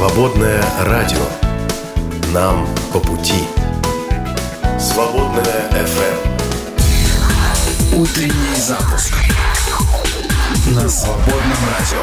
Свободное 0.00 0.64
радио. 0.86 1.20
Нам 2.32 2.66
по 2.90 3.00
пути. 3.00 3.44
Свободное 4.78 5.68
FM. 5.72 6.16
Утренний 7.98 8.56
запуск 8.56 9.12
на 10.68 10.88
свободном 10.88 11.58
радио. 11.78 12.02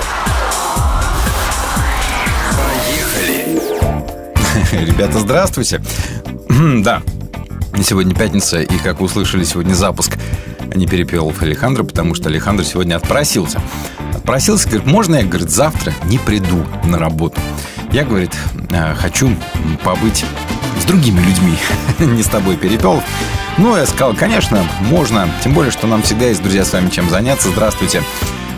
Поехали! 3.02 3.60
Ребята, 4.92 5.18
здравствуйте. 5.18 5.82
да, 6.84 7.02
сегодня 7.82 8.14
пятница, 8.14 8.62
и, 8.62 8.78
как 8.78 9.00
вы 9.00 9.08
услышали, 9.08 9.44
сегодня 9.44 9.74
запуск 9.74 10.20
не 10.76 10.86
перепелов 10.86 11.42
Алехандро, 11.42 11.82
потому 11.84 12.14
что 12.14 12.30
Алехандро 12.30 12.64
сегодня 12.64 12.96
отпросился. 12.96 13.60
Отпросился, 14.14 14.70
говорит, 14.70 14.86
можно 14.86 15.16
я, 15.16 15.24
говорит, 15.24 15.50
завтра 15.50 15.96
не 16.06 16.20
приду 16.20 16.64
на 16.84 17.00
работу. 17.00 17.42
Я, 17.92 18.04
говорит, 18.04 18.36
«э, 18.70 18.94
хочу 18.96 19.34
побыть 19.84 20.26
с 20.80 20.86
другими 20.86 21.20
людьми, 21.22 21.58
не 22.00 22.22
с 22.22 22.28
тобой, 22.28 22.58
Перепелов. 22.58 23.04
Ну, 23.58 23.76
я 23.76 23.86
сказал, 23.86 24.14
конечно, 24.14 24.66
можно. 24.82 25.30
Тем 25.42 25.54
более, 25.54 25.72
что 25.72 25.88
нам 25.88 26.02
всегда 26.02 26.26
есть, 26.26 26.42
друзья, 26.42 26.66
с 26.66 26.74
вами 26.74 26.90
чем 26.90 27.10
заняться. 27.10 27.50
Здравствуйте. 27.50 28.04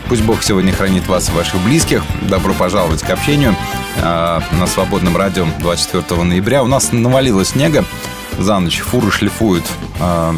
Пусть 0.08 0.22
Бог 0.22 0.42
сегодня 0.42 0.72
хранит 0.72 1.06
вас 1.06 1.28
и 1.28 1.32
ваших 1.32 1.60
близких. 1.60 2.02
Добро 2.22 2.52
пожаловать 2.52 3.02
к 3.02 3.10
общению 3.10 3.54
э, 3.96 4.40
на 4.52 4.66
свободном 4.66 5.16
радио 5.16 5.46
24 5.60 6.22
ноября. 6.22 6.64
У 6.64 6.66
нас 6.66 6.90
навалило 6.90 7.44
снега 7.44 7.84
за 8.36 8.58
ночь. 8.58 8.80
Фуры 8.80 9.12
шлифуют 9.12 9.64
э, 10.00 10.34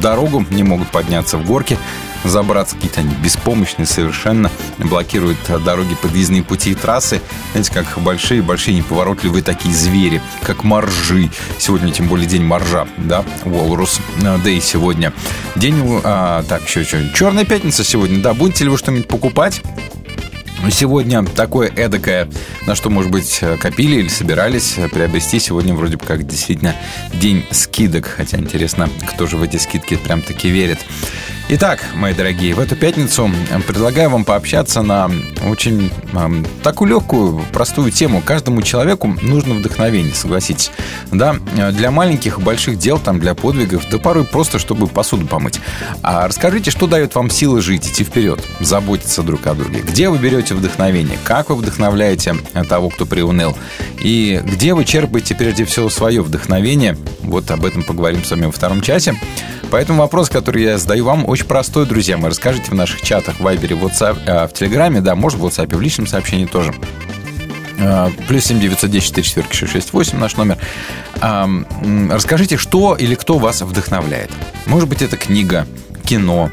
дорогу, 0.00 0.46
не 0.50 0.62
могут 0.62 0.88
подняться 0.88 1.36
в 1.36 1.44
горки 1.44 1.76
забраться. 2.24 2.76
Какие-то 2.76 3.00
они 3.00 3.14
беспомощные 3.14 3.86
совершенно. 3.86 4.50
Блокируют 4.78 5.38
дороги, 5.64 5.94
подъездные 6.00 6.42
пути 6.42 6.70
и 6.70 6.74
трассы. 6.74 7.20
Знаете, 7.52 7.72
как 7.72 7.98
большие-большие 8.02 8.76
неповоротливые 8.76 9.42
такие 9.42 9.74
звери, 9.74 10.20
как 10.42 10.64
моржи. 10.64 11.30
Сегодня 11.58 11.92
тем 11.92 12.08
более 12.08 12.26
день 12.26 12.44
моржа, 12.44 12.86
да, 12.96 13.24
Волрус 13.44 14.00
Дэй 14.44 14.60
сегодня. 14.60 15.12
День, 15.56 16.00
а, 16.04 16.42
так, 16.42 16.66
еще 16.66 16.84
что, 16.84 16.98
Черная 17.14 17.44
пятница 17.44 17.84
сегодня, 17.84 18.20
да. 18.20 18.34
Будете 18.34 18.64
ли 18.64 18.70
вы 18.70 18.78
что-нибудь 18.78 19.08
покупать? 19.08 19.62
Сегодня 20.70 21.24
такое 21.24 21.68
эдакое, 21.68 22.28
на 22.66 22.74
что, 22.74 22.90
может 22.90 23.12
быть, 23.12 23.40
копили 23.60 23.96
или 23.96 24.08
собирались 24.08 24.74
приобрести. 24.92 25.38
Сегодня 25.38 25.72
вроде 25.72 25.96
бы 25.96 26.04
как 26.04 26.26
действительно 26.26 26.74
день 27.14 27.46
скидок. 27.52 28.06
Хотя 28.06 28.38
интересно, 28.38 28.90
кто 29.08 29.26
же 29.26 29.36
в 29.36 29.42
эти 29.42 29.56
скидки 29.56 29.96
прям 29.96 30.20
таки 30.20 30.50
верит. 30.50 30.80
Итак, 31.50 31.82
мои 31.94 32.12
дорогие, 32.12 32.52
в 32.52 32.60
эту 32.60 32.76
пятницу 32.76 33.30
предлагаю 33.66 34.10
вам 34.10 34.26
пообщаться 34.26 34.82
на 34.82 35.10
очень 35.48 35.90
э, 36.12 36.44
такую 36.62 36.90
легкую, 36.90 37.42
простую 37.54 37.90
тему. 37.90 38.20
Каждому 38.22 38.60
человеку 38.60 39.16
нужно 39.22 39.54
вдохновение, 39.54 40.12
согласитесь. 40.12 40.70
Да, 41.10 41.36
для 41.72 41.90
маленьких, 41.90 42.38
больших 42.42 42.76
дел, 42.76 42.98
там, 42.98 43.18
для 43.18 43.34
подвигов, 43.34 43.88
да 43.88 43.96
порой 43.96 44.24
просто, 44.24 44.58
чтобы 44.58 44.88
посуду 44.88 45.26
помыть. 45.26 45.58
А 46.02 46.28
расскажите, 46.28 46.70
что 46.70 46.86
дает 46.86 47.14
вам 47.14 47.30
силы 47.30 47.62
жить, 47.62 47.88
идти 47.88 48.04
вперед, 48.04 48.44
заботиться 48.60 49.22
друг 49.22 49.46
о 49.46 49.54
друге. 49.54 49.80
Где 49.80 50.10
вы 50.10 50.18
берете 50.18 50.54
вдохновение? 50.54 51.16
Как 51.24 51.48
вы 51.48 51.56
вдохновляете 51.56 52.36
того, 52.68 52.90
кто 52.90 53.06
приуныл? 53.06 53.56
И 53.98 54.42
где 54.44 54.74
вы 54.74 54.84
черпаете 54.84 55.34
прежде 55.34 55.64
всего 55.64 55.88
свое 55.88 56.20
вдохновение? 56.20 56.98
Вот 57.20 57.50
об 57.50 57.64
этом 57.64 57.84
поговорим 57.84 58.22
с 58.22 58.30
вами 58.30 58.44
во 58.44 58.52
втором 58.52 58.82
часе. 58.82 59.18
Поэтому 59.70 59.98
вопрос, 60.00 60.30
который 60.30 60.62
я 60.62 60.78
задаю 60.78 61.04
вам, 61.04 61.28
очень 61.28 61.37
простой, 61.46 61.86
друзья 61.86 62.16
мои. 62.16 62.30
Расскажите 62.30 62.70
в 62.70 62.74
наших 62.74 63.02
чатах, 63.02 63.36
в 63.36 63.40
Вайбере, 63.40 63.76
в 63.76 63.84
WhatsApp, 63.84 64.18
э, 64.26 64.46
в 64.46 64.52
Телеграме, 64.52 65.00
да, 65.00 65.14
может, 65.14 65.38
в 65.38 65.46
WhatsApp, 65.46 65.74
в 65.74 65.80
личном 65.80 66.06
сообщении 66.06 66.46
тоже. 66.46 66.74
Э, 67.78 68.10
плюс 68.26 68.44
7 68.44 68.60
910 68.60 69.06
4 69.06 69.24
четверки 69.24 69.54
668 69.54 70.18
наш 70.18 70.36
номер. 70.36 70.58
Расскажите, 71.20 72.56
что 72.56 72.94
или 72.94 73.14
кто 73.14 73.38
вас 73.38 73.62
вдохновляет. 73.62 74.30
Может 74.66 74.88
быть, 74.88 75.02
это 75.02 75.16
книга, 75.16 75.66
кино, 76.04 76.50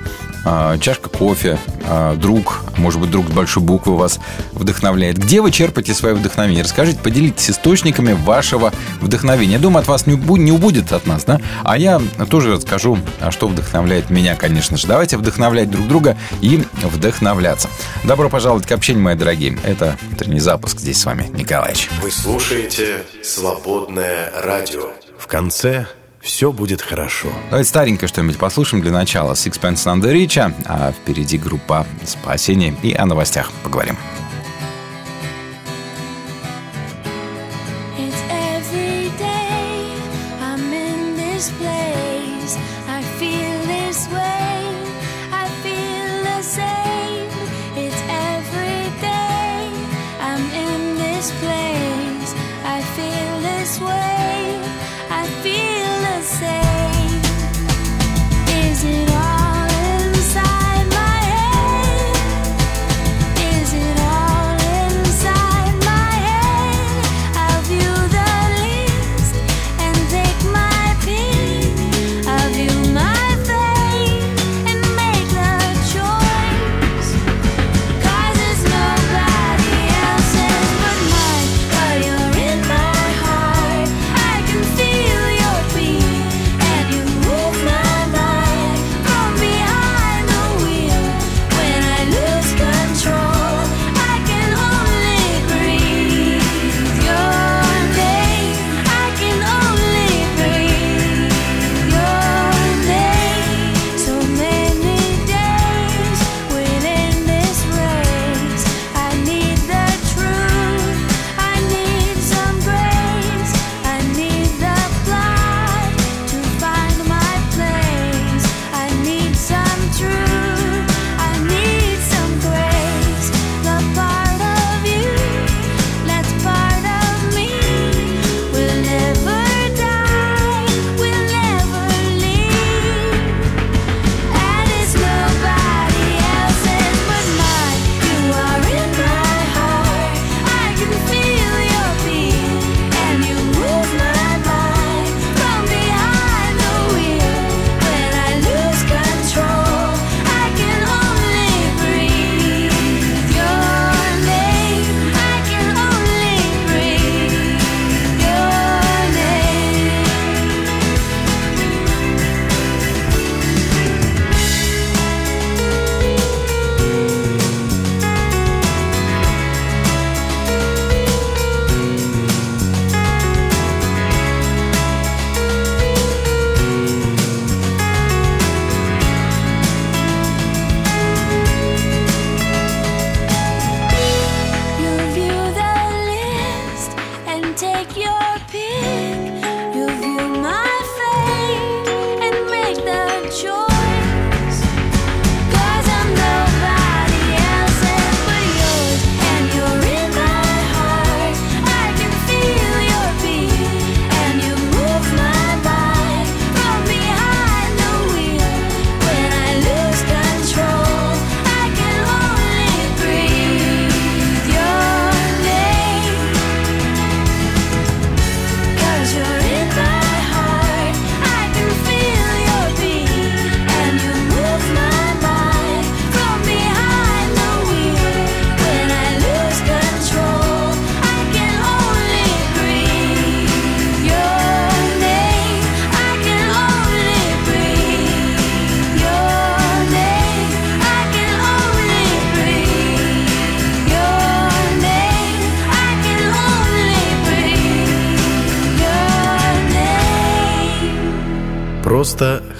чашка 0.80 1.10
кофе, 1.10 1.58
а, 1.88 2.16
друг, 2.16 2.62
может 2.78 3.00
быть, 3.00 3.10
друг 3.10 3.28
с 3.28 3.32
большой 3.32 3.64
буквы 3.64 3.98
вас 3.98 4.20
вдохновляет. 4.54 5.18
Где 5.18 5.42
вы 5.42 5.52
черпаете 5.52 5.94
свое 5.94 6.16
вдохновение? 6.16 6.64
Расскажите, 6.64 7.00
поделитесь 7.00 7.50
источниками 7.50 8.14
вашего 8.14 8.72
вдохновения. 9.02 9.54
Я 9.54 9.60
думаю, 9.60 9.82
от 9.82 9.88
вас 9.88 10.06
не, 10.08 10.52
убудет 10.52 10.92
от 10.92 11.06
нас, 11.06 11.24
да? 11.24 11.40
А 11.64 11.78
я 11.78 12.02
тоже 12.30 12.54
расскажу, 12.54 13.00
а 13.20 13.32
что 13.32 13.48
вдохновляет 13.48 14.10
меня, 14.10 14.36
конечно 14.36 14.78
же. 14.78 14.88
Давайте 14.88 15.18
вдохновлять 15.18 15.70
друг 15.70 15.88
друга 15.88 16.18
и 16.42 16.64
вдохновляться. 16.84 17.70
Добро 18.04 18.30
пожаловать 18.30 18.68
к 18.68 18.72
общению, 18.72 19.04
мои 19.04 19.16
дорогие. 19.16 19.58
Это 19.64 19.98
утренний 20.12 20.40
запуск. 20.40 20.80
Здесь 20.80 21.02
с 21.02 21.06
вами 21.06 21.30
Николаевич. 21.34 21.90
Вы 22.02 22.12
слушаете 22.12 23.04
«Свободное 23.24 24.32
радио». 24.44 24.90
В 25.18 25.28
конце 25.28 25.88
все 26.26 26.52
будет 26.52 26.82
хорошо. 26.82 27.30
Давайте 27.50 27.70
старенькое 27.70 28.10
что-нибудь 28.10 28.38
послушаем 28.38 28.82
для 28.82 28.92
начала. 28.92 29.34
Sixpence 29.34 29.86
the 30.02 30.12
Rich, 30.12 30.54
а 30.66 30.92
впереди 30.92 31.38
группа 31.38 31.86
«Спасение» 32.04 32.76
и 32.82 32.94
о 32.94 33.06
новостях 33.06 33.52
поговорим. 33.64 33.96
просто 33.96 34.25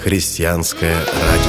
христианское 0.06 1.04
радио. 1.04 1.45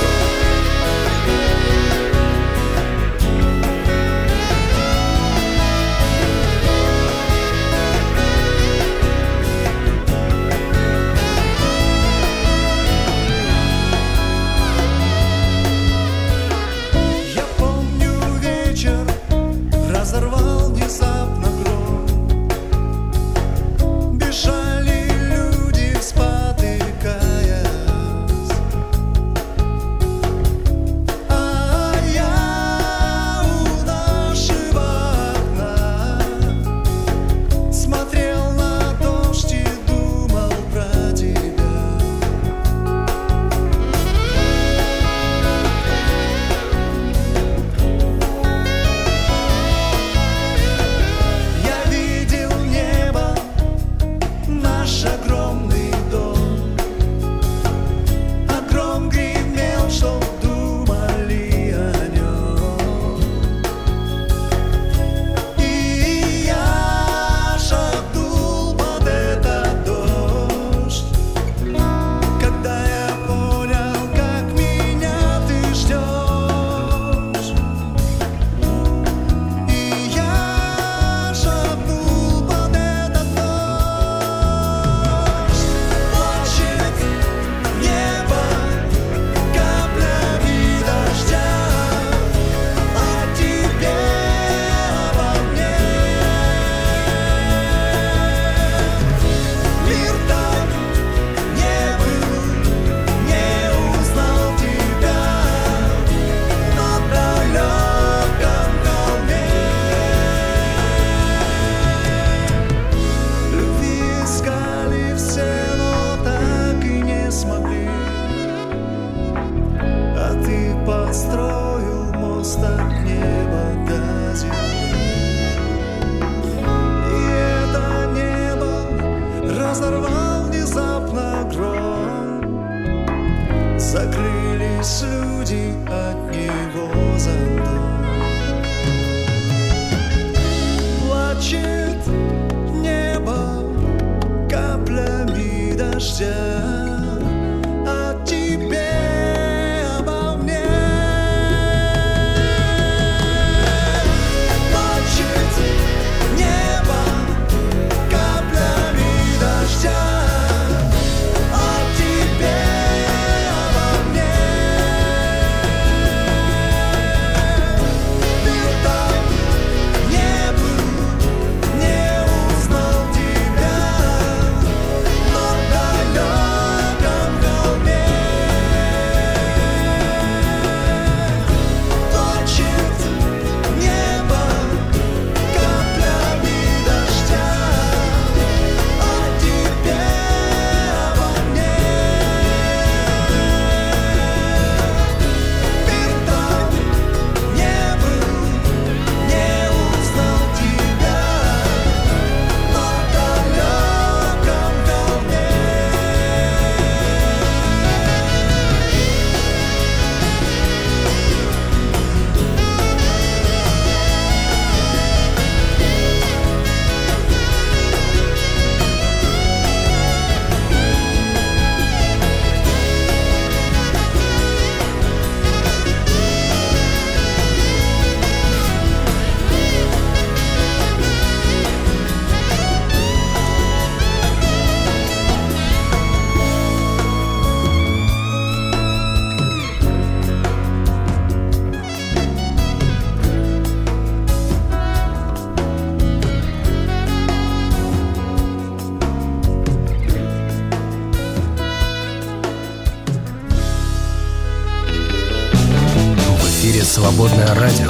Свободное 257.17 257.55
радио. 257.55 257.89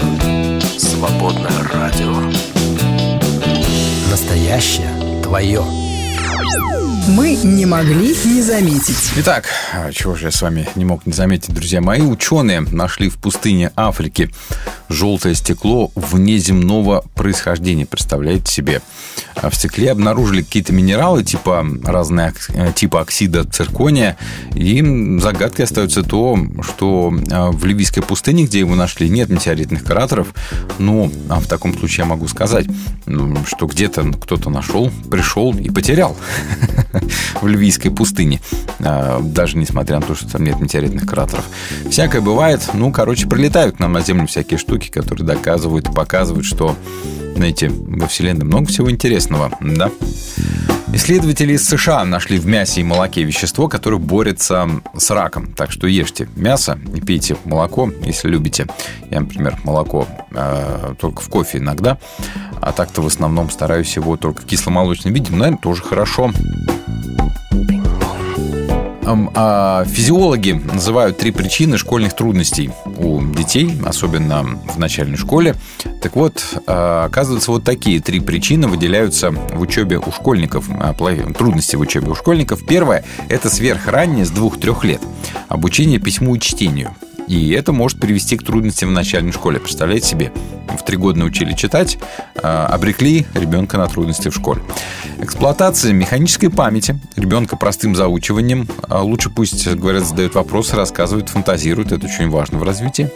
Свободное 0.79 1.63
радио. 1.73 2.13
Настоящее 4.09 4.89
твое. 5.21 5.65
Мы 7.09 7.35
не 7.35 7.65
могли 7.65 8.15
не 8.23 8.41
заметить. 8.41 9.11
Итак, 9.17 9.49
чего 9.91 10.15
же 10.15 10.27
я 10.27 10.31
с 10.31 10.41
вами 10.41 10.69
не 10.75 10.85
мог 10.85 11.05
не 11.05 11.11
заметить, 11.11 11.53
друзья 11.53 11.81
мои. 11.81 11.99
Ученые 11.99 12.61
нашли 12.61 13.09
в 13.09 13.17
пустыне 13.17 13.73
Африки 13.75 14.29
желтое 14.89 15.35
стекло 15.35 15.91
внеземного 15.95 17.03
происхождения, 17.15 17.85
представляете 17.85 18.51
себе. 18.51 18.81
А 19.35 19.49
в 19.49 19.55
стекле 19.55 19.91
обнаружили 19.91 20.41
какие-то 20.41 20.73
минералы, 20.73 21.23
типа 21.23 21.65
разные 21.83 22.33
э, 22.49 22.71
типа 22.75 23.01
оксида 23.01 23.43
циркония, 23.43 24.17
и 24.55 24.81
загадкой 25.19 25.65
остается 25.65 26.03
то, 26.03 26.37
что 26.61 27.13
э, 27.13 27.49
в 27.51 27.65
Ливийской 27.65 28.01
пустыне, 28.01 28.45
где 28.45 28.59
его 28.59 28.75
нашли, 28.75 29.09
нет 29.09 29.29
метеоритных 29.29 29.83
кратеров, 29.83 30.33
но 30.79 31.11
а 31.29 31.39
в 31.39 31.47
таком 31.47 31.77
случае 31.77 32.03
я 32.03 32.09
могу 32.09 32.27
сказать, 32.27 32.67
что 33.45 33.67
где-то 33.67 34.11
кто-то 34.13 34.49
нашел, 34.49 34.91
пришел 35.09 35.53
и 35.55 35.69
потерял 35.69 36.15
в 37.41 37.47
Ливийской 37.47 37.89
пустыне, 37.89 38.41
а, 38.79 39.19
даже 39.21 39.57
несмотря 39.57 39.99
на 39.99 40.05
то, 40.05 40.15
что 40.15 40.29
там 40.29 40.43
нет 40.43 40.59
метеоритных 40.59 41.05
кратеров. 41.05 41.45
Всякое 41.89 42.21
бывает, 42.21 42.61
ну, 42.73 42.91
короче, 42.91 43.27
прилетают 43.27 43.79
нам 43.79 43.93
на 43.93 44.01
Землю 44.01 44.27
всякие 44.27 44.57
штуки, 44.57 44.76
которые 44.85 45.25
доказывают 45.25 45.89
и 45.89 45.91
показывают, 45.91 46.45
что 46.45 46.75
знаете, 47.35 47.69
во 47.69 48.07
Вселенной 48.07 48.45
много 48.45 48.67
всего 48.67 48.89
интересного, 48.89 49.51
да? 49.61 49.91
Исследователи 50.93 51.53
из 51.53 51.65
США 51.65 52.05
нашли 52.05 52.39
в 52.39 52.47
мясе 52.47 52.81
и 52.81 52.83
молоке 52.83 53.23
вещество, 53.23 53.67
которое 53.67 53.97
борется 53.97 54.67
с 54.95 55.11
раком. 55.11 55.53
Так 55.53 55.69
что 55.69 55.85
ешьте 55.85 56.29
мясо 56.35 56.79
и 56.95 57.01
пейте 57.01 57.35
молоко, 57.43 57.91
если 58.03 58.29
любите. 58.29 58.67
Я, 59.11 59.19
например, 59.19 59.59
молоко 59.63 60.07
э, 60.31 60.95
только 60.99 61.21
в 61.21 61.29
кофе 61.29 61.59
иногда, 61.59 61.99
а 62.61 62.71
так-то 62.71 63.01
в 63.01 63.07
основном 63.07 63.51
стараюсь 63.51 63.95
его 63.95 64.17
только 64.17 64.41
в 64.41 64.45
кисломолочном 64.45 65.13
виде. 65.13 65.31
Наверное, 65.31 65.59
тоже 65.59 65.83
хорошо. 65.83 66.31
А 69.07 69.85
физиологи 69.85 70.51
называют 70.51 71.17
три 71.17 71.31
причины 71.31 71.77
школьных 71.77 72.13
трудностей 72.13 72.71
у 72.97 73.21
детей, 73.21 73.71
особенно 73.85 74.43
в 74.43 74.77
начальной 74.77 75.17
школе. 75.17 75.55
Так 76.01 76.15
вот, 76.15 76.43
а, 76.67 77.05
оказывается, 77.05 77.51
вот 77.51 77.63
такие 77.63 78.01
три 78.01 78.19
причины 78.19 78.67
выделяются 78.67 79.31
в 79.31 79.61
учебе 79.61 79.97
у 79.97 80.11
школьников, 80.11 80.65
а, 80.69 80.93
трудности 80.93 81.75
в 81.77 81.79
учебе 81.79 82.09
у 82.11 82.15
школьников. 82.15 82.65
Первое– 82.65 83.05
это 83.29 83.49
сверхраннее 83.49 84.25
с 84.25 84.29
двух-трех 84.29 84.83
лет 84.83 85.01
обучение 85.47 85.99
письму 85.99 86.35
и 86.35 86.39
чтению. 86.39 86.93
И 87.27 87.51
это 87.51 87.73
может 87.73 87.99
привести 87.99 88.37
к 88.37 88.43
трудностям 88.43 88.89
в 88.89 88.91
начальной 88.93 89.31
школе. 89.31 89.59
Представляете 89.59 90.07
себе, 90.07 90.31
в 90.77 90.83
три 90.83 90.97
года 90.97 91.19
научили 91.19 91.53
читать, 91.53 91.97
а, 92.35 92.67
обрекли 92.67 93.25
ребенка 93.33 93.77
на 93.77 93.87
трудности 93.87 94.29
в 94.29 94.35
школе. 94.35 94.61
Эксплуатация 95.19 95.91
механической 95.93 96.49
памяти 96.49 96.99
ребенка 97.15 97.57
простым 97.57 97.95
заучиванием. 97.95 98.67
А, 98.83 99.01
лучше 99.01 99.29
пусть, 99.29 99.67
говорят, 99.67 100.05
задают 100.05 100.35
вопросы, 100.35 100.75
рассказывают, 100.75 101.29
фантазируют. 101.29 101.91
Это 101.91 102.05
очень 102.05 102.29
важно 102.29 102.59
в 102.59 102.63
развитии. 102.63 103.09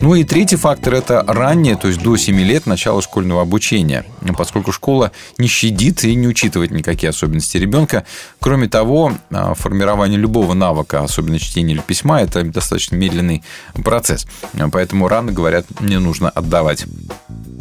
Ну 0.00 0.14
и 0.14 0.22
третий 0.22 0.56
фактор– 0.56 0.94
это 0.94 1.24
раннее, 1.26 1.76
то 1.76 1.88
есть 1.88 2.00
до 2.00 2.16
7 2.16 2.38
лет 2.40 2.66
начало 2.66 3.02
школьного 3.02 3.42
обучения. 3.42 4.04
Поскольку 4.36 4.70
школа 4.70 5.10
не 5.38 5.48
щадит 5.48 6.04
и 6.04 6.14
не 6.14 6.28
учитывает 6.28 6.70
никакие 6.70 7.10
особенности 7.10 7.56
ребенка. 7.56 8.04
Кроме 8.38 8.68
того, 8.68 9.12
а, 9.30 9.54
формирование 9.54 10.18
любого 10.18 10.54
навыка, 10.54 11.02
особенно 11.02 11.38
чтения 11.38 11.74
или 11.74 11.80
письма, 11.80 12.20
это 12.20 12.44
достаточно 12.44 12.94
медленный 12.94 13.42
процесс. 13.84 14.26
Поэтому 14.72 15.08
рано, 15.08 15.32
говорят, 15.32 15.66
мне 15.80 15.98
нужно 15.98 16.30
отдавать 16.30 16.84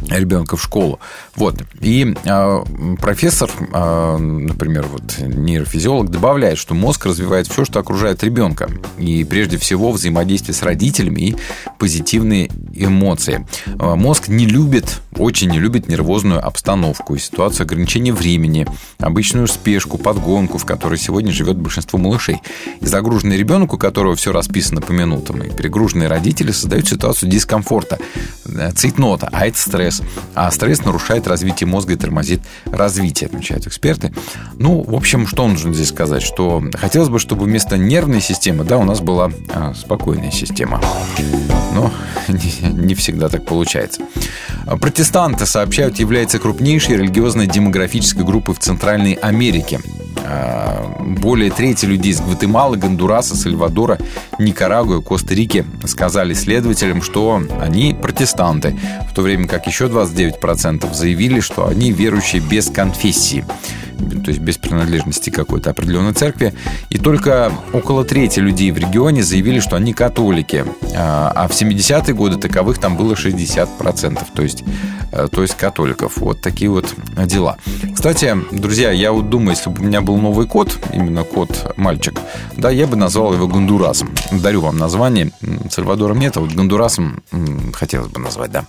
ребенка 0.09 0.57
в 0.57 0.63
школу. 0.63 0.99
Вот. 1.35 1.61
И 1.79 2.15
э, 2.23 2.63
профессор, 2.99 3.49
э, 3.59 4.17
например, 4.17 4.85
вот 4.91 5.19
нейрофизиолог, 5.19 6.09
добавляет, 6.09 6.57
что 6.57 6.73
мозг 6.73 7.05
развивает 7.05 7.47
все, 7.47 7.65
что 7.65 7.79
окружает 7.79 8.23
ребенка. 8.23 8.69
И 8.97 9.23
прежде 9.23 9.57
всего 9.57 9.91
взаимодействие 9.91 10.55
с 10.55 10.63
родителями 10.63 11.21
и 11.21 11.35
позитивные 11.77 12.49
эмоции. 12.73 13.45
Э, 13.79 13.95
мозг 13.95 14.27
не 14.27 14.45
любит, 14.45 15.01
очень 15.17 15.49
не 15.49 15.59
любит 15.59 15.87
нервозную 15.87 16.45
обстановку 16.45 17.15
и 17.15 17.19
ситуацию 17.19 17.65
ограничения 17.65 18.13
времени, 18.13 18.67
обычную 18.99 19.47
спешку, 19.47 19.97
подгонку, 19.97 20.57
в 20.57 20.65
которой 20.65 20.97
сегодня 20.97 21.31
живет 21.31 21.57
большинство 21.57 21.99
малышей. 21.99 22.41
И 22.79 22.85
загруженный 22.85 23.37
ребенок, 23.37 23.73
у 23.73 23.77
которого 23.77 24.15
все 24.15 24.31
расписано 24.31 24.81
по 24.81 24.91
минутам, 24.91 25.43
и 25.43 25.49
перегруженные 25.49 26.07
родители 26.07 26.51
создают 26.51 26.87
ситуацию 26.87 27.29
дискомфорта, 27.29 27.99
цейтнота, 28.75 29.29
а 29.31 29.47
это 29.47 29.57
стресс 29.57 29.96
стресс. 29.97 30.03
А 30.35 30.51
стресс 30.51 30.83
нарушает 30.85 31.27
развитие 31.27 31.67
мозга 31.67 31.93
и 31.93 31.95
тормозит 31.95 32.41
развитие, 32.65 33.27
отмечают 33.27 33.67
эксперты. 33.67 34.13
Ну, 34.57 34.83
в 34.83 34.95
общем, 34.95 35.27
что 35.27 35.47
нужно 35.47 35.73
здесь 35.73 35.89
сказать? 35.89 36.21
Что 36.21 36.63
хотелось 36.75 37.09
бы, 37.09 37.19
чтобы 37.19 37.45
вместо 37.45 37.77
нервной 37.77 38.21
системы, 38.21 38.63
да, 38.63 38.77
у 38.77 38.83
нас 38.83 38.99
была 39.01 39.31
а, 39.49 39.73
спокойная 39.73 40.31
система. 40.31 40.81
Но 41.73 41.91
не, 42.27 42.69
не 42.73 42.95
всегда 42.95 43.29
так 43.29 43.45
получается. 43.45 44.01
Протестанты, 44.65 45.45
сообщают, 45.45 45.99
являются 45.99 46.39
крупнейшей 46.39 46.97
религиозной 46.97 47.47
демографической 47.47 48.25
группой 48.25 48.55
в 48.55 48.59
Центральной 48.59 49.13
Америке. 49.13 49.79
А, 50.29 50.97
более 50.99 51.51
трети 51.51 51.85
людей 51.85 52.11
из 52.11 52.19
Гватемалы, 52.19 52.77
Гондураса, 52.77 53.35
Сальвадора, 53.35 53.97
Никарагуа, 54.39 55.01
Коста-Рики 55.01 55.65
сказали 55.85 56.33
следователям, 56.33 57.01
что 57.01 57.41
они 57.61 57.93
протестанты, 57.93 58.77
в 59.09 59.13
то 59.13 59.21
время 59.21 59.47
как 59.47 59.67
еще 59.67 59.76
29% 59.85 60.93
заявили, 60.93 61.39
что 61.39 61.67
они 61.67 61.91
верующие 61.91 62.41
без 62.41 62.69
конфессии 62.69 63.45
то 63.97 64.31
есть 64.31 64.39
без 64.41 64.57
принадлежности 64.57 65.29
какой-то 65.29 65.71
определенной 65.71 66.13
церкви. 66.13 66.53
И 66.89 66.97
только 66.97 67.51
около 67.73 68.03
трети 68.03 68.39
людей 68.39 68.71
в 68.71 68.77
регионе 68.77 69.23
заявили, 69.23 69.59
что 69.59 69.75
они 69.75 69.93
католики. 69.93 70.65
А, 70.95 71.31
а 71.35 71.47
в 71.47 71.51
70-е 71.51 72.13
годы 72.13 72.37
таковых 72.37 72.77
там 72.77 72.97
было 72.97 73.13
60%, 73.13 74.21
то 74.33 74.43
есть, 74.43 74.63
э, 75.11 75.27
то 75.31 75.41
есть 75.41 75.55
католиков. 75.55 76.17
Вот 76.17 76.41
такие 76.41 76.69
вот 76.69 76.93
дела. 77.25 77.57
Кстати, 77.93 78.35
друзья, 78.51 78.91
я 78.91 79.11
вот 79.11 79.29
думаю, 79.29 79.51
если 79.51 79.69
бы 79.69 79.81
у 79.81 79.85
меня 79.85 80.01
был 80.01 80.17
новый 80.17 80.47
кот, 80.47 80.77
именно 80.93 81.23
кот-мальчик, 81.23 82.19
да, 82.55 82.69
я 82.69 82.87
бы 82.87 82.95
назвал 82.95 83.33
его 83.33 83.47
Гондурасом. 83.47 84.09
Дарю 84.31 84.61
вам 84.61 84.77
название. 84.77 85.31
Сальвадором 85.69 86.19
нет, 86.19 86.37
а 86.37 86.41
вот 86.41 86.51
Гондурасом 86.51 87.23
хотелось 87.73 88.09
бы 88.09 88.19
назвать, 88.19 88.51
да. 88.51 88.65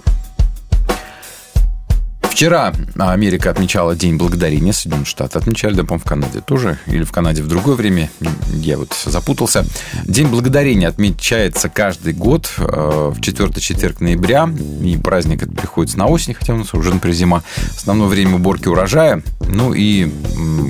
Вчера 2.39 2.73
Америка 2.97 3.51
отмечала 3.51 3.97
День 3.97 4.17
Благодарения, 4.17 4.73
Соединенные 4.73 5.07
Штаты 5.07 5.41
отмечали, 5.41 5.75
да, 5.75 5.83
по-моему, 5.83 6.05
в 6.05 6.09
Канаде 6.09 6.41
тоже, 6.41 6.79
или 6.87 7.03
в 7.03 7.11
Канаде 7.11 7.43
в 7.43 7.49
другое 7.49 7.75
время, 7.75 8.11
я 8.53 8.79
вот 8.79 8.95
запутался. 9.07 9.67
День 10.05 10.29
Благодарения 10.29 10.87
отмечается 10.87 11.69
каждый 11.69 12.13
год 12.13 12.49
э, 12.59 13.13
в 13.13 13.21
четвертый 13.21 13.61
четверг 13.61 14.01
ноября, 14.01 14.49
и 14.85 14.97
праздник 14.97 15.43
это 15.43 15.51
приходится 15.51 15.99
на 15.99 16.07
осень, 16.07 16.33
хотя 16.35 16.55
у 16.55 16.59
нас 16.59 16.73
уже, 16.75 16.95
например, 16.95 17.17
зима. 17.17 17.43
Основное 17.77 18.07
время 18.07 18.37
уборки 18.37 18.69
урожая. 18.69 19.21
Ну 19.49 19.75
и 19.75 20.03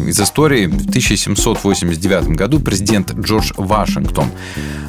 из 0.07 0.19
истории 0.19 0.69
в 0.69 0.89
1789 0.89 2.29
году 2.29 2.61
президент 2.61 3.13
Джордж 3.13 3.53
Вашингтон 3.59 4.31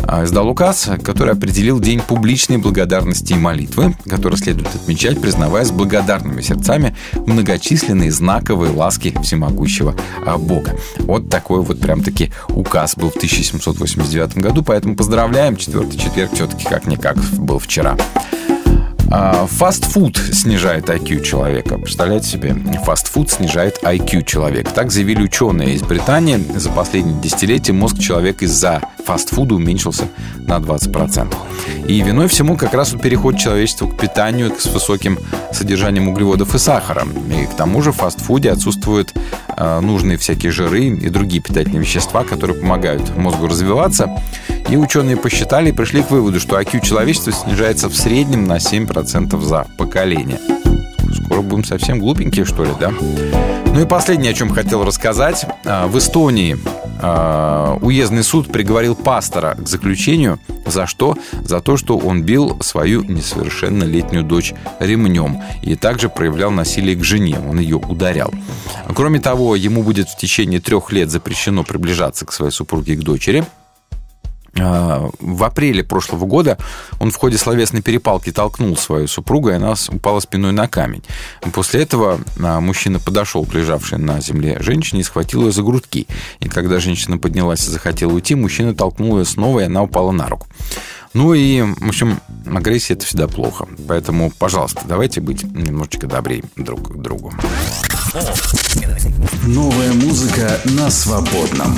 э, 0.03 0.23
издал 0.23 0.47
указ, 0.47 0.89
который 1.03 1.33
определил 1.33 1.81
День 1.81 1.99
публичной 1.99 2.57
благодарности 2.57 3.33
и 3.33 3.37
молитвы, 3.37 3.97
который 4.07 4.37
следует 4.37 4.73
отмечать, 4.73 5.19
признаваясь 5.19 5.71
благодарными 5.71 6.39
сердцами 6.39 6.68
сами 6.69 6.95
многочисленные 7.25 8.11
знаковые 8.11 8.71
ласки 8.71 9.17
всемогущего 9.23 9.95
а, 10.23 10.37
Бога. 10.37 10.77
Вот 10.99 11.27
такой 11.27 11.63
вот 11.63 11.79
прям-таки 11.79 12.31
указ 12.49 12.95
был 12.95 13.09
в 13.09 13.15
1789 13.15 14.37
году, 14.37 14.61
поэтому 14.61 14.95
поздравляем, 14.95 15.57
четвертый 15.57 15.97
четверг 15.97 16.31
все-таки 16.31 16.65
как-никак 16.65 17.17
был 17.39 17.57
вчера. 17.57 17.97
А, 19.11 19.47
фастфуд 19.47 20.17
снижает 20.17 20.89
IQ 20.89 21.23
человека. 21.23 21.77
Представляете 21.77 22.27
себе? 22.27 22.55
Фастфуд 22.85 23.31
снижает 23.31 23.79
IQ 23.83 24.23
человека. 24.23 24.71
Так 24.71 24.91
заявили 24.91 25.23
ученые 25.23 25.73
из 25.73 25.81
Британии. 25.81 26.43
За 26.55 26.69
последние 26.69 27.19
десятилетия 27.19 27.73
мозг 27.73 27.97
человека 27.97 28.45
из-за 28.45 28.81
фастфуда 29.03 29.55
уменьшился 29.55 30.05
на 30.37 30.57
20%. 30.57 31.33
И 31.87 32.01
виной 32.01 32.27
всему 32.27 32.55
как 32.55 32.73
раз 32.75 32.93
вот 32.93 33.01
переход 33.01 33.37
человечества 33.37 33.87
к 33.87 33.97
питанию 33.97 34.53
с 34.57 34.67
высоким 34.67 35.17
содержанием 35.51 36.07
углеводов 36.07 36.53
и 36.53 36.59
сахара. 36.59 37.07
И 37.35 37.45
к 37.47 37.55
тому 37.55 37.81
же 37.81 37.91
в 37.91 37.95
фастфуде 37.95 38.51
отсутствуют 38.51 39.13
э, 39.57 39.79
нужные 39.79 40.17
всякие 40.17 40.51
жиры 40.51 40.85
и 40.85 41.09
другие 41.09 41.41
питательные 41.41 41.81
вещества, 41.81 42.23
которые 42.23 42.59
помогают 42.59 43.15
мозгу 43.17 43.47
развиваться. 43.47 44.09
И 44.69 44.77
ученые 44.77 45.17
посчитали 45.17 45.69
и 45.69 45.71
пришли 45.71 46.03
к 46.03 46.11
выводу, 46.11 46.39
что 46.39 46.59
IQ 46.59 46.85
человечества 46.85 47.33
снижается 47.33 47.89
в 47.89 47.95
среднем 47.95 48.45
на 48.45 48.57
7% 48.57 48.98
за 49.07 49.67
поколение. 49.77 50.39
Скоро 51.23 51.41
будем 51.41 51.63
совсем 51.63 51.99
глупенькие, 51.99 52.45
что 52.45 52.63
ли, 52.63 52.71
да? 52.79 52.91
Ну 53.71 53.81
и 53.81 53.85
последнее, 53.85 54.31
о 54.31 54.33
чем 54.33 54.49
хотел 54.49 54.83
рассказать. 54.83 55.45
А, 55.63 55.87
в 55.87 55.97
Эстонии 55.97 56.57
а, 57.01 57.77
уездный 57.81 58.23
суд 58.23 58.51
приговорил 58.51 58.95
пастора 58.95 59.55
к 59.55 59.67
заключению. 59.67 60.39
За 60.65 60.87
что? 60.87 61.17
За 61.45 61.61
то, 61.61 61.77
что 61.77 61.97
он 61.97 62.23
бил 62.23 62.57
свою 62.61 63.03
несовершеннолетнюю 63.03 64.23
дочь 64.23 64.53
ремнем 64.79 65.41
и 65.61 65.75
также 65.75 66.09
проявлял 66.09 66.51
насилие 66.51 66.95
к 66.95 67.03
жене. 67.03 67.37
Он 67.47 67.59
ее 67.59 67.77
ударял. 67.77 68.33
Кроме 68.95 69.19
того, 69.19 69.55
ему 69.55 69.83
будет 69.83 70.09
в 70.09 70.17
течение 70.17 70.59
трех 70.59 70.91
лет 70.91 71.09
запрещено 71.09 71.63
приближаться 71.63 72.25
к 72.25 72.33
своей 72.33 72.51
супруге 72.51 72.93
и 72.93 72.97
к 72.97 73.01
дочери– 73.01 73.45
в 74.59 75.43
апреле 75.43 75.83
прошлого 75.83 76.25
года 76.25 76.57
он 76.99 77.11
в 77.11 77.15
ходе 77.15 77.37
словесной 77.37 77.81
перепалки 77.81 78.31
толкнул 78.31 78.75
свою 78.77 79.07
супругу, 79.07 79.49
и 79.49 79.53
она 79.53 79.73
упала 79.89 80.19
спиной 80.19 80.51
на 80.51 80.67
камень. 80.67 81.03
После 81.53 81.81
этого 81.81 82.19
а, 82.41 82.59
мужчина 82.59 82.99
подошел 82.99 83.45
к 83.45 83.53
лежавшей 83.53 83.97
на 83.97 84.21
земле 84.21 84.57
женщине 84.59 85.01
и 85.01 85.03
схватил 85.03 85.45
ее 85.45 85.51
за 85.51 85.63
грудки. 85.63 86.07
И 86.39 86.49
когда 86.49 86.79
женщина 86.79 87.17
поднялась 87.17 87.67
и 87.67 87.71
захотела 87.71 88.11
уйти, 88.11 88.35
мужчина 88.35 88.73
толкнул 88.73 89.17
ее 89.19 89.25
снова, 89.25 89.59
и 89.61 89.63
она 89.63 89.83
упала 89.83 90.11
на 90.11 90.27
руку. 90.27 90.47
Ну 91.13 91.33
и, 91.33 91.61
в 91.61 91.87
общем, 91.87 92.19
агрессия 92.45 92.93
это 92.93 93.05
всегда 93.05 93.27
плохо. 93.27 93.67
Поэтому, 93.87 94.31
пожалуйста, 94.37 94.81
давайте 94.85 95.21
быть 95.21 95.43
немножечко 95.43 96.05
добрее 96.05 96.43
друг 96.55 96.93
к 96.93 97.01
другу. 97.01 97.33
Новая 99.47 99.93
музыка 99.93 100.59
на 100.65 100.91
свободном. 100.91 101.77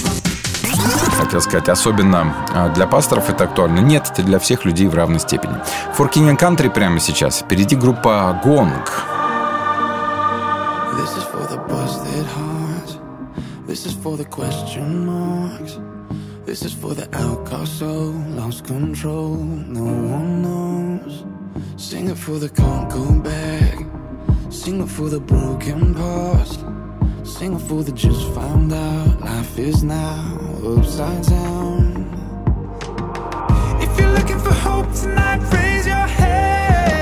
Хотел 1.18 1.42
сказать, 1.42 1.70
особенно 1.70 2.34
а, 2.54 2.70
для 2.70 2.88
пасторов 2.88 3.30
это 3.30 3.46
актуально. 3.46 3.80
Нет, 3.80 4.10
это 4.12 4.24
для 4.24 4.40
всех 4.40 4.66
людей 4.66 4.88
в 4.88 4.96
равной 4.96 5.20
степени. 5.20 5.56
For 5.98 6.12
King 6.12 6.36
and 6.36 6.40
Country 6.40 6.70
прямо 6.70 7.00
сейчас. 7.00 7.40
Впереди 7.40 7.76
группа 7.76 8.40
Гонг. 8.44 8.90
This 10.98 11.18
is 11.18 11.24
for 11.32 11.48
the 11.48 11.58
busted 11.68 12.26
hearts. 12.36 12.98
This 13.68 13.86
is 13.86 13.94
for 13.94 14.18
the 14.18 14.26
question 14.26 15.06
marks. 15.06 15.80
This 16.46 16.64
is 16.64 16.74
for 16.74 16.94
the 16.94 17.08
outcast 17.16 17.80
soul, 17.80 18.14
lost 18.36 18.66
control, 18.66 19.36
no 19.38 19.84
one 19.84 20.42
knows. 20.42 21.24
Sing 21.78 22.10
it 22.10 22.18
for 22.18 22.40
the 22.40 22.50
can't 22.50 22.90
go 22.90 23.06
back. 23.22 23.86
Sing 24.50 24.82
it 24.82 24.90
for 24.90 25.10
the 25.10 25.20
broken 25.20 25.96
past. 25.96 26.66
Sing 27.24 27.54
it 27.54 27.62
for 27.62 27.84
the 27.84 27.92
just 27.94 28.28
found 28.34 28.74
out 28.74 29.11
life 29.42 29.58
is 29.58 29.84
now 29.84 30.38
upside 30.64 31.24
down. 31.26 32.06
If 33.82 34.00
you're 34.00 34.14
looking 34.14 34.38
for 34.38 34.54
hope 34.54 34.94
tonight, 34.94 35.42
raise 35.52 35.88
your 35.88 36.08
head. 36.20 37.00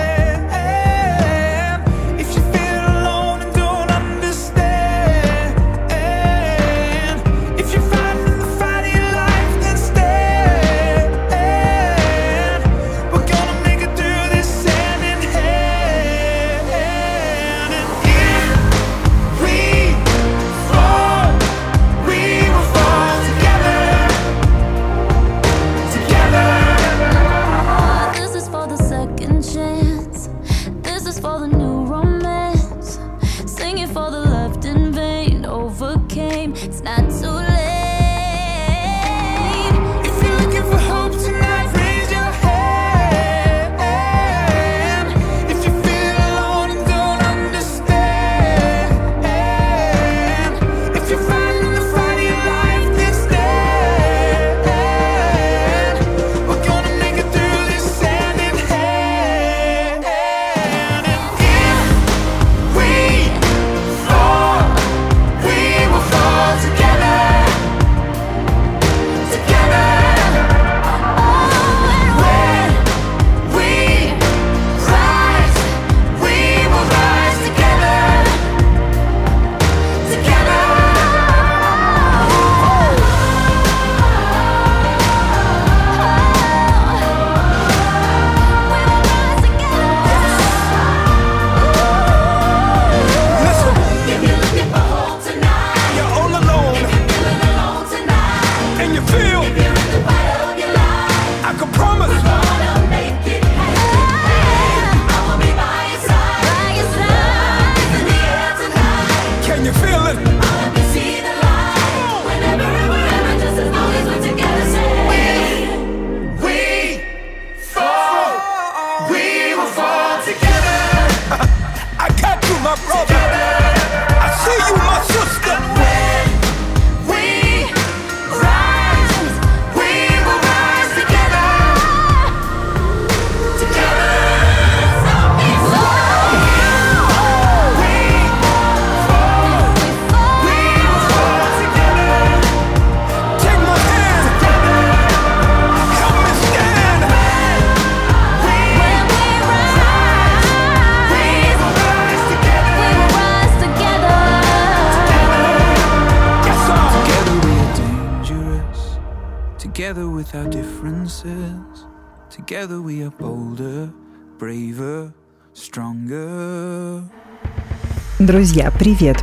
Друзья, 168.50 168.72
привет! 168.72 169.18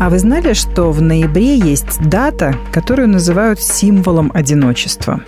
А 0.00 0.08
вы 0.08 0.18
знали, 0.18 0.54
что 0.54 0.90
в 0.90 1.02
ноябре 1.02 1.58
есть 1.58 2.00
дата, 2.00 2.54
которую 2.72 3.06
называют 3.06 3.60
символом 3.60 4.30
одиночества? 4.32 5.20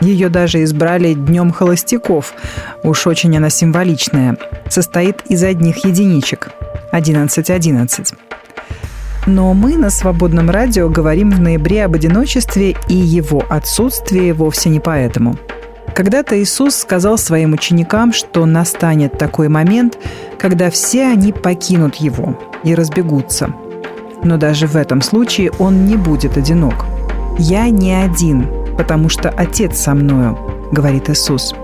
Ее 0.00 0.28
даже 0.30 0.64
избрали 0.64 1.14
Днем 1.14 1.52
холостяков. 1.52 2.34
Уж 2.82 3.06
очень 3.06 3.36
она 3.36 3.50
символичная. 3.50 4.36
Состоит 4.68 5.22
из 5.28 5.44
одних 5.44 5.84
единичек. 5.84 6.50
11.11. 6.92 8.14
Но 9.26 9.54
мы 9.54 9.76
на 9.76 9.88
свободном 9.88 10.50
радио 10.50 10.88
говорим 10.88 11.30
в 11.30 11.38
ноябре 11.38 11.84
об 11.84 11.94
одиночестве 11.94 12.74
и 12.88 12.96
его 12.96 13.44
отсутствии 13.48 14.32
вовсе 14.32 14.70
не 14.70 14.80
поэтому– 14.80 15.38
когда-то 15.96 16.38
Иисус 16.38 16.76
сказал 16.76 17.16
своим 17.16 17.54
ученикам, 17.54 18.12
что 18.12 18.44
настанет 18.44 19.16
такой 19.16 19.48
момент, 19.48 19.96
когда 20.38 20.70
все 20.70 21.06
они 21.06 21.32
покинут 21.32 21.94
Его 21.94 22.38
и 22.66 22.74
разбегутся. 22.74 23.48
Но 24.22 24.36
даже 24.36 24.66
в 24.66 24.76
этом 24.76 25.00
случае 25.00 25.52
Он 25.58 25.86
не 25.86 25.96
будет 25.96 26.36
одинок. 26.36 26.84
«Я 27.38 27.70
не 27.70 27.92
один, 27.92 28.46
потому 28.76 29.08
что 29.08 29.30
Отец 29.30 29.78
со 29.78 29.94
мною»,— 29.94 30.36
говорит 30.72 31.08
Иисус. 31.08 31.54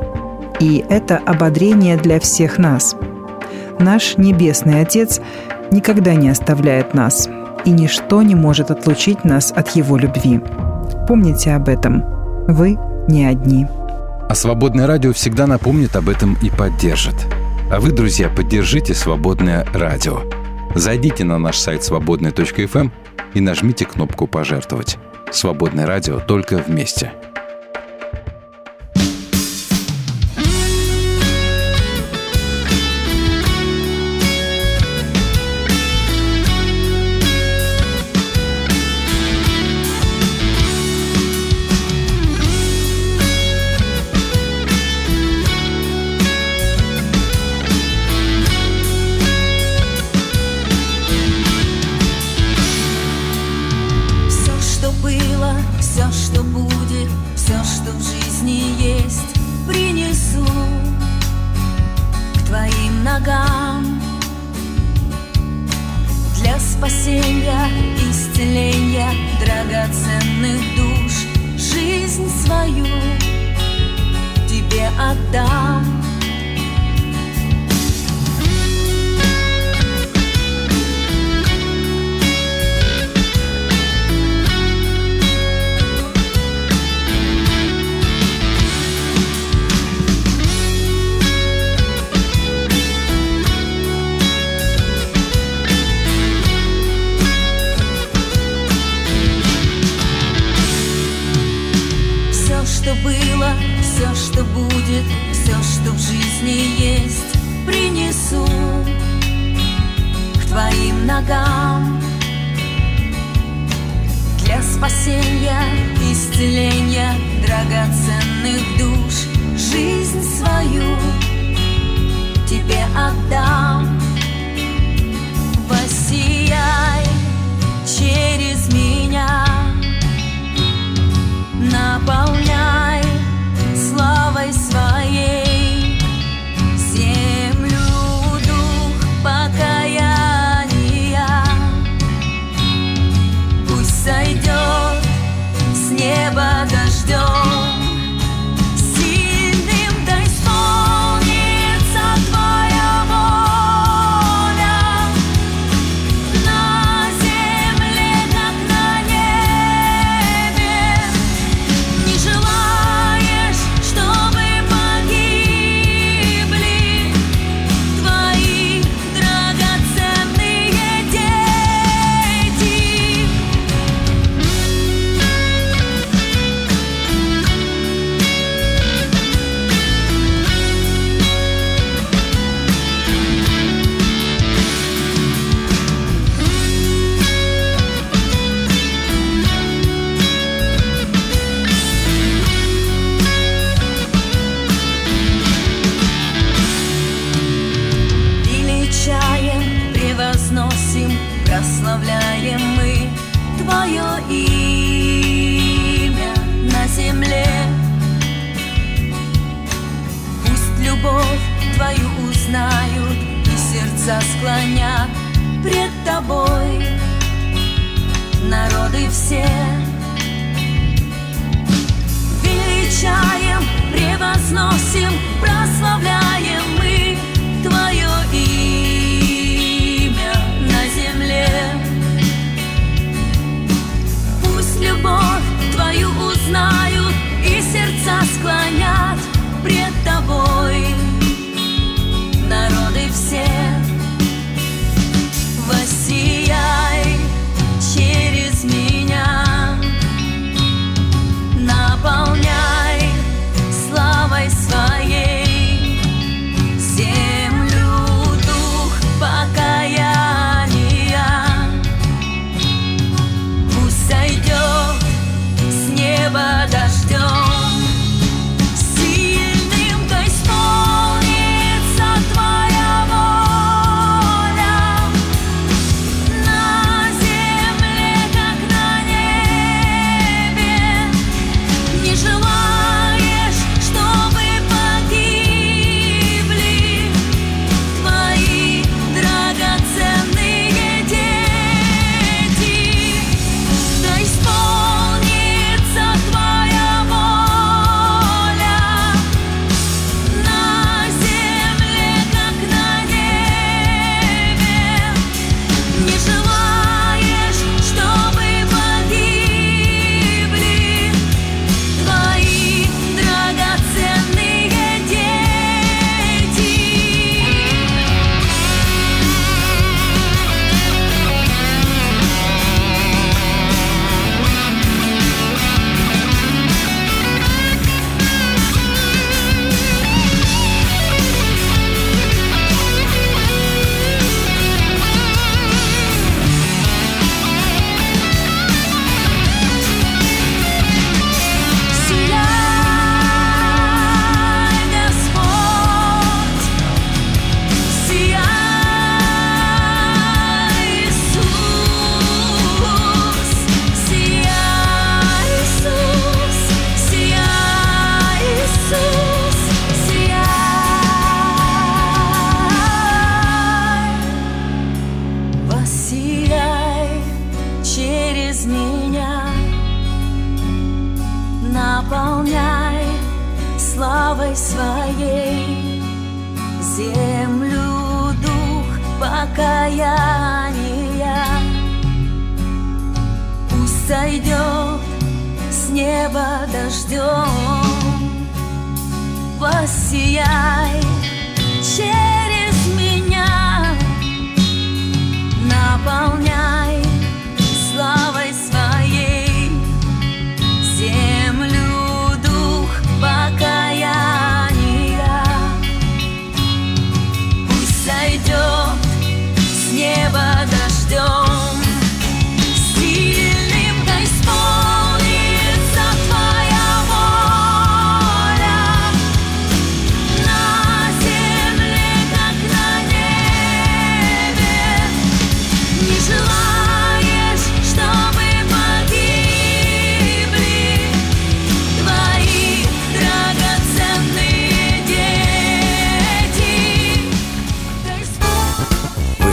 И 0.60 0.84
это 0.88 1.18
ободрение 1.18 1.96
для 1.96 2.20
всех 2.20 2.58
нас. 2.58 2.94
Наш 3.80 4.16
Небесный 4.16 4.80
Отец 4.80 5.20
никогда 5.72 6.14
не 6.14 6.28
оставляет 6.28 6.94
нас, 6.94 7.28
и 7.64 7.70
ничто 7.70 8.22
не 8.22 8.36
может 8.36 8.70
отлучить 8.70 9.24
нас 9.24 9.52
от 9.54 9.70
Его 9.70 9.96
любви. 9.96 10.40
Помните 11.08 11.52
об 11.52 11.68
этом. 11.68 12.04
Вы 12.46 12.78
не 13.08 13.24
одни. 13.24 13.66
А 14.28 14.34
«Свободное 14.34 14.86
радио» 14.86 15.12
всегда 15.12 15.46
напомнит 15.46 15.96
об 15.96 16.08
этом 16.08 16.38
и 16.42 16.48
поддержит. 16.48 17.16
А 17.70 17.80
вы, 17.80 17.90
друзья, 17.90 18.28
поддержите 18.28 18.94
«Свободное 18.94 19.66
радио». 19.74 20.20
Зайдите 20.74 21.24
на 21.24 21.38
наш 21.38 21.56
сайт 21.56 21.85
свободная.фм 21.85 22.78
эм 22.78 22.92
и 23.35 23.40
нажмите 23.40 23.85
кнопку 23.85 24.26
«Пожертвовать». 24.26 24.98
«Свободное 25.30 25.87
радио» 25.87 26.20
только 26.20 26.58
вместе– 26.58 27.12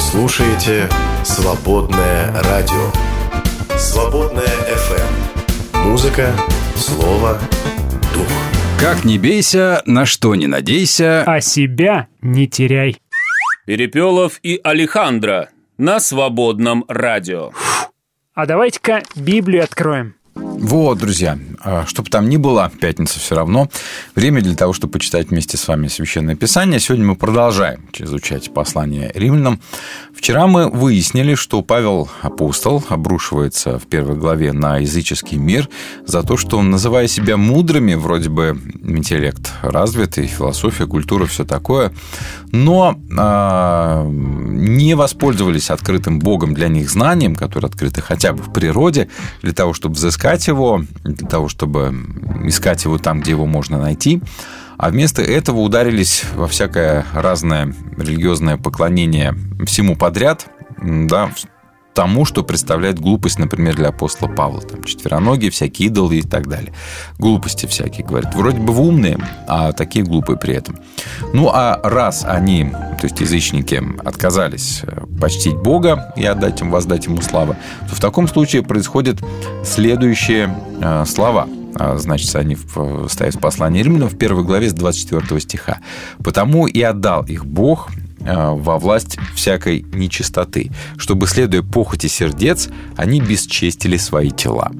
слушаете 0.10 0.89
«Свободное 1.24 2.34
радио». 2.41 2.91
«Свободное 3.78 4.43
FM. 4.43 5.84
Музыка, 5.86 6.34
слово, 6.76 7.39
дух». 8.12 8.28
Как 8.80 9.06
не 9.06 9.19
бейся, 9.19 9.84
на 9.86 10.08
что 10.08 10.34
не 10.34 10.48
надейся. 10.48 11.24
А 11.28 11.41
себя 11.41 12.08
не 12.22 12.48
теряй. 12.48 12.98
Перепелов 13.67 14.39
и 14.41 14.60
Алехандро 14.63 15.50
на 15.78 16.00
свободном 16.00 16.86
радио. 16.88 17.52
А 18.34 18.48
давайте-ка 18.48 19.04
Библию 19.15 19.63
откроем. 19.63 20.15
Вот, 20.62 20.98
друзья, 20.98 21.39
а, 21.62 21.86
что 21.86 22.04
бы 22.04 22.10
там 22.10 22.28
ни 22.28 22.36
было, 22.36 22.69
пятница 22.82 23.17
все 23.17 23.34
равно. 23.34 23.69
Время 24.13 24.41
для 24.41 24.56
того, 24.56 24.74
чтобы 24.74 24.91
почитать 24.91 25.30
вместе 25.30 25.56
с 25.56 25.65
вами 25.65 25.88
Священное 25.88 26.36
Писание. 26.36 26.82
Сегодня 26.82 27.06
мы 27.06 27.15
продолжаем 27.15 27.88
изучать 27.98 28.54
послание 28.54 29.10
римлянам. 29.15 29.62
Вчера 30.13 30.48
мы 30.48 30.69
выяснили, 30.69 31.36
что 31.36 31.62
Павел 31.62 32.10
Апостол 32.22 32.84
обрушивается 32.89 33.80
в 33.80 33.88
первой 33.88 34.17
главе 34.17 34.52
на 34.52 34.80
языческий 34.80 35.38
мир 35.38 35.69
за 36.06 36.24
то, 36.24 36.36
что 36.36 36.58
он, 36.58 36.72
называя 36.72 37.08
себя 37.08 37.38
мудрыми, 37.38 37.93
вроде 37.93 38.28
бы 38.28 38.60
интеллект 38.84 39.54
развитый, 39.62 40.28
философия, 40.28 40.88
культура, 40.88 41.26
все 41.26 41.45
такое, 41.45 41.93
но 42.52 43.00
а, 43.17 44.06
не 44.10 44.93
воспользовались 44.95 45.69
открытым 45.69 46.19
Богом 46.19 46.54
для 46.54 46.67
них 46.67 46.89
знанием, 46.89 47.38
которое 47.38 47.67
открыто 47.67 48.02
хотя 48.02 48.34
бы 48.34 48.43
в 48.43 48.52
природе, 48.52 49.08
для 49.41 49.54
того, 49.54 49.74
чтобы 49.74 49.95
взыскать 49.95 50.48
его, 50.49 50.83
для 51.03 51.27
того, 51.27 51.47
чтобы 51.47 51.95
искать 52.45 52.83
его 52.83 52.97
там, 52.97 53.21
где 53.21 53.31
его 53.31 53.45
можно 53.45 53.79
найти. 53.79 54.21
А 54.77 54.89
вместо 54.89 55.21
этого 55.21 55.59
ударились 55.59 56.23
во 56.35 56.47
всякое 56.47 57.05
разное 57.13 57.73
религиозное 57.97 58.57
поклонение 58.57 59.35
всему 59.65 59.95
подряд, 59.95 60.47
да, 60.81 61.31
тому, 61.93 62.25
что 62.25 62.43
представляет 62.43 62.99
глупость, 62.99 63.39
например, 63.39 63.75
для 63.75 63.89
апостола 63.89 64.30
Павла. 64.30 64.62
Там 64.62 64.84
четвероногие, 64.84 65.52
всякие 65.52 65.88
идолы 65.88 66.17
и 66.17 66.21
так 66.21 66.47
далее. 66.47 66.73
Глупости 67.17 67.65
всякие, 67.65 68.06
говорят. 68.06 68.36
Вроде 68.36 68.60
бы 68.60 68.73
вы 68.73 68.88
умные, 68.88 69.17
а 69.47 69.73
такие 69.73 70.06
глупые 70.06 70.38
при 70.38 70.56
этом. 70.56 70.80
Ну, 71.34 71.49
а 71.54 71.80
раз 71.84 72.23
они, 72.25 72.71
то 72.71 73.04
есть 73.04 73.19
язычники, 73.19 73.84
отказались 74.06 74.84
почтить 75.19 75.56
Бога 75.56 76.13
и 76.15 76.25
отдать 76.25 76.62
им, 76.62 76.71
воздать 76.71 77.06
ему 77.06 77.21
славу, 77.21 77.56
то 77.88 77.95
в 77.95 77.99
таком 77.99 78.28
случае 78.28 78.63
происходят 78.63 79.17
следующие 79.63 80.56
э, 80.82 81.06
слова– 81.06 81.47
значит, 81.95 82.36
они 82.36 82.58
стоят 83.08 83.36
в 83.36 83.39
послании 83.39 83.84
римлянам 83.84 84.10
в 84.10 84.17
первой 84.17 84.43
главе 84.43 84.69
с 84.69 84.73
24 84.73 85.39
стиха. 85.39 85.78
«Потому 86.23 86.67
и 86.67 86.82
отдал 86.82 87.23
их 87.25 87.45
Бог 87.45 87.89
во 88.19 88.77
власть 88.77 89.17
всякой 89.34 89.86
нечистоты, 89.93 90.71
чтобы, 90.97 91.27
следуя 91.27 91.62
похоти 91.62 92.08
сердец, 92.08 92.69
они 92.97 93.21
бесчестили 93.21 93.97
свои 93.97 94.32
тела. 94.32 94.71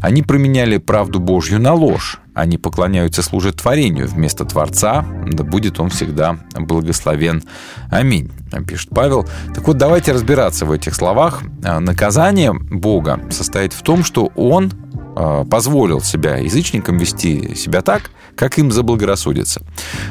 Они 0.00 0.22
променяли 0.22 0.78
правду 0.78 1.20
Божью 1.20 1.60
на 1.60 1.74
ложь, 1.74 2.18
они 2.34 2.58
поклоняются 2.58 3.22
служат 3.22 3.56
творению 3.56 4.08
вместо 4.08 4.44
Творца, 4.44 5.04
да 5.26 5.44
будет 5.44 5.80
он 5.80 5.90
всегда 5.90 6.38
благословен. 6.54 7.42
Аминь, 7.90 8.30
пишет 8.66 8.90
Павел. 8.90 9.28
Так 9.54 9.66
вот, 9.66 9.76
давайте 9.76 10.12
разбираться 10.12 10.64
в 10.64 10.72
этих 10.72 10.94
словах. 10.94 11.42
Наказание 11.62 12.52
Бога 12.52 13.20
состоит 13.30 13.72
в 13.72 13.82
том, 13.82 14.04
что 14.04 14.30
Он 14.36 14.72
позволил 15.14 16.00
себя 16.00 16.36
язычникам 16.36 16.98
вести 16.98 17.54
себя 17.54 17.82
так, 17.82 18.10
как 18.36 18.58
им 18.58 18.70
заблагорассудится. 18.70 19.62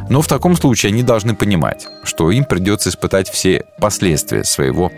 Но 0.10 0.22
в 0.22 0.28
таком 0.28 0.56
случае 0.56 0.92
они 0.92 1.04
должны 1.04 1.36
понимать, 1.36 1.88
что 2.04 2.32
им 2.32 2.46
придется 2.46 2.90
испытать 2.90 3.30
все 3.30 3.66
последствия 3.80 4.44
своего 4.44 4.92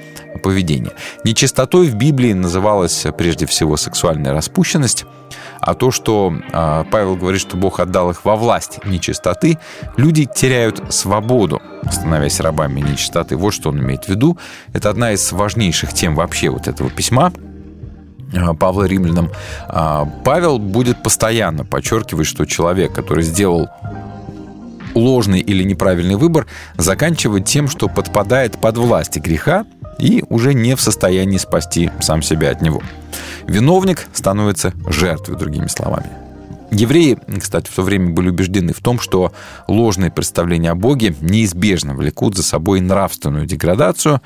поведения. 0.44 0.92
Нечистотой 1.24 1.88
в 1.88 1.96
Библии 1.96 2.34
называлась 2.34 3.06
прежде 3.18 3.46
всего 3.46 3.78
сексуальная 3.78 4.34
распущенность, 4.34 5.06
а 5.60 5.76
то, 5.76 5.92
что 5.92 6.34
Павел 6.52 7.16
говорит, 7.16 7.40
что 7.40 7.56
Бог 7.56 7.80
отдал 7.80 8.10
их 8.10 8.26
во 8.26 8.36
власть 8.36 8.84
нечистоты, 8.84 9.60
люди 9.96 10.26
теряют 10.26 10.94
свободу, 10.94 11.62
становясь 11.90 12.40
рабами 12.40 12.82
нечистоты. 12.82 13.38
Вот 13.38 13.54
что 13.54 13.70
он 13.70 13.80
имеет 13.80 14.06
в 14.06 14.10
виду. 14.10 14.38
Это 14.74 14.90
одна 14.90 15.12
из 15.12 15.32
важнейших 15.32 15.94
тем 15.94 16.16
вообще 16.16 16.50
вот 16.50 16.68
этого 16.68 16.90
письма– 16.90 17.32
Павла 18.60 18.84
Римлянам, 18.84 19.30
Павел 20.24 20.60
будет 20.60 21.04
постоянно 21.04 21.66
подчеркивать, 21.66 22.28
что 22.28 22.46
человек, 22.46 22.94
который 22.94 23.24
сделал 23.24 23.70
ложный 24.94 25.40
или 25.40 25.64
неправильный 25.64 26.16
выбор, 26.16 26.48
заканчивает 26.78 27.46
тем, 27.46 27.68
что 27.68 27.88
подпадает 27.88 28.58
под 28.58 28.78
власть 28.78 29.18
греха 29.18 29.66
и 29.98 30.24
уже 30.30 30.54
не 30.54 30.76
в 30.76 30.82
состоянии 30.82 31.38
спасти 31.38 31.92
сам 32.02 32.22
себя 32.22 32.52
от 32.52 32.62
него. 32.62 32.82
Виновник 33.48 34.08
становится 34.14 34.74
жертвой, 34.88 35.38
другими 35.38 35.68
словами. 35.68 36.10
Евреи, 36.72 37.18
кстати, 37.40 37.70
в 37.70 37.76
то 37.76 37.82
время 37.82 38.12
были 38.12 38.30
убеждены 38.30 38.74
в 38.74 38.80
том, 38.80 39.00
что 39.00 39.34
ложные 39.68 40.10
представления 40.10 40.72
о 40.72 40.76
Боге 40.76 41.14
неизбежно 41.20 41.94
влекут 41.94 42.38
за 42.38 42.44
собой 42.44 42.80
нравственную 42.80 43.46
деградацию, 43.46 44.22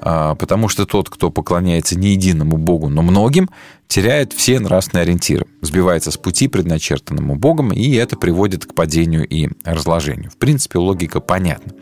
потому 0.00 0.68
что 0.68 0.86
тот, 0.86 1.08
кто 1.10 1.30
поклоняется 1.30 1.98
не 1.98 2.08
единому 2.08 2.56
Богу, 2.56 2.88
но 2.88 3.02
многим, 3.02 3.48
теряет 3.88 4.32
все 4.32 4.58
нравственные 4.58 5.02
ориентиры, 5.02 5.46
сбивается 5.60 6.10
с 6.10 6.16
пути, 6.16 6.48
предначертанному 6.48 7.36
Богом, 7.36 7.72
и 7.72 7.92
это 7.94 8.16
приводит 8.16 8.64
к 8.66 8.74
падению 8.74 9.26
и 9.26 9.48
разложению. 9.64 10.30
В 10.30 10.36
принципе, 10.36 10.78
логика 10.78 11.20
понятна. 11.20 11.72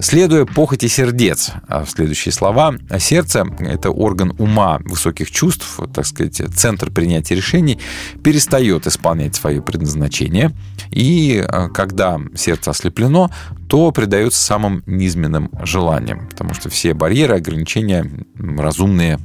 Следуя 0.00 0.46
похоти 0.46 0.86
сердец, 0.86 1.50
следующие 1.86 2.32
слова, 2.32 2.74
сердце– 2.98 3.44
это 3.58 3.90
орган 3.90 4.34
ума, 4.38 4.78
высоких 4.84 5.30
чувств, 5.30 5.78
так 5.92 6.06
сказать, 6.06 6.40
центр 6.54 6.90
принятия 6.90 7.34
решений, 7.34 7.78
перестает 8.24 8.86
исполнять 8.86 9.34
свое 9.34 9.60
предназначение, 9.60 10.52
и 10.90 11.44
когда 11.74 12.18
сердце 12.34 12.70
ослеплено, 12.70 13.30
то 13.68 13.92
предается 13.92 14.40
самым 14.40 14.82
низменным 14.86 15.50
желаниям, 15.64 16.28
потому 16.28 16.54
что 16.54 16.70
все 16.70 16.94
барьеры, 16.94 17.36
ограничения 17.36 18.10
разумные 18.38 19.18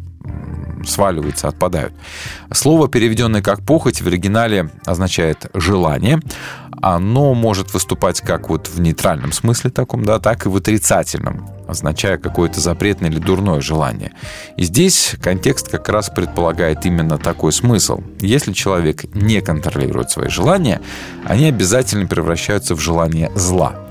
сваливаются, 0.85 1.47
отпадают. 1.47 1.93
Слово, 2.51 2.87
переведенное 2.87 3.41
как 3.41 3.61
похоть, 3.61 4.01
в 4.01 4.07
оригинале 4.07 4.69
означает 4.85 5.49
желание. 5.53 6.19
Оно 6.81 7.33
может 7.33 7.73
выступать 7.73 8.21
как 8.21 8.49
вот 8.49 8.67
в 8.67 8.79
нейтральном 8.79 9.31
смысле 9.31 9.71
таком, 9.71 10.03
да, 10.05 10.19
так 10.19 10.45
и 10.45 10.49
в 10.49 10.55
отрицательном, 10.55 11.49
означая 11.67 12.17
какое-то 12.17 12.59
запретное 12.59 13.09
или 13.09 13.19
дурное 13.19 13.61
желание. 13.61 14.11
И 14.57 14.63
здесь 14.63 15.15
контекст 15.21 15.69
как 15.69 15.89
раз 15.89 16.09
предполагает 16.09 16.85
именно 16.85 17.17
такой 17.17 17.53
смысл. 17.53 18.01
Если 18.19 18.53
человек 18.53 19.05
не 19.15 19.41
контролирует 19.41 20.11
свои 20.11 20.29
желания, 20.29 20.81
они 21.23 21.47
обязательно 21.47 22.07
превращаются 22.07 22.75
в 22.75 22.79
желание 22.79 23.31
зла. 23.35 23.84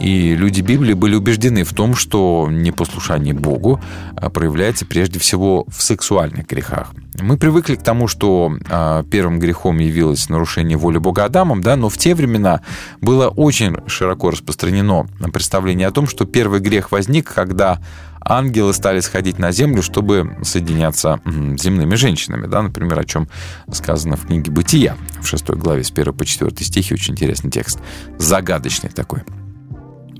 И 0.00 0.34
люди 0.34 0.62
Библии 0.62 0.94
были 0.94 1.14
убеждены 1.14 1.62
в 1.62 1.74
том, 1.74 1.94
что 1.94 2.48
непослушание 2.50 3.34
Богу 3.34 3.80
а, 4.16 4.30
проявляется 4.30 4.86
прежде 4.86 5.18
всего 5.18 5.66
в 5.68 5.82
сексуальных 5.82 6.46
грехах. 6.46 6.92
Мы 7.20 7.36
привыкли 7.36 7.74
к 7.74 7.82
тому, 7.82 8.08
что 8.08 8.50
а, 8.70 9.04
первым 9.04 9.38
грехом 9.38 9.78
явилось 9.78 10.30
нарушение 10.30 10.78
воли 10.78 10.96
Бога 10.96 11.24
Адамом, 11.24 11.60
да, 11.60 11.76
но 11.76 11.90
в 11.90 11.98
те 11.98 12.14
времена 12.14 12.62
было 13.02 13.28
очень 13.28 13.76
широко 13.88 14.30
распространено 14.30 15.06
представление 15.32 15.86
о 15.86 15.90
том, 15.90 16.06
что 16.06 16.24
первый 16.24 16.60
грех 16.60 16.92
возник, 16.92 17.32
когда 17.32 17.78
ангелы 18.22 18.72
стали 18.72 19.00
сходить 19.00 19.38
на 19.38 19.52
землю, 19.52 19.82
чтобы 19.82 20.36
соединяться 20.42 21.20
с 21.24 21.62
земными 21.62 21.94
женщинами. 21.94 22.46
Да? 22.46 22.62
Например, 22.62 22.98
о 23.00 23.04
чем 23.04 23.28
сказано 23.72 24.16
в 24.16 24.26
книге 24.26 24.50
«Бытия» 24.50 24.96
в 25.20 25.26
6 25.26 25.50
главе 25.50 25.84
с 25.84 25.90
1 25.90 26.12
по 26.12 26.24
4 26.24 26.52
стихи. 26.60 26.94
Очень 26.94 27.14
интересный 27.14 27.50
текст. 27.50 27.80
Загадочный 28.18 28.90
такой. 28.90 29.22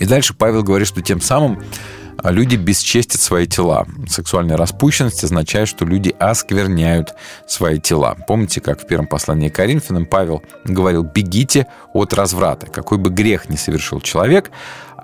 И 0.01 0.07
дальше 0.07 0.35
Павел 0.35 0.63
говорит, 0.63 0.89
что 0.89 1.03
тем 1.03 1.21
самым 1.21 1.63
а, 2.17 2.31
люди 2.31 2.57
бесчестят 2.57 3.21
свои 3.21 3.47
тела. 3.47 3.87
Сексуальная 4.09 4.57
распущенность 4.57 5.23
означает, 5.23 5.69
что 5.69 5.85
люди 5.85 6.15
оскверняют 6.19 7.15
свои 7.47 7.79
тела. 7.79 8.17
Помните, 8.27 8.61
как 8.61 8.81
в 8.83 8.87
первом 8.87 9.07
послании 9.07 9.51
к 9.51 9.57
Коринфянам 9.57 10.07
Павел 10.07 10.43
говорил, 10.65 11.03
бегите 11.03 11.67
от 11.93 12.15
разврата. 12.15 12.67
Какой 12.67 12.97
бы 12.99 13.11
грех 13.11 13.49
ни 13.51 13.57
совершил 13.57 14.01
человек, 14.01 14.51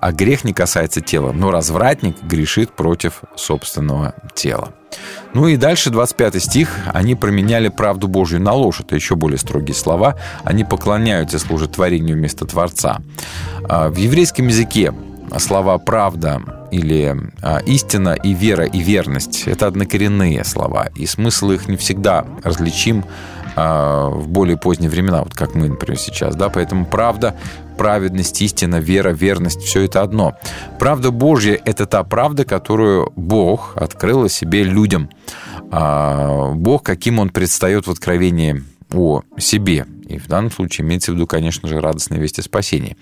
а 0.00 0.12
грех 0.12 0.44
не 0.44 0.52
касается 0.52 1.00
тела, 1.00 1.32
но 1.32 1.50
развратник 1.50 2.22
грешит 2.22 2.70
против 2.70 3.22
собственного 3.36 4.14
тела. 4.34 4.72
Ну 5.34 5.48
и 5.48 5.56
дальше 5.56 5.90
25 5.90 6.42
стих. 6.42 6.70
Они 6.92 7.14
променяли 7.14 7.68
правду 7.68 8.08
Божью 8.08 8.40
на 8.40 8.52
ложь. 8.52 8.80
Это 8.80 8.94
еще 8.94 9.16
более 9.16 9.38
строгие 9.38 9.74
слова. 9.74 10.16
Они 10.44 10.64
поклоняются 10.64 11.38
служат 11.38 11.72
творению 11.72 12.16
вместо 12.16 12.46
Творца. 12.46 12.98
А, 13.68 13.90
В 13.90 13.96
еврейском 13.96 14.48
языке 14.48 14.94
слова 15.38 15.78
«правда» 15.78 16.40
или 16.70 17.14
а, 17.42 17.58
«истина» 17.58 18.14
и 18.14 18.32
«вера» 18.32 18.64
и 18.64 18.78
«верность»— 18.78 19.42
это 19.46 19.66
однокоренные 19.66 20.44
слова, 20.44 20.88
и 20.94 21.06
смысл 21.06 21.50
их 21.50 21.68
не 21.68 21.76
всегда 21.76 22.24
различим 22.42 23.04
в 23.56 24.28
более 24.28 24.58
поздние 24.58 24.90
времена, 24.90 25.22
вот 25.22 25.34
как 25.34 25.54
мы, 25.54 25.68
например, 25.68 25.98
сейчас, 25.98 26.36
да, 26.36 26.50
поэтому 26.50 26.84
правда, 26.84 27.34
праведность, 27.76 28.40
истина, 28.42 28.76
вера, 28.76 29.10
верность, 29.10 29.62
все 29.62 29.82
это 29.82 30.02
одно. 30.02 30.36
Правда 30.78 31.10
Божья– 31.10 31.58
это 31.64 31.86
та 31.86 32.02
правда, 32.04 32.44
которую 32.44 33.12
Бог 33.16 33.72
открыл 33.76 34.24
о 34.24 34.28
себе 34.28 34.62
людям. 34.62 35.10
А, 35.70 36.52
Бог, 36.52 36.82
каким 36.82 37.18
Он 37.18 37.30
предстает 37.30 37.86
в 37.86 37.90
откровении 37.90 38.62
о 38.92 39.22
себе. 39.38 39.86
И 40.06 40.18
в 40.18 40.26
данном 40.28 40.50
случае 40.50 40.86
имеется 40.86 41.12
в 41.12 41.14
виду, 41.14 41.26
конечно 41.26 41.68
же, 41.68 41.80
радостная 41.80 42.18
весть 42.18 42.38
о 42.38 42.42
спасении. 42.42 42.96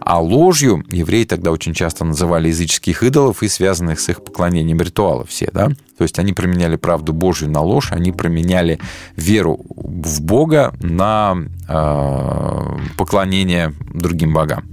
А 0.00 0.20
ложью 0.20 0.84
евреи 0.90 1.24
тогда 1.24 1.50
очень 1.52 1.74
часто 1.74 2.04
называли 2.04 2.48
языческих 2.48 3.02
идолов 3.02 3.42
и 3.42 3.48
связанных 3.48 4.00
с 4.00 4.08
их 4.08 4.24
поклонением 4.24 4.80
ритуалов 4.80 5.28
все, 5.28 5.50
да? 5.52 5.68
То 5.98 6.02
есть 6.02 6.18
они 6.18 6.32
променяли 6.32 6.76
правду 6.76 7.12
Божью 7.12 7.50
на 7.50 7.60
ложь, 7.60 7.90
они 7.90 8.12
променяли 8.12 8.78
веру 9.16 9.60
в 9.68 10.20
Бога 10.22 10.74
на 10.80 11.36
э, 11.68 12.78
поклонение 12.98 13.72
другим 13.94 14.34
богам. 14.34 14.64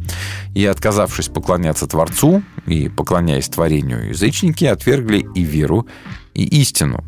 И 0.53 0.65
отказавшись 0.65 1.29
поклоняться 1.29 1.87
Творцу 1.87 2.43
и 2.65 2.89
поклоняясь 2.89 3.47
творению, 3.47 4.09
язычники 4.09 4.65
отвергли 4.65 5.25
и 5.33 5.43
веру, 5.43 5.87
и 6.33 6.43
истину. 6.61 7.03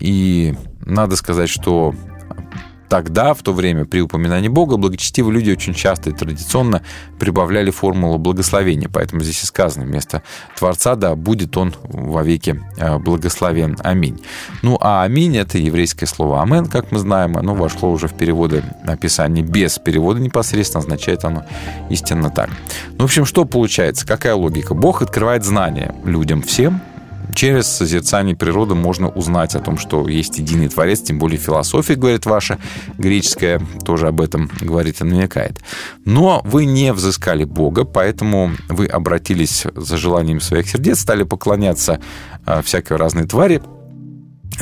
И 0.00 0.54
надо 0.84 1.16
сказать, 1.16 1.48
что 1.48 1.94
Тогда, 2.88 3.34
в 3.34 3.42
то 3.42 3.52
время, 3.52 3.84
при 3.84 4.00
упоминании 4.00 4.48
Бога, 4.48 4.76
благочестивые 4.76 5.34
люди 5.34 5.50
очень 5.50 5.74
часто 5.74 6.10
и 6.10 6.12
традиционно 6.12 6.82
прибавляли 7.18 7.70
формулу 7.70 8.18
благословения. 8.18 8.88
Поэтому 8.92 9.22
здесь 9.22 9.42
и 9.42 9.46
сказано 9.46 9.84
вместо 9.86 10.22
Творца, 10.56 10.94
да, 10.94 11.14
будет 11.16 11.56
Он 11.56 11.74
вовеки 11.82 12.62
э, 12.78 12.98
благословен. 12.98 13.76
Аминь. 13.82 14.20
Ну, 14.62 14.78
а 14.80 15.02
аминь– 15.02 15.36
это 15.38 15.58
еврейское 15.58 16.06
слово 16.06 16.42
амен, 16.42 16.66
как 16.66 16.92
мы 16.92 16.98
знаем. 16.98 17.36
Оно 17.36 17.54
вошло 17.54 17.90
уже 17.90 18.08
в 18.08 18.14
переводы 18.14 18.62
Писания 19.00 19.42
без 19.42 19.78
перевода 19.78 20.20
непосредственно, 20.20 20.82
означает 20.82 21.24
оно 21.24 21.44
истинно 21.90 22.30
так. 22.30 22.50
Ну, 22.92 22.98
в 22.98 23.04
общем, 23.04 23.24
что 23.24 23.44
получается? 23.44 24.06
Какая 24.06 24.34
логика? 24.34 24.74
Бог 24.74 25.02
открывает 25.02 25.44
знания 25.44 25.94
людям 26.04 26.42
всем, 26.42 26.80
через 27.34 27.66
созерцание 27.66 28.36
природы 28.36 28.74
можно 28.74 29.08
узнать 29.08 29.54
о 29.54 29.60
том, 29.60 29.78
что 29.78 30.08
есть 30.08 30.38
единый 30.38 30.68
Творец, 30.68 31.00
тем 31.00 31.18
более 31.18 31.38
философия, 31.38 31.94
говорит 31.94 32.26
ваша, 32.26 32.58
греческая 32.98 33.60
тоже 33.84 34.08
об 34.08 34.20
этом 34.20 34.50
говорит 34.60 35.00
и 35.00 35.04
намекает. 35.04 35.60
Но 36.04 36.42
вы 36.44 36.64
не 36.64 36.92
взыскали 36.92 37.44
Бога, 37.44 37.84
поэтому 37.84 38.52
вы 38.68 38.86
обратились 38.86 39.66
за 39.74 39.96
желанием 39.96 40.40
своих 40.40 40.68
сердец, 40.68 41.00
стали 41.00 41.24
поклоняться 41.24 42.00
а, 42.44 42.62
всякой 42.62 42.96
разной 42.96 43.26
твари, 43.26 43.62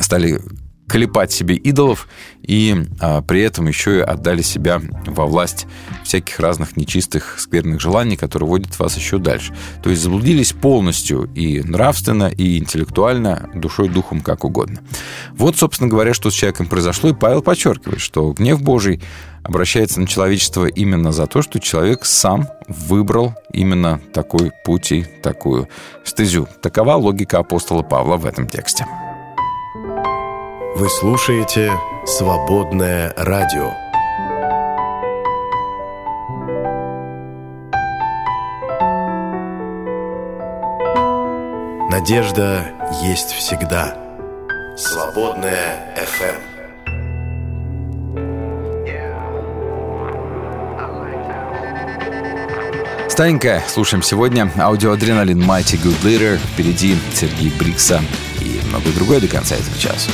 стали 0.01 0.41
клепать 0.89 1.33
себе 1.33 1.55
идолов 1.55 2.09
и 2.43 2.77
а, 3.01 3.23
при 3.23 3.41
этом 3.41 3.67
еще 3.67 3.99
и 3.99 4.01
отдали 4.01 4.43
себя 4.43 4.81
во 5.07 5.27
власть 5.27 5.67
всяких 6.05 6.39
разных 6.41 6.77
нечистых, 6.77 7.37
скверных 7.39 7.81
желаний, 7.81 8.17
которые 8.17 8.49
водят 8.49 8.79
вас 8.79 8.97
еще 8.97 9.19
дальше. 9.19 9.55
То 9.83 9.91
есть 9.91 10.03
заблудились 10.03 10.53
полностью 10.53 11.31
и 11.35 11.61
нравственно, 11.61 12.25
и 12.25 12.59
интеллектуально, 12.59 13.51
душой, 13.55 13.89
духом, 13.89 14.21
как 14.21 14.45
угодно. 14.45 14.81
Вот, 15.33 15.57
собственно 15.57 15.89
говоря, 15.89 16.13
что 16.13 16.31
с 16.31 16.35
человеком 16.35 16.67
произошло, 16.67 17.11
и 17.11 17.15
Павел 17.15 17.43
подчеркивает, 17.43 18.01
что 18.01 18.33
гнев 18.33 18.61
Божий 18.63 19.01
обращается 19.43 20.01
на 20.01 20.07
человечество 20.07 20.67
именно 20.67 21.13
за 21.13 21.27
то, 21.27 21.43
что 21.43 21.61
человек 21.61 22.05
сам 22.05 22.49
выбрал 22.67 23.35
именно 23.53 24.01
такой 24.13 24.53
путь 24.65 24.93
и 24.93 25.05
такую 25.23 25.69
стезю. 26.05 26.49
Такова 26.63 26.95
логика 26.95 27.39
апостола 27.39 27.83
Павла 27.83 28.17
в 28.17 28.27
этом 28.27 28.49
тексте. 28.49 28.87
Вы 30.77 30.89
слушаете 30.89 31.73
«Свободное 32.05 33.15
радио». 33.17 33.73
Надежда 41.89 42.73
есть 43.05 43.31
всегда. 43.31 43.97
«Свободное 44.77 45.95
FM». 45.97 46.55
Старенькая. 53.09 53.63
Слушаем 53.69 54.03
сегодня 54.03 54.51
аудиоадреналин 54.59 55.41
Mighty 55.41 55.81
Good 55.81 56.03
Leader. 56.03 56.37
Впереди 56.37 56.97
Сергей 57.15 57.53
Брикса 57.57 58.03
и 58.41 58.61
многое 58.67 58.93
другое 58.93 59.21
до 59.21 59.29
конца 59.29 59.55
этого 59.55 59.79
часа. 59.79 60.11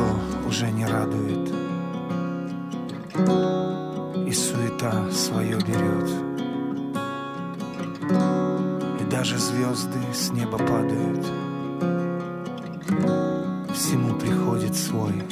Ничто 0.00 0.48
уже 0.48 0.70
не 0.70 0.86
радует, 0.86 1.52
и 4.26 4.32
суета 4.32 5.10
свое 5.10 5.56
берет, 5.56 6.10
и 9.00 9.10
даже 9.10 9.38
звезды 9.38 9.98
с 10.12 10.30
неба 10.30 10.58
падают, 10.58 11.26
всему 13.74 14.14
приходит 14.14 14.76
свой 14.76 15.22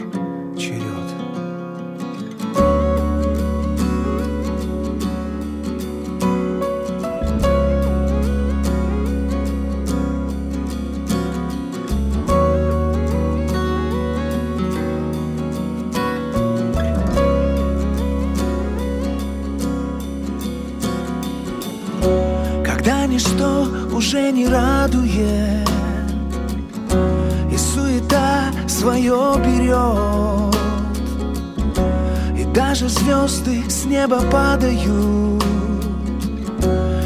неба 34.08 34.22
падают. 34.30 35.44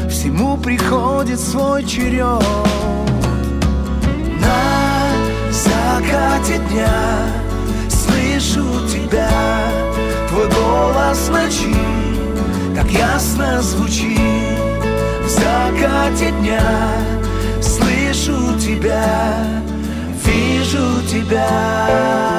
Всему 0.09 0.57
приходит 0.57 1.39
свой 1.39 1.83
черед. 1.83 2.43
На 4.39 5.51
закате 5.51 6.59
дня 6.69 7.27
Слышу 7.89 8.63
тебя. 8.87 9.29
Твой 10.29 10.47
голос 10.49 11.29
ночи 11.29 11.75
Так 12.75 12.89
ясно 12.89 13.61
звучит. 13.61 14.19
В 15.25 15.29
закате 15.29 16.31
дня 16.39 16.61
Слышу 17.61 18.57
тебя, 18.59 19.45
вижу 20.25 21.01
тебя 21.09 22.32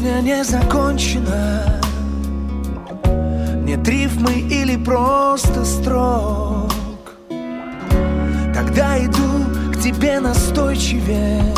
песня 0.00 0.20
не 0.20 0.44
закончена. 0.44 1.80
Нет 3.64 3.86
рифмы 3.86 4.32
или 4.32 4.76
просто 4.76 5.64
строк. 5.64 6.72
Тогда 8.54 8.98
иду 9.04 9.44
к 9.72 9.80
тебе 9.80 10.20
настойчивее 10.20 11.54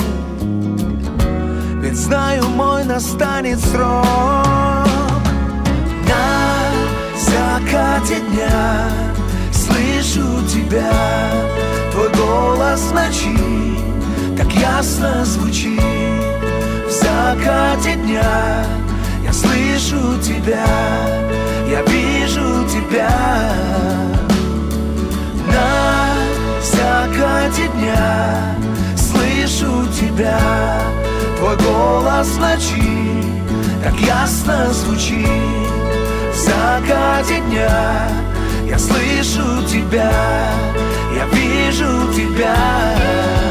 Ведь 1.81 1.97
знаю, 1.97 2.45
мой 2.49 2.85
настанет 2.85 3.61
срок. 3.61 4.07
На 6.09 6.71
закате 7.17 8.17
дня 8.31 8.89
Слышу 9.53 10.27
тебя, 10.49 10.93
твой 11.93 12.09
голос 12.11 12.93
ночи 12.93 13.37
Так 14.37 14.53
ясно 14.53 15.25
звучит 15.25 15.72
закате 17.33 17.97
дня 17.97 18.65
Я 19.25 19.33
слышу 19.33 20.21
тебя, 20.21 20.67
я 21.69 21.83
вижу 21.83 22.69
тебя. 22.69 23.11
На 25.47 26.15
закате 26.63 27.69
дня 27.75 28.57
Слышу 28.97 29.87
тебя, 29.99 30.39
твой 31.39 31.57
голос 31.57 32.37
ночи 32.39 33.23
так 33.83 33.95
ясно 34.01 34.73
звучит. 34.73 35.27
В 36.33 36.37
закате 36.37 37.41
дня 37.49 38.09
Я 38.65 38.79
слышу 38.79 39.67
тебя, 39.67 40.13
я 41.17 41.27
вижу 41.33 42.13
тебя 42.13 43.42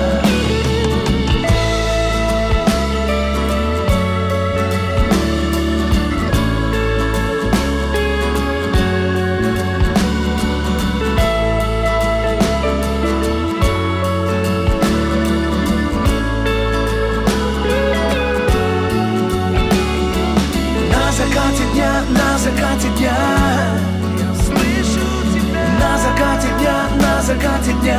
закате 27.41 27.73
дня. 27.73 27.97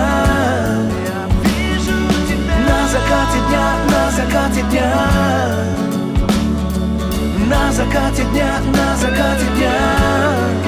На 2.68 2.86
закате 2.88 3.38
дня, 3.48 3.74
на 3.90 4.10
закате 4.10 4.62
дня. 4.70 4.92
На 7.48 7.72
закате 7.72 8.24
дня, 8.24 8.60
на 8.74 8.96
закате 8.96 9.46
дня 9.56 10.61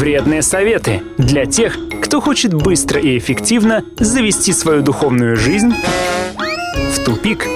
Вредные 0.00 0.40
советы 0.40 1.02
для 1.18 1.44
тех, 1.44 1.76
кто 2.02 2.22
хочет 2.22 2.54
быстро 2.54 2.98
и 2.98 3.18
эффективно 3.18 3.84
завести 3.98 4.54
свою 4.54 4.82
духовную 4.82 5.36
жизнь 5.36 5.74
в 6.94 7.04
тупик. 7.04 7.46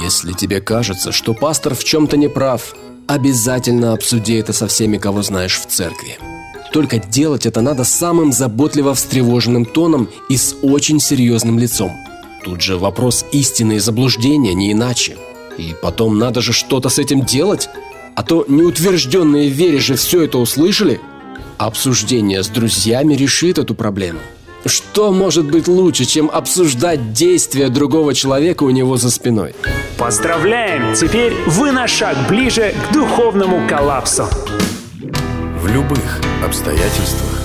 Если 0.00 0.32
тебе 0.32 0.60
кажется, 0.60 1.10
что 1.10 1.34
пастор 1.34 1.74
в 1.74 1.82
чем-то 1.82 2.16
не 2.16 2.28
прав, 2.28 2.72
обязательно 3.08 3.94
обсуди 3.94 4.34
это 4.34 4.52
со 4.52 4.68
всеми, 4.68 4.96
кого 4.96 5.22
знаешь 5.22 5.58
в 5.58 5.66
церкви. 5.66 6.18
Только 6.72 6.98
делать 6.98 7.46
это 7.46 7.62
надо 7.62 7.82
самым 7.82 8.32
заботливо 8.32 8.94
встревоженным 8.94 9.64
тоном 9.64 10.08
и 10.28 10.36
с 10.36 10.54
очень 10.62 11.00
серьезным 11.00 11.58
лицом. 11.58 11.96
Тут 12.44 12.60
же 12.60 12.78
вопрос 12.78 13.26
истины 13.32 13.72
и 13.72 13.80
заблуждения, 13.80 14.54
не 14.54 14.70
иначе. 14.70 15.16
И 15.56 15.74
потом 15.82 16.16
надо 16.16 16.40
же 16.40 16.52
что-то 16.52 16.88
с 16.88 17.00
этим 17.00 17.22
делать, 17.24 17.68
а 18.18 18.24
то 18.24 18.44
неутвержденные 18.48 19.48
в 19.48 19.52
вере 19.52 19.78
же 19.78 19.94
все 19.94 20.24
это 20.24 20.38
услышали. 20.38 21.00
Обсуждение 21.56 22.42
с 22.42 22.48
друзьями 22.48 23.14
решит 23.14 23.58
эту 23.58 23.76
проблему. 23.76 24.18
Что 24.66 25.12
может 25.12 25.48
быть 25.48 25.68
лучше, 25.68 26.04
чем 26.04 26.28
обсуждать 26.28 27.12
действия 27.12 27.68
другого 27.68 28.14
человека 28.14 28.64
у 28.64 28.70
него 28.70 28.96
за 28.96 29.12
спиной? 29.12 29.54
Поздравляем! 29.98 30.96
Теперь 30.96 31.32
вы 31.46 31.70
на 31.70 31.86
шаг 31.86 32.16
ближе 32.28 32.74
к 32.90 32.92
духовному 32.92 33.68
коллапсу. 33.68 34.26
В 35.62 35.68
любых 35.68 36.20
обстоятельствах 36.44 37.38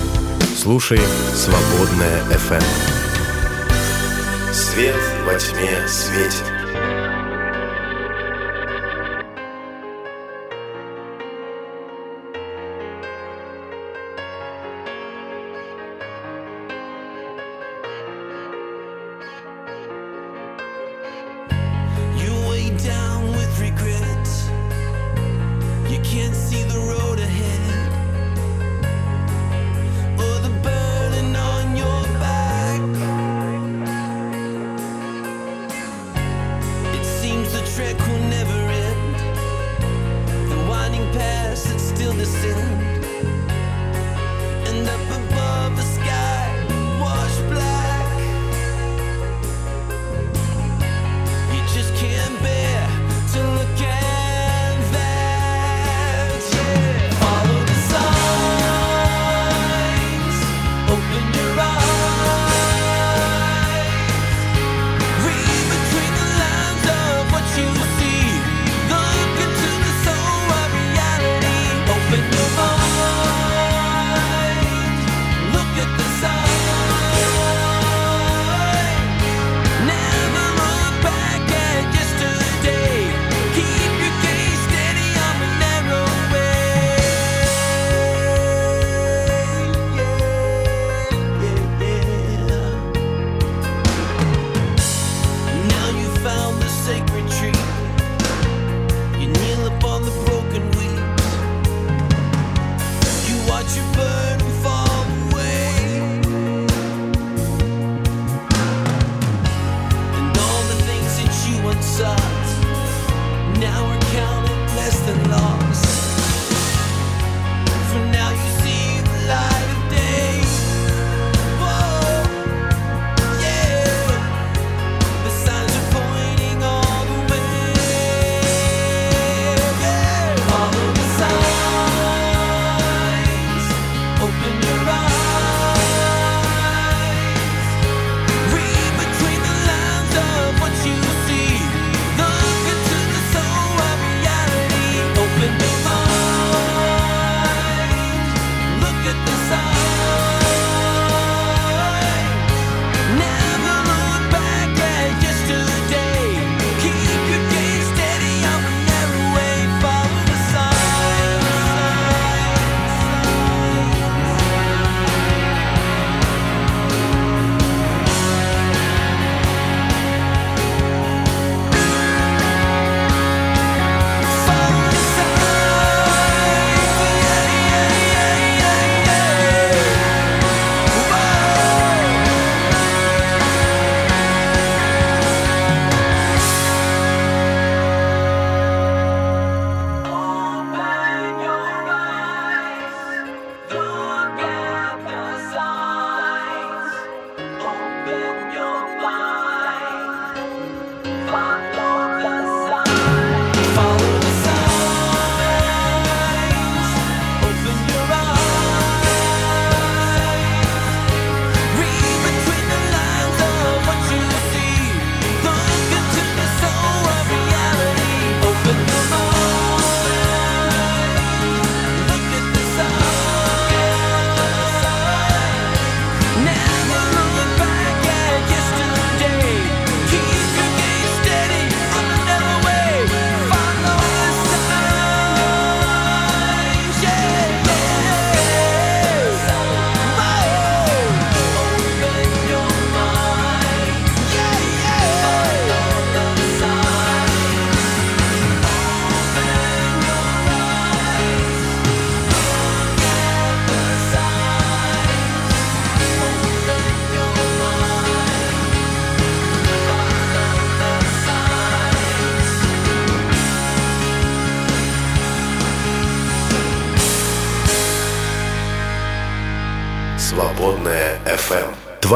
слушай 0.60 0.98
«Свободное 1.36 2.20
FM. 2.32 2.64
Свет 4.52 4.96
во 5.24 5.34
тьме 5.34 5.86
светит. 5.86 6.53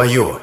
FM. 0.06 0.37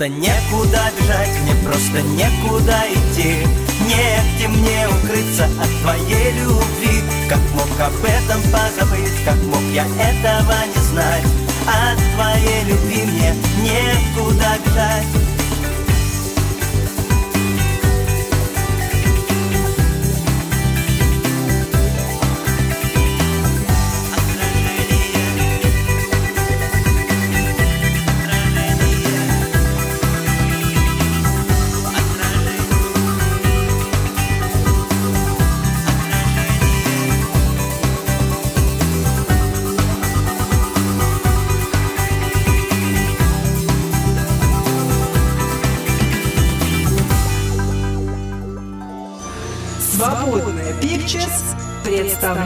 Просто 0.00 0.08
некуда 0.08 0.90
бежать 0.98 1.40
Мне 1.42 1.54
просто 1.62 2.00
некуда 2.02 2.80
идти. 2.90 3.46
Негде 3.86 4.48
мне 4.48 4.88
укрыться 4.88 5.44
от 5.44 5.68
твоей 5.82 6.32
любви. 6.32 7.02
Как 7.28 7.40
мог 7.52 7.68
об 7.78 8.04
этом 8.04 8.40
позабыть 8.50 9.24
Как 9.26 9.36
мог 9.44 9.62
я 9.74 9.84
этого 9.84 10.54
не 10.74 10.82
знать? 10.90 11.24
От 11.66 11.98
твоей 12.14 12.64
любви 12.64 13.02
мне 13.04 13.34
некуда 13.62 14.56
бежать 14.64 15.29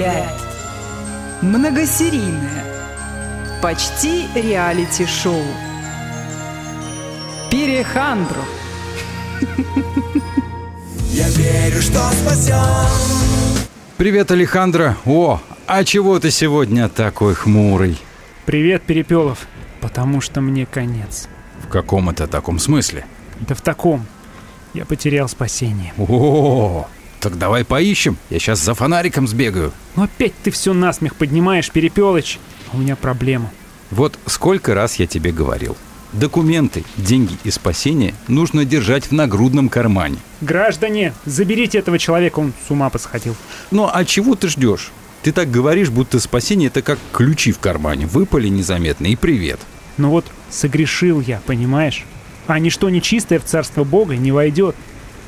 представляет 0.04 0.30
Многосерийное 1.42 2.64
Почти 3.62 4.26
реалити-шоу 4.34 5.42
Перехандру 7.50 8.42
Я 11.10 11.28
верю, 11.30 11.80
что 11.80 12.00
спасен 12.10 12.54
Привет, 13.96 14.32
Алехандро. 14.32 14.96
О, 15.06 15.40
а 15.68 15.84
чего 15.84 16.18
ты 16.18 16.32
сегодня 16.32 16.88
такой 16.88 17.34
хмурый? 17.34 17.96
Привет, 18.44 18.82
Перепелов. 18.82 19.46
Потому 19.80 20.20
что 20.20 20.40
мне 20.40 20.66
конец. 20.66 21.28
В 21.62 21.68
каком 21.68 22.10
это 22.10 22.26
таком 22.26 22.58
смысле? 22.58 23.06
Да 23.38 23.54
в 23.54 23.60
таком. 23.60 24.04
Я 24.74 24.84
потерял 24.84 25.28
спасение. 25.28 25.94
О, 25.96 26.88
так 27.24 27.38
давай 27.38 27.64
поищем. 27.64 28.18
Я 28.28 28.38
сейчас 28.38 28.60
за 28.60 28.74
фонариком 28.74 29.26
сбегаю. 29.26 29.72
Но 29.96 30.02
опять 30.02 30.34
ты 30.42 30.50
все 30.50 30.74
насмех 30.74 31.16
поднимаешь, 31.16 31.70
Перепелыч. 31.70 32.38
У 32.74 32.76
меня 32.76 32.96
проблема. 32.96 33.50
Вот 33.90 34.18
сколько 34.26 34.74
раз 34.74 34.96
я 34.96 35.06
тебе 35.06 35.32
говорил. 35.32 35.74
Документы, 36.12 36.84
деньги 36.98 37.38
и 37.42 37.50
спасение 37.50 38.14
нужно 38.28 38.66
держать 38.66 39.06
в 39.06 39.12
нагрудном 39.12 39.70
кармане. 39.70 40.18
Граждане, 40.42 41.14
заберите 41.24 41.78
этого 41.78 41.98
человека, 41.98 42.40
он 42.40 42.52
с 42.66 42.70
ума 42.70 42.90
посходил. 42.90 43.34
Ну 43.70 43.88
а 43.90 44.04
чего 44.04 44.34
ты 44.34 44.48
ждешь? 44.48 44.92
Ты 45.22 45.32
так 45.32 45.50
говоришь, 45.50 45.88
будто 45.88 46.20
спасение 46.20 46.66
это 46.66 46.82
как 46.82 46.98
ключи 47.10 47.52
в 47.52 47.58
кармане. 47.58 48.06
Выпали 48.06 48.48
незаметно 48.48 49.06
и 49.06 49.16
привет. 49.16 49.60
Ну 49.96 50.10
вот, 50.10 50.26
согрешил 50.50 51.22
я, 51.22 51.40
понимаешь? 51.46 52.04
А 52.46 52.58
ничто 52.58 52.90
нечистое 52.90 53.38
в 53.38 53.44
царство 53.44 53.82
Бога 53.82 54.14
не 54.14 54.30
войдет. 54.30 54.76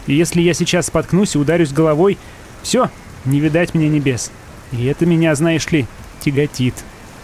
И 0.06 0.14
если 0.14 0.40
я 0.40 0.54
сейчас 0.54 0.86
споткнусь 0.86 1.34
и 1.34 1.38
ударюсь 1.38 1.72
головой, 1.72 2.18
все, 2.62 2.90
не 3.24 3.40
видать 3.40 3.74
мне 3.74 3.88
небес. 3.88 4.30
И 4.72 4.84
это 4.86 5.06
меня, 5.06 5.34
знаешь 5.34 5.70
ли, 5.70 5.86
тяготит. 6.20 6.74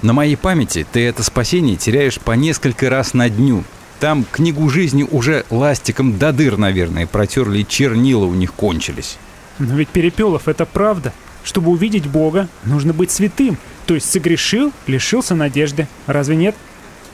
На 0.03 0.13
моей 0.13 0.37
памяти 0.37 0.87
ты 0.91 1.07
это 1.07 1.23
спасение 1.23 1.77
теряешь 1.77 2.19
по 2.19 2.33
несколько 2.33 2.91
раз 2.91 3.15
на 3.15 3.29
дню. 3.29 3.65
Там 4.01 4.25
книгу 4.31 4.69
жизни 4.69 5.07
уже 5.09 5.45
ластиком 5.51 6.19
до 6.19 6.33
дыр, 6.33 6.57
наверное, 6.57 7.07
протерли, 7.07 7.61
и 7.61 7.67
чернила 7.67 8.25
у 8.25 8.35
них 8.35 8.53
кончились. 8.53 9.17
Но 9.61 9.77
ведь 9.77 9.89
Перепелов, 9.89 10.49
это 10.49 10.67
правда. 10.67 11.13
Чтобы 11.45 11.71
увидеть 11.71 12.07
Бога, 12.07 12.49
нужно 12.65 12.93
быть 12.93 13.13
святым. 13.13 13.59
То 13.87 13.95
есть 13.95 14.11
согрешил, 14.11 14.73
лишился 14.89 15.37
надежды. 15.37 15.87
Разве 16.07 16.35
нет? 16.35 16.57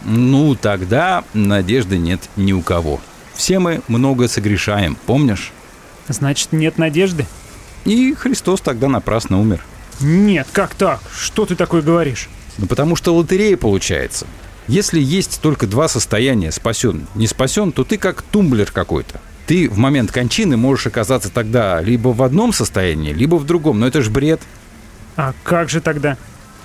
Ну, 0.05 0.55
тогда 0.55 1.25
надежды 1.35 1.99
нет 1.99 2.21
ни 2.37 2.53
у 2.53 2.63
кого. 2.63 3.01
Все 3.35 3.59
мы 3.59 3.83
много 3.89 4.29
согрешаем, 4.29 4.97
помнишь? 5.07 5.53
Значит, 6.09 6.53
нет 6.53 6.79
надежды? 6.79 7.27
И 7.85 8.15
Христос 8.15 8.61
тогда 8.61 8.89
напрасно 8.89 9.41
умер. 9.41 9.65
Нет, 10.01 10.47
как 10.53 10.75
так? 10.75 11.01
Что 11.13 11.47
ты 11.47 11.57
такое 11.57 11.83
говоришь? 11.83 12.29
Ну, 12.59 12.67
потому 12.67 12.97
что 12.97 13.15
лотерея 13.15 13.57
получается. 13.57 14.27
Если 14.67 15.01
есть 15.01 15.41
только 15.41 15.67
два 15.67 15.89
состояния, 15.89 16.53
спасен, 16.53 17.07
не 17.15 17.27
спасен, 17.27 17.73
то 17.73 17.85
ты 17.85 17.97
как 17.97 18.23
тумблер 18.23 18.71
какой-то. 18.71 19.21
Ты 19.47 19.69
в 19.69 19.79
момент 19.79 20.13
кончины 20.13 20.59
можешь 20.59 20.87
оказаться 20.87 21.31
тогда 21.31 21.81
либо 21.81 22.09
в 22.09 22.23
одном 22.23 22.53
состоянии, 22.53 23.15
либо 23.15 23.37
в 23.37 23.47
другом. 23.47 23.81
Но 23.81 23.87
это 23.87 24.03
ж 24.03 24.11
бред. 24.11 24.43
А 25.17 25.33
как 25.43 25.71
же 25.71 25.81
тогда? 25.81 26.19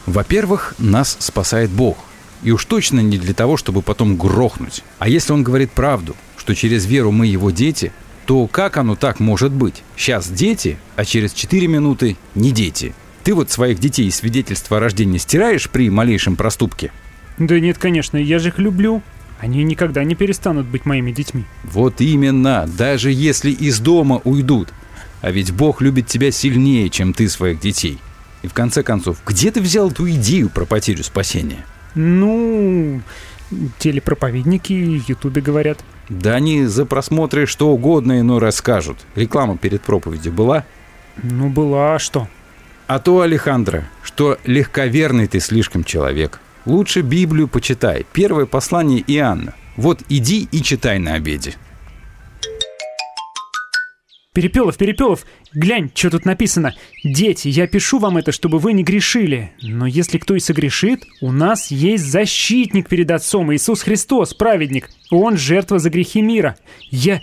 Во-первых, 0.05 0.75
нас 0.79 1.15
спасает 1.19 1.69
Бог. 1.69 1.97
И 2.43 2.51
уж 2.51 2.65
точно 2.65 2.99
не 2.99 3.17
для 3.17 3.33
того, 3.33 3.55
чтобы 3.55 3.81
потом 3.81 4.17
грохнуть. 4.17 4.83
А 4.99 5.07
если 5.07 5.31
он 5.31 5.43
говорит 5.43 5.71
правду, 5.71 6.13
что 6.35 6.53
через 6.53 6.85
веру 6.85 7.11
мы 7.11 7.25
его 7.27 7.51
дети, 7.51 7.93
то 8.25 8.47
как 8.47 8.77
оно 8.77 8.95
так 8.95 9.19
может 9.19 9.51
быть? 9.51 9.83
Сейчас 9.95 10.29
дети, 10.29 10.77
а 10.95 11.05
через 11.05 11.33
4 11.33 11.67
минуты 11.67 12.17
не 12.35 12.51
дети. 12.51 12.93
Ты 13.23 13.33
вот 13.33 13.51
своих 13.51 13.79
детей 13.79 14.07
из 14.07 14.15
свидетельства 14.17 14.77
о 14.77 14.79
рождении 14.79 15.17
стираешь 15.17 15.69
при 15.69 15.89
малейшем 15.89 16.35
проступке? 16.35 16.91
Да 17.37 17.59
нет, 17.59 17.77
конечно, 17.77 18.17
я 18.17 18.39
же 18.39 18.49
их 18.49 18.59
люблю. 18.59 19.01
Они 19.39 19.63
никогда 19.63 20.03
не 20.03 20.15
перестанут 20.15 20.67
быть 20.67 20.85
моими 20.85 21.11
детьми. 21.11 21.45
Вот 21.63 21.99
именно, 21.99 22.69
даже 22.77 23.11
если 23.11 23.51
из 23.51 23.79
дома 23.79 24.21
уйдут. 24.23 24.69
А 25.21 25.31
ведь 25.31 25.51
Бог 25.51 25.81
любит 25.81 26.07
тебя 26.07 26.31
сильнее, 26.31 26.89
чем 26.89 27.13
ты 27.13 27.27
своих 27.29 27.59
детей. 27.59 27.97
И 28.41 28.47
в 28.47 28.53
конце 28.53 28.83
концов, 28.83 29.17
где 29.25 29.51
ты 29.51 29.61
взял 29.61 29.89
эту 29.89 30.09
идею 30.11 30.49
про 30.49 30.65
потерю 30.65 31.03
спасения? 31.03 31.65
Ну, 31.95 33.01
телепроповедники 33.79 34.73
в 34.73 35.09
Ютубе 35.09 35.41
говорят. 35.41 35.83
Да 36.09 36.35
они 36.35 36.65
за 36.65 36.85
просмотры 36.85 37.45
что 37.45 37.69
угодно 37.69 38.19
иной 38.19 38.39
расскажут. 38.39 38.97
Реклама 39.15 39.57
перед 39.57 39.81
проповедью 39.81 40.33
была? 40.33 40.65
Ну, 41.21 41.49
была, 41.49 41.95
а 41.95 41.99
что? 41.99 42.27
А 42.87 42.99
то, 42.99 43.21
Алехандро, 43.21 43.85
что 44.03 44.37
легковерный 44.45 45.27
ты 45.27 45.39
слишком 45.39 45.83
человек. 45.83 46.39
Лучше 46.65 47.01
Библию 47.01 47.47
почитай. 47.47 48.05
Первое 48.13 48.45
послание 48.45 49.03
Иоанна. 49.07 49.53
Вот 49.75 50.01
иди 50.09 50.47
и 50.51 50.61
читай 50.61 50.99
на 50.99 51.13
обеде. 51.13 51.55
Перепелов, 54.33 54.77
Перепелов, 54.77 55.25
глянь, 55.53 55.91
что 55.93 56.09
тут 56.09 56.25
написано. 56.25 56.75
Дети, 57.03 57.47
я 57.47 57.67
пишу 57.67 57.99
вам 57.99 58.17
это, 58.17 58.31
чтобы 58.31 58.59
вы 58.59 58.73
не 58.73 58.83
грешили. 58.83 59.51
Но 59.61 59.85
если 59.85 60.17
кто 60.17 60.35
и 60.35 60.39
согрешит, 60.39 61.05
у 61.21 61.31
нас 61.31 61.71
есть 61.71 62.05
защитник 62.05 62.89
перед 62.89 63.11
Отцом, 63.11 63.53
Иисус 63.53 63.81
Христос, 63.81 64.33
праведник. 64.33 64.89
Он 65.11 65.37
жертва 65.37 65.79
за 65.79 65.89
грехи 65.89 66.21
мира. 66.21 66.57
Я... 66.89 67.21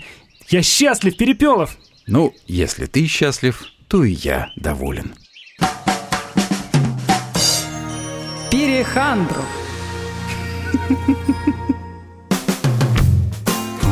я 0.49 0.61
счастлив, 0.61 1.15
Перепелов! 1.17 1.77
Ну, 2.07 2.33
если 2.47 2.85
ты 2.85 3.05
счастлив, 3.07 3.63
то 3.87 4.03
и 4.03 4.11
я 4.11 4.49
доволен. 4.55 5.13
Перехандру. 8.49 9.41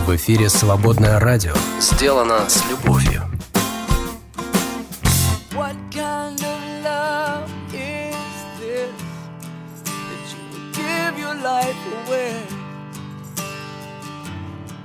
В 0.05 0.15
эфире 0.15 0.49
«Свободное 0.49 1.19
радио». 1.19 1.53
Сделано 1.79 2.49
с 2.49 2.63
любовью. 2.69 3.21
What 5.99 6.05
kind 6.05 6.43
of 6.45 6.83
love 6.85 7.51
is 7.73 8.15
this 8.57 9.01
that 9.83 10.23
you 10.31 10.41
would 10.51 10.73
give 10.73 11.19
your 11.19 11.35
life 11.35 11.81
away? 11.97 12.41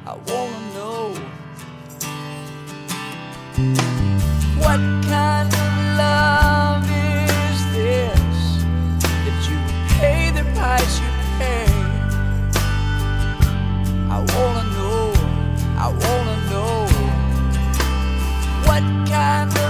I 0.07 0.15
wanna 0.27 0.61
know. 0.75 1.15
What 4.59 4.81
kind 5.07 5.55
of 5.55 5.71
love 6.03 6.85
is 6.91 7.59
this 7.77 8.45
that 9.25 9.41
you 9.49 9.57
would 9.65 9.83
pay 10.01 10.33
the 10.33 10.43
price 10.59 10.99
you 10.99 11.11
pay? 11.39 11.67
I 14.11 14.19
wanna 14.35 14.65
know. 14.77 15.13
I 15.79 15.89
wanna 16.03 16.37
know. 16.51 16.75
What 18.67 18.85
kind 19.09 19.53
of 19.59 19.64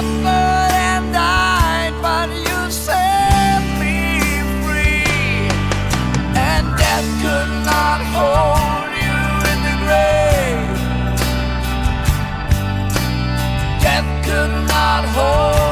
suffered 0.00 0.72
and 0.72 1.12
died, 1.12 1.92
but 2.00 2.28
you 2.30 2.70
set 2.70 3.62
me 3.78 4.18
free. 4.64 5.48
And 6.48 6.64
death 6.78 7.08
could 7.22 7.52
not 7.72 8.00
hold 8.14 8.90
you 9.04 9.18
in 9.50 9.58
the 9.68 9.76
grave. 9.84 10.78
Death 13.84 14.08
could 14.26 14.54
not 14.74 15.02
hold 15.16 15.69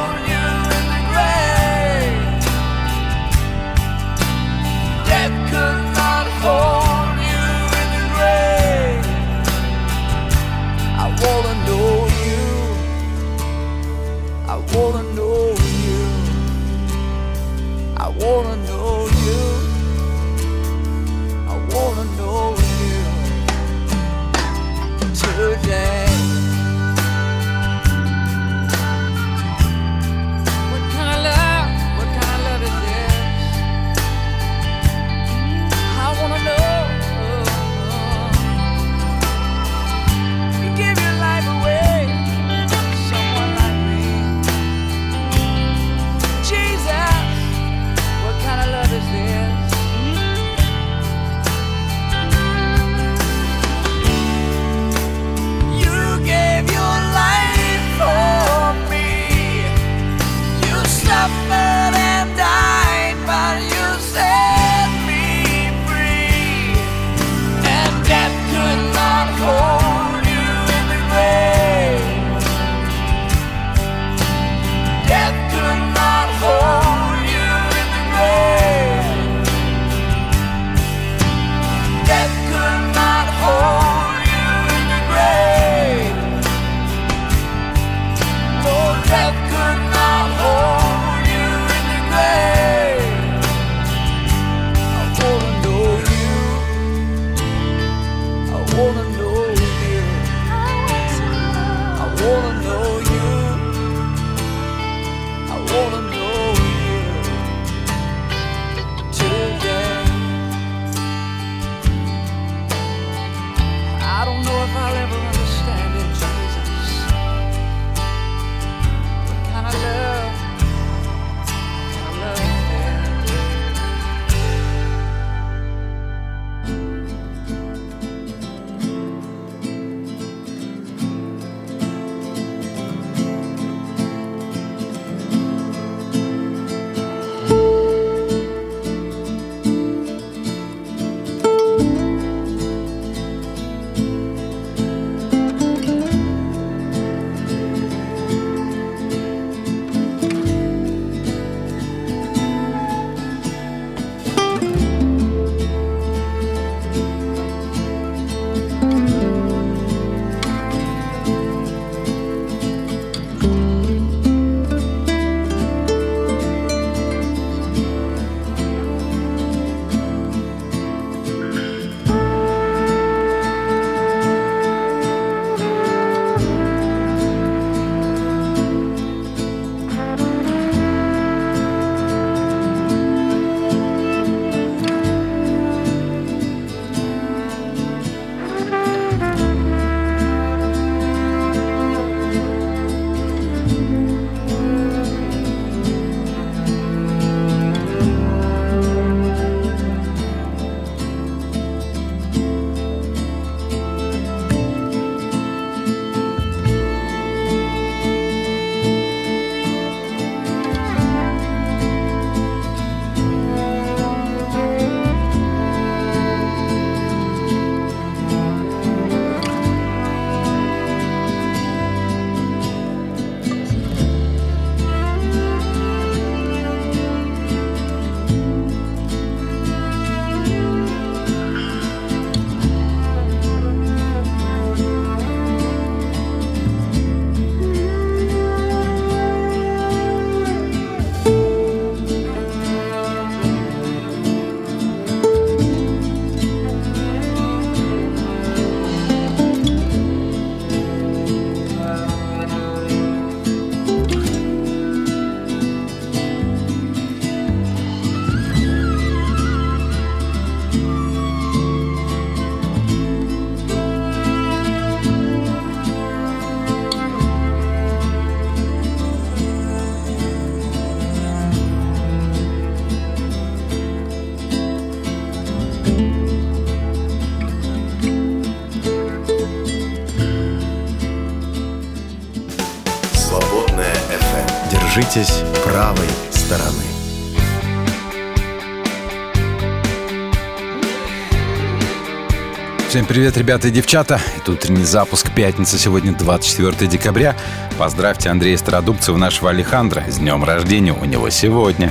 привет, 293.08 293.38
ребята 293.38 293.68
и 293.68 293.70
девчата. 293.70 294.20
Это 294.36 294.52
утренний 294.52 294.84
запуск 294.84 295.32
пятница, 295.32 295.78
сегодня 295.78 296.12
24 296.12 296.90
декабря. 296.90 297.34
Поздравьте 297.78 298.28
Андрея 298.28 298.58
Стародубцева, 298.58 299.16
нашего 299.16 299.48
Алехандра. 299.50 300.04
С 300.06 300.18
днем 300.18 300.44
рождения 300.44 300.92
у 300.92 301.04
него 301.06 301.30
сегодня. 301.30 301.90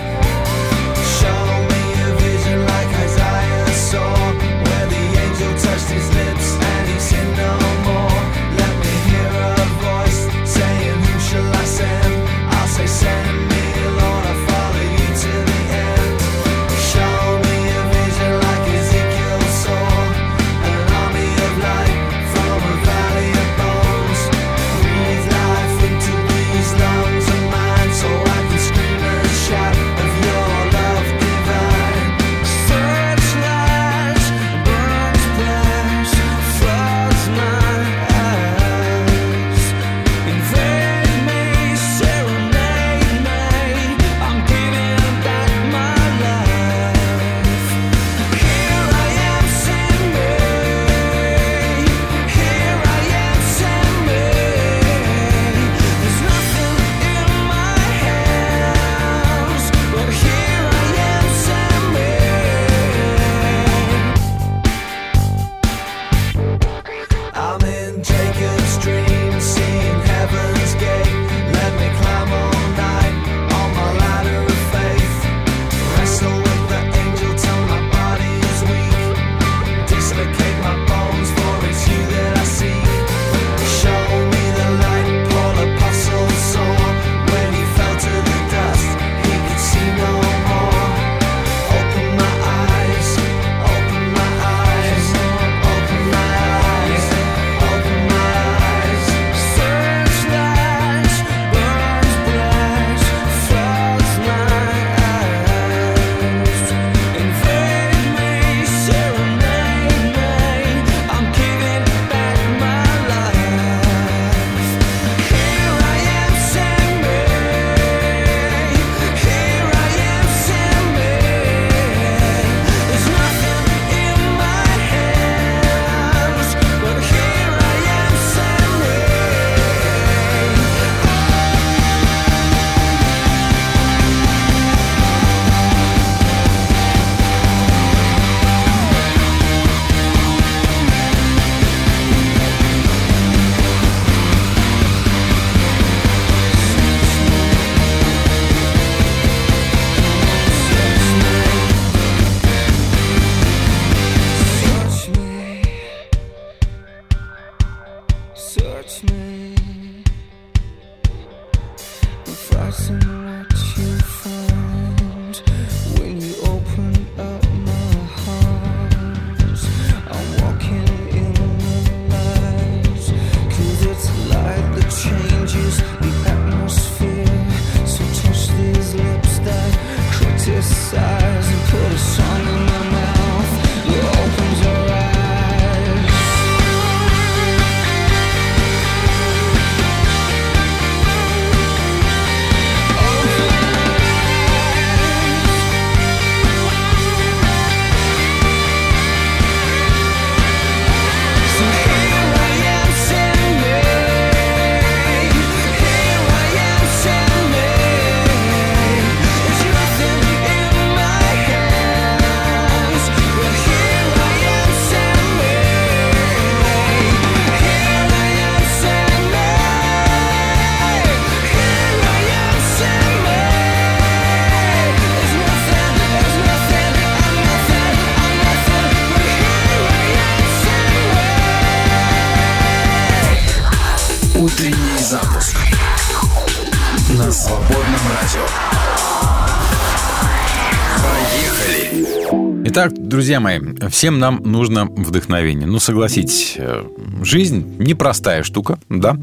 друзья 243.18 243.40
мои, 243.40 243.60
всем 243.90 244.20
нам 244.20 244.44
нужно 244.44 244.86
вдохновение. 244.86 245.66
Ну, 245.66 245.80
согласитесь, 245.80 246.54
э, 246.56 246.84
жизнь 247.24 247.76
непростая 247.80 248.44
штука, 248.44 248.78
да? 248.90 249.18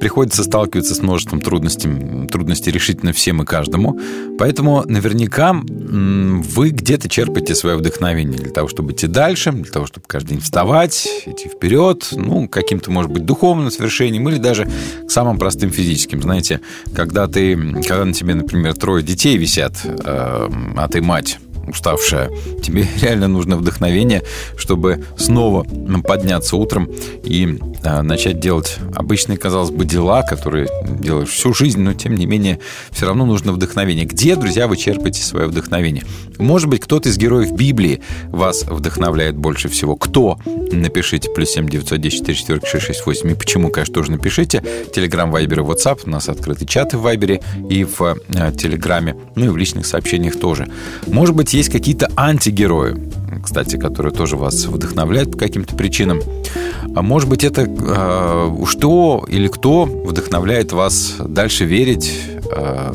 Приходится 0.00 0.44
сталкиваться 0.44 0.94
с 0.94 1.00
множеством 1.00 1.40
трудностей, 1.40 2.28
трудностей 2.28 2.70
решительно 2.70 3.14
всем 3.14 3.40
и 3.40 3.46
каждому. 3.46 3.98
Поэтому 4.38 4.84
наверняка 4.86 5.56
вы 5.64 6.68
где-то 6.68 7.08
черпаете 7.08 7.54
свое 7.54 7.76
вдохновение 7.76 8.38
для 8.38 8.50
того, 8.50 8.68
чтобы 8.68 8.92
идти 8.92 9.06
дальше, 9.06 9.50
для 9.50 9.72
того, 9.72 9.86
чтобы 9.86 10.04
каждый 10.06 10.32
день 10.32 10.40
вставать, 10.40 11.08
идти 11.24 11.48
вперед, 11.48 12.06
ну, 12.12 12.48
каким-то, 12.48 12.90
может 12.90 13.10
быть, 13.10 13.24
духовным 13.24 13.70
свершением 13.70 14.28
или 14.28 14.36
даже 14.36 14.68
к 15.06 15.10
самым 15.10 15.38
простым 15.38 15.70
физическим. 15.70 16.20
Знаете, 16.20 16.60
когда 16.94 17.26
ты, 17.26 17.56
когда 17.56 18.04
на 18.04 18.12
тебе, 18.12 18.34
например, 18.34 18.74
трое 18.74 19.02
детей 19.02 19.38
висят, 19.38 19.72
э, 19.86 19.90
а 20.04 20.88
ты 20.88 21.00
мать, 21.00 21.38
уставшая. 21.68 22.30
Тебе 22.62 22.86
реально 23.02 23.28
нужно 23.28 23.56
вдохновение, 23.56 24.22
чтобы 24.56 25.04
снова 25.16 25.64
подняться 26.02 26.56
утром 26.56 26.90
и 27.24 27.58
э, 27.82 28.02
начать 28.02 28.40
делать 28.40 28.78
обычные, 28.94 29.38
казалось 29.38 29.70
бы, 29.70 29.84
дела, 29.84 30.22
которые 30.22 30.68
делаешь 30.84 31.30
всю 31.30 31.54
жизнь, 31.54 31.80
но 31.80 31.94
тем 31.94 32.14
не 32.14 32.26
менее 32.26 32.58
все 32.90 33.06
равно 33.06 33.26
нужно 33.26 33.52
вдохновение. 33.52 34.04
Где, 34.04 34.36
друзья, 34.36 34.66
вы 34.66 34.76
черпаете 34.76 35.22
свое 35.22 35.46
вдохновение? 35.46 36.04
Может 36.38 36.68
быть, 36.68 36.80
кто-то 36.80 37.08
из 37.08 37.18
героев 37.18 37.52
Библии 37.52 38.00
вас 38.28 38.62
вдохновляет 38.62 39.36
больше 39.36 39.68
всего? 39.68 39.96
Кто? 39.96 40.38
Напишите 40.70 41.30
плюс 41.30 41.50
7 41.50 41.68
910 41.68 42.36
4 42.36 42.60
668. 42.64 43.30
И 43.30 43.34
почему, 43.34 43.70
конечно, 43.70 43.94
тоже 43.94 44.12
напишите. 44.12 44.62
Телеграм, 44.94 45.30
Вайбер 45.30 45.60
и 45.60 45.62
WhatsApp. 45.62 46.00
У 46.06 46.10
нас 46.10 46.28
открыты 46.28 46.66
чаты 46.66 46.98
в 46.98 47.02
Вайбере 47.02 47.40
и 47.68 47.84
в 47.84 48.00
а, 48.00 48.52
Телеграме. 48.52 49.16
Ну 49.34 49.46
и 49.46 49.48
в 49.48 49.56
личных 49.56 49.86
сообщениях 49.86 50.38
тоже. 50.38 50.68
Может 51.06 51.34
быть, 51.34 51.54
есть 51.58 51.70
какие-то 51.70 52.08
антигерои, 52.16 52.96
кстати, 53.42 53.76
которые 53.76 54.12
тоже 54.12 54.36
вас 54.36 54.64
вдохновляют 54.66 55.32
по 55.32 55.38
каким-то 55.38 55.74
причинам. 55.74 56.20
А 56.94 57.02
может 57.02 57.28
быть, 57.28 57.42
это 57.42 57.62
э, 57.62 58.64
что 58.66 59.24
или 59.28 59.48
кто 59.48 59.84
вдохновляет 59.84 60.72
вас 60.72 61.16
дальше 61.18 61.64
верить, 61.64 62.16
э, 62.54 62.92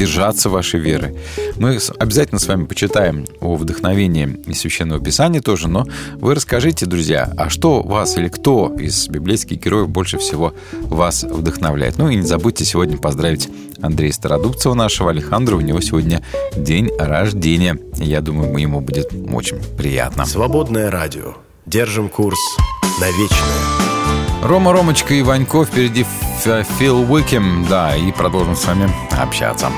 держаться 0.00 0.48
вашей 0.48 0.80
веры. 0.80 1.14
Мы 1.56 1.78
обязательно 1.98 2.38
с 2.38 2.48
вами 2.48 2.64
почитаем 2.64 3.26
о 3.40 3.56
вдохновении 3.56 4.40
из 4.46 4.60
Священного 4.60 4.98
Писания 4.98 5.42
тоже, 5.42 5.68
но 5.68 5.86
вы 6.14 6.34
расскажите, 6.34 6.86
друзья, 6.86 7.30
а 7.36 7.50
что 7.50 7.82
вас 7.82 8.16
или 8.16 8.28
кто 8.28 8.74
из 8.78 9.08
библейских 9.08 9.60
героев 9.60 9.90
больше 9.90 10.16
всего 10.16 10.54
вас 10.80 11.22
вдохновляет? 11.24 11.98
Ну 11.98 12.08
и 12.08 12.16
не 12.16 12.26
забудьте 12.26 12.64
сегодня 12.64 12.96
поздравить 12.96 13.50
Андрея 13.82 14.12
Стародубцева 14.12 14.72
нашего, 14.72 15.10
Александра. 15.10 15.56
У 15.56 15.60
него 15.60 15.82
сегодня 15.82 16.22
день 16.56 16.88
рождения. 16.98 17.78
Я 17.96 18.22
думаю, 18.22 18.56
ему 18.56 18.80
будет 18.80 19.12
очень 19.30 19.58
приятно. 19.76 20.24
Свободное 20.24 20.90
радио. 20.90 21.34
Держим 21.66 22.08
курс 22.08 22.38
на 22.98 23.06
вечное. 23.10 23.79
Рома 24.42 24.72
Ромочка 24.72 25.14
и 25.14 25.22
Ванько 25.22 25.64
впереди 25.64 26.06
Фил 26.78 27.12
Уикем, 27.12 27.66
да, 27.68 27.94
и 27.94 28.10
продолжим 28.10 28.56
с 28.56 28.64
вами 28.64 28.90
общаться. 29.20 29.70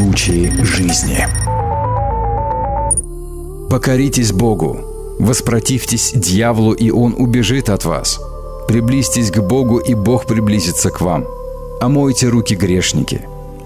случаи 0.00 0.50
жизни. 0.62 1.26
Покоритесь 3.68 4.32
Богу, 4.32 4.78
воспротивьтесь 5.18 6.12
дьяволу, 6.14 6.72
и 6.72 6.90
он 6.90 7.14
убежит 7.18 7.68
от 7.68 7.84
вас. 7.84 8.18
Приблизьтесь 8.66 9.30
к 9.30 9.40
Богу, 9.40 9.76
и 9.76 9.92
Бог 9.92 10.24
приблизится 10.24 10.88
к 10.88 11.02
вам. 11.02 11.26
Омойте 11.82 12.28
руки 12.28 12.54
грешники, 12.54 13.20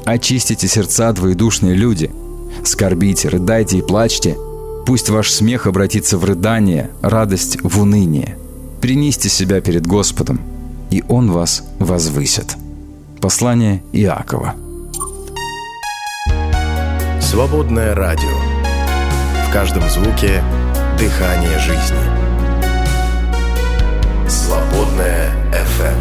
очистите 0.04 0.66
сердца 0.66 1.12
двоедушные 1.12 1.76
люди. 1.76 2.10
Скорбите, 2.64 3.28
рыдайте 3.28 3.78
и 3.78 3.82
плачьте. 3.82 4.36
Пусть 4.86 5.10
ваш 5.10 5.30
смех 5.30 5.68
обратится 5.68 6.18
в 6.18 6.24
рыдание, 6.24 6.90
радость 7.00 7.58
в 7.62 7.80
уныние. 7.80 8.36
Принесите 8.80 9.28
себя 9.28 9.60
перед 9.60 9.86
Господом, 9.86 10.40
и 10.90 11.04
Он 11.08 11.30
вас 11.30 11.62
возвысит. 11.78 12.56
Послание 13.20 13.84
Иакова, 13.92 14.54
Свободное 17.34 17.96
радио. 17.96 18.30
В 19.48 19.52
каждом 19.52 19.88
звуке 19.88 20.40
дыхание 20.96 21.58
жизни. 21.58 21.98
Свободное 24.28 25.32
FM. 25.50 25.98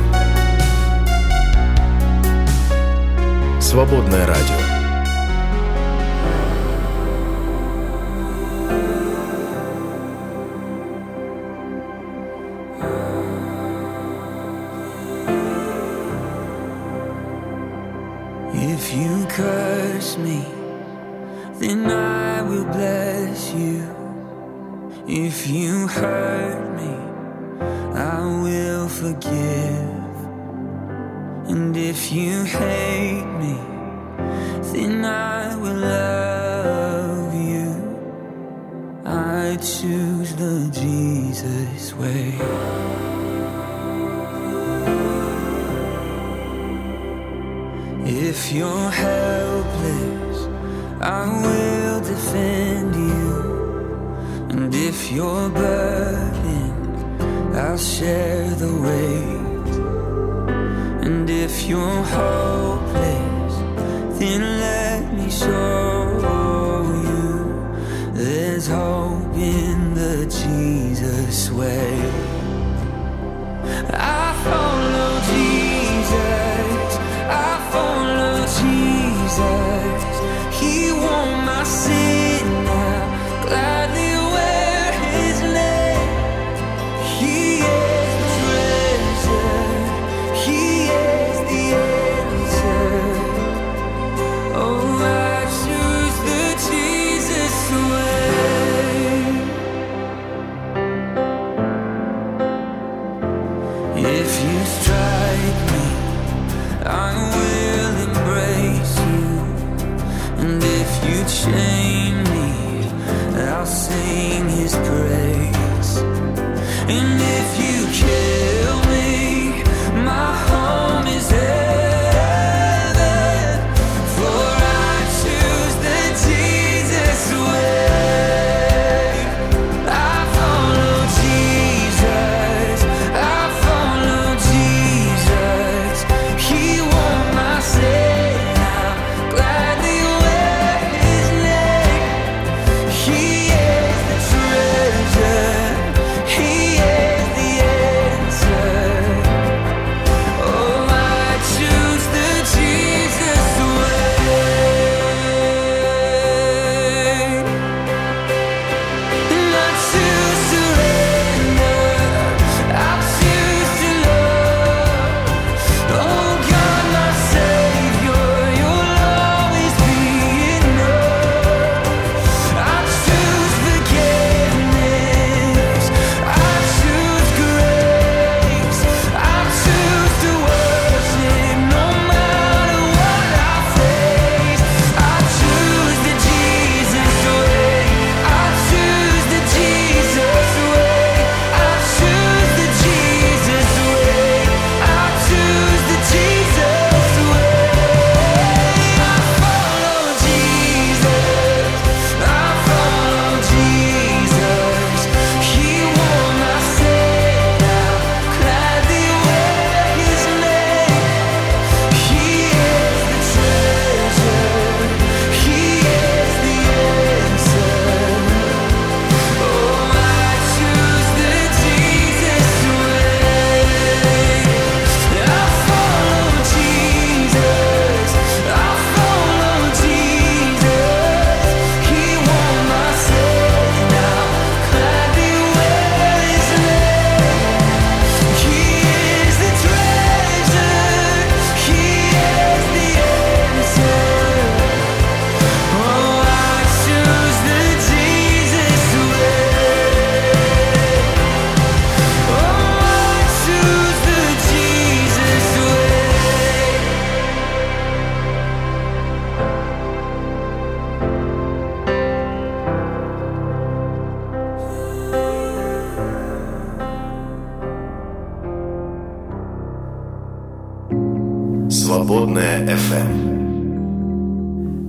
Эм. 3.55 3.59
Свободное 3.59 4.27
радио. 4.27 4.62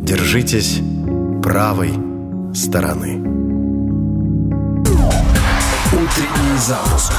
Держитесь 0.03 0.81
правой 1.43 1.93
стороны. 2.55 3.21
Утренний 5.93 6.59
запуск 6.59 7.13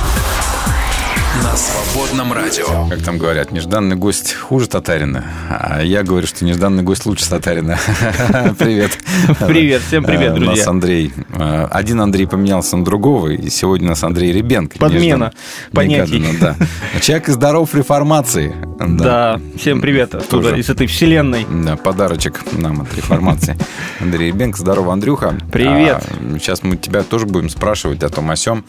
на 1.44 1.54
свободном 1.58 2.32
радио. 2.32 2.88
Как 2.90 3.02
там 3.02 3.18
говорят, 3.18 3.52
нежданный 3.52 3.98
гость 3.98 4.34
хуже 4.34 4.68
татарина. 4.70 5.26
А 5.50 5.82
я 5.84 6.04
говорю, 6.04 6.28
что 6.28 6.46
нежданный 6.46 6.82
гость 6.84 7.06
лучше 7.06 7.30
татарина. 7.30 7.78
Привет. 8.58 8.98
Привет, 9.46 9.82
всем 9.88 10.04
привет, 10.06 10.32
Э, 10.32 10.36
У 10.36 10.40
нас 10.40 10.46
друзья. 10.46 10.70
Андрей. 10.70 11.14
э, 11.34 11.68
Один 11.72 12.00
Андрей 12.02 12.26
поменялся 12.26 12.78
на 12.78 12.86
другого, 12.86 13.30
и 13.30 13.50
сегодня 13.50 13.88
у 13.88 13.90
нас 13.90 14.04
Андрей 14.04 14.32
Ребенко. 14.32 14.78
Подмена 14.80 15.34
понятий. 15.74 16.24
Да. 16.40 16.56
Человек 17.02 17.28
из 17.30 17.34
здоров 17.34 17.74
реформации. 17.76 18.56
Да, 18.78 19.40
всем 19.58 19.80
привет 19.80 20.16
оттуда, 20.16 20.50
Тоже. 20.50 20.60
из 20.60 20.70
этой 20.70 20.86
вселенной. 20.88 21.48
Да, 21.50 21.78
подарочек 21.78 22.44
нам 22.52 22.82
от 22.82 22.94
реформации. 22.94 23.58
Андрей 24.02 24.28
Ребенко, 24.28 24.58
здорово, 24.58 24.92
Андрюха. 24.92 25.36
Привет. 25.50 26.04
А, 26.06 26.40
сейчас 26.40 26.62
мы 26.62 26.76
тебя 26.76 27.04
тоже 27.04 27.26
будем 27.26 27.50
спрашивать 27.50 28.04
о 28.04 28.10
том, 28.10 28.30
о 28.30 28.36
сём. 28.36 28.66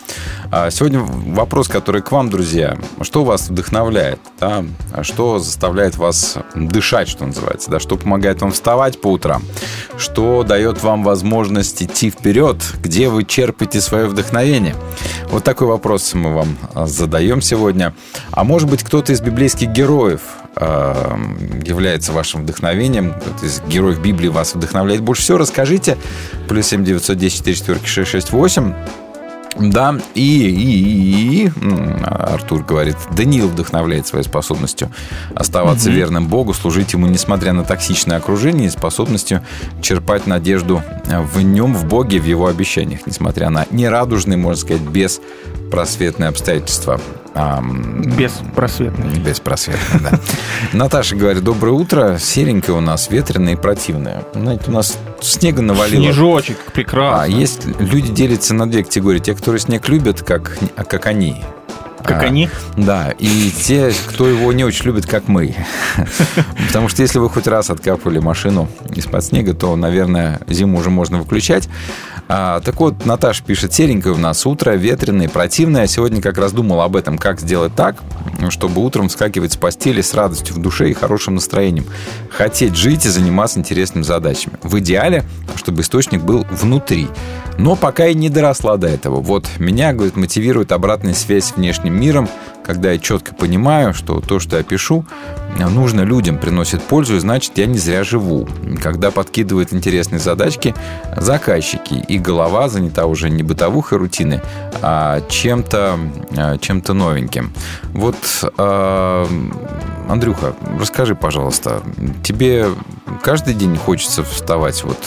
А, 0.53 0.70
сегодня 0.70 1.01
вопрос, 1.01 1.66
который 1.66 2.03
к 2.03 2.12
вам, 2.12 2.31
друзья. 2.31 2.78
Что 3.03 3.24
вас 3.24 3.49
вдохновляет? 3.49 4.20
Да? 4.39 4.65
А 4.93 5.03
Что 5.03 5.41
заставляет 5.41 5.97
вас 5.97 6.39
дышать, 6.55 7.09
что 7.09 7.27
называется? 7.27 7.69
Да? 7.69 7.81
Что 7.81 7.97
помогает 7.97 8.41
вам 8.43 8.53
вставать 8.53 9.01
по 9.01 9.09
утрам? 9.09 9.43
Что 9.99 10.45
дает 10.45 10.85
вам 10.85 11.03
возможность 11.03 11.83
идти 11.83 12.11
вперед? 12.11 12.59
Где 12.81 13.09
вы 13.09 13.24
черпаете 13.24 13.81
свое 13.81 14.07
вдохновение? 14.07 14.77
Вот 15.31 15.43
такой 15.43 15.66
вопрос 15.66 16.15
мы 16.15 16.33
вам 16.33 16.57
а, 16.74 16.87
задаем 16.87 17.41
сегодня. 17.41 17.93
А 18.31 18.45
может 18.45 18.70
быть, 18.70 18.85
кто-то 18.85 19.12
из 19.12 19.20
библейских 19.20 19.70
героев 19.70 19.95
э, 20.56 21.16
является 21.64 22.12
вашим 22.12 22.43
вдохновением, 22.43 23.14
из 23.43 23.60
героев 23.62 24.01
Библии 24.01 24.28
вас 24.28 24.55
вдохновляет 24.55 25.01
больше 25.01 25.23
всего, 25.23 25.39
расскажите. 25.39 25.97
Плюс 26.48 26.66
7 26.66 26.85
910 26.85 27.44
4 27.44 27.56
4 27.56 27.86
6 27.86 28.10
6 28.10 28.32
8. 28.32 28.74
Да, 29.59 29.97
и, 30.15 30.20
и, 30.20 31.45
и, 31.45 31.45
и, 31.47 31.53
Артур 32.05 32.62
говорит, 32.62 32.97
Даниил 33.16 33.49
вдохновляет 33.49 34.07
своей 34.07 34.24
способностью 34.24 34.91
оставаться 35.35 35.89
Мгм. 35.89 35.97
верным 35.97 36.27
Богу, 36.28 36.55
служить 36.55 36.93
ему, 36.93 37.07
несмотря 37.07 37.53
на 37.53 37.65
токсичное 37.65 38.19
окружение, 38.19 38.66
и 38.69 38.70
способностью 38.70 39.43
черпать 39.83 40.27
надежду 40.27 40.83
в 41.07 41.41
нем, 41.43 41.74
в 41.74 41.85
Боге, 41.87 42.19
в 42.20 42.24
его 42.24 42.47
обещаниях, 42.47 43.01
несмотря 43.07 43.51
на 43.51 43.66
нерадужные, 43.70 44.37
можно 44.37 44.61
сказать, 44.61 44.83
беспросветные 44.83 46.28
обстоятельства. 46.28 47.01
Беспросветные. 48.16 49.20
Беспросветные, 49.20 50.01
да. 50.11 50.20
Наташа 50.73 51.16
говорит, 51.16 51.45
доброе 51.45 51.73
утро, 51.73 52.19
серенькое 52.19 52.78
у 52.78 52.81
нас, 52.81 53.11
ветреное 53.11 53.53
и 53.55 53.57
противное. 53.57 54.24
Знаете, 54.35 54.65
у 54.69 54.70
нас 54.70 54.97
снега 55.20 55.61
навалило. 55.62 56.03
Снежочек, 56.03 56.57
прекрасно. 56.73 57.23
А 57.23 57.27
есть 57.27 57.66
люди 57.78 58.11
делятся 58.11 58.55
на 58.55 58.66
две 58.69 58.85
категории. 58.85 59.19
Те, 59.19 59.35
которые 59.47 59.60
снег 59.60 59.89
любят, 59.89 60.23
как, 60.23 60.59
а, 60.74 60.82
как 60.82 61.06
они. 61.06 61.36
Как 62.02 62.24
А, 62.24 62.27
они? 62.27 62.51
Да, 62.77 63.12
и 63.16 63.52
те, 63.52 63.93
кто 64.09 64.27
его 64.27 64.52
не 64.52 64.64
очень 64.64 64.86
любит, 64.86 65.06
как 65.06 65.28
мы. 65.28 65.55
Потому 66.66 66.89
что 66.89 67.02
если 67.02 67.20
вы 67.20 67.28
хоть 67.28 67.47
раз 67.47 67.70
откапывали 67.70 68.18
машину 68.18 68.68
из-под 68.97 69.23
снега, 69.23 69.55
то, 69.55 69.77
наверное, 69.77 70.40
зиму 70.48 70.78
уже 70.78 70.90
можно 70.90 71.18
выключать. 71.18 71.68
А, 72.28 72.61
так 72.61 72.81
вот, 72.81 73.07
Наташа 73.07 73.44
пишет, 73.44 73.73
серенькое 73.73 74.15
у 74.15 74.19
нас 74.19 74.44
утро, 74.47 74.73
ветреное, 74.73 75.28
противное. 75.28 75.82
Я 75.82 75.86
сегодня 75.86 76.20
как 76.20 76.39
раз 76.39 76.53
думал 76.53 76.81
об 76.81 76.97
этом, 76.97 77.19
как 77.19 77.40
сделать 77.40 77.74
так, 77.74 77.97
чтобы 78.48 78.85
утром 78.85 79.09
вскакивать 79.09 79.53
с 79.53 79.57
постели 79.57 80.01
с 80.01 80.12
радостью 80.15 80.57
в 80.57 80.59
душе 80.59 80.90
и 80.90 80.94
хорошим 80.94 81.36
настроением. 81.36 81.86
Хотеть 82.31 82.77
жить 82.77 83.07
и 83.07 83.09
заниматься 83.09 83.59
интересными 83.59 84.03
задачами. 84.03 84.57
В 84.62 84.78
идеале, 84.81 85.24
чтобы 85.55 85.82
источник 85.82 86.23
был 86.23 86.44
внутри. 86.51 87.09
Но 87.59 87.77
пока 87.77 88.07
и 88.07 88.15
не 88.15 88.28
доросла 88.28 88.77
до 88.77 88.89
этого. 88.89 89.20
Вот 89.20 89.47
меня, 89.59 89.93
говорит, 89.93 90.16
мотивирует 90.16 90.73
обратная 90.73 91.15
связь 91.15 91.47
с 91.47 91.57
внешним 91.57 91.98
миром, 91.98 92.28
когда 92.66 92.90
я 92.90 92.98
четко 92.98 93.32
понимаю, 93.34 93.94
что 93.94 94.20
то, 94.20 94.40
что 94.40 94.56
я 94.56 94.64
пишу, 94.64 95.05
нужно 95.56 96.01
людям, 96.01 96.38
приносит 96.38 96.82
пользу, 96.82 97.16
и 97.16 97.18
значит, 97.20 97.56
я 97.56 97.66
не 97.66 97.78
зря 97.78 98.02
живу. 98.02 98.48
Когда 98.82 99.10
подкидывают 99.10 99.72
интересные 99.72 100.18
задачки 100.18 100.74
заказчики, 101.16 101.94
и 101.94 102.18
голова 102.18 102.68
занята 102.68 103.06
уже 103.06 103.30
не 103.30 103.44
бытовухой 103.44 103.98
рутины, 103.98 104.43
а 104.82 105.20
чем-то 105.28 105.98
а, 106.36 106.59
чем-то 106.59 106.93
новеньким. 106.93 107.52
Вот, 107.93 108.16
а, 108.59 109.28
Андрюха, 110.09 110.55
расскажи, 110.78 111.14
пожалуйста, 111.14 111.82
тебе 112.24 112.66
каждый 113.22 113.55
день 113.55 113.76
хочется 113.76 114.24
вставать, 114.24 114.82
вот, 114.82 114.98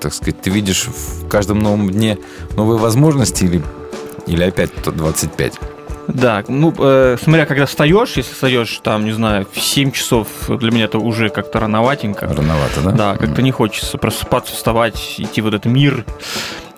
так 0.00 0.12
сказать, 0.12 0.40
ты 0.40 0.50
видишь 0.50 0.88
в 0.88 1.28
каждом 1.28 1.60
новом 1.60 1.90
дне 1.90 2.18
новые 2.56 2.78
возможности 2.78 3.44
или, 3.44 3.62
или 4.26 4.42
опять 4.42 4.74
тот 4.82 4.96
25? 4.96 5.73
Да, 6.08 6.44
ну, 6.48 6.74
э, 6.78 7.16
смотря 7.22 7.46
когда 7.46 7.66
встаешь, 7.66 8.12
если 8.16 8.32
встаешь, 8.32 8.80
там, 8.82 9.04
не 9.04 9.12
знаю, 9.12 9.46
в 9.50 9.60
7 9.60 9.90
часов, 9.90 10.28
для 10.48 10.70
меня 10.70 10.84
это 10.84 10.98
уже 10.98 11.28
как-то 11.28 11.60
рановатенько. 11.60 12.26
Рановато, 12.26 12.80
да? 12.84 12.90
Да, 12.90 13.16
как-то 13.16 13.42
не 13.42 13.50
хочется 13.50 13.98
просыпаться, 13.98 14.54
вставать, 14.54 15.14
идти 15.18 15.40
в 15.40 15.46
этот 15.46 15.64
мир. 15.64 16.04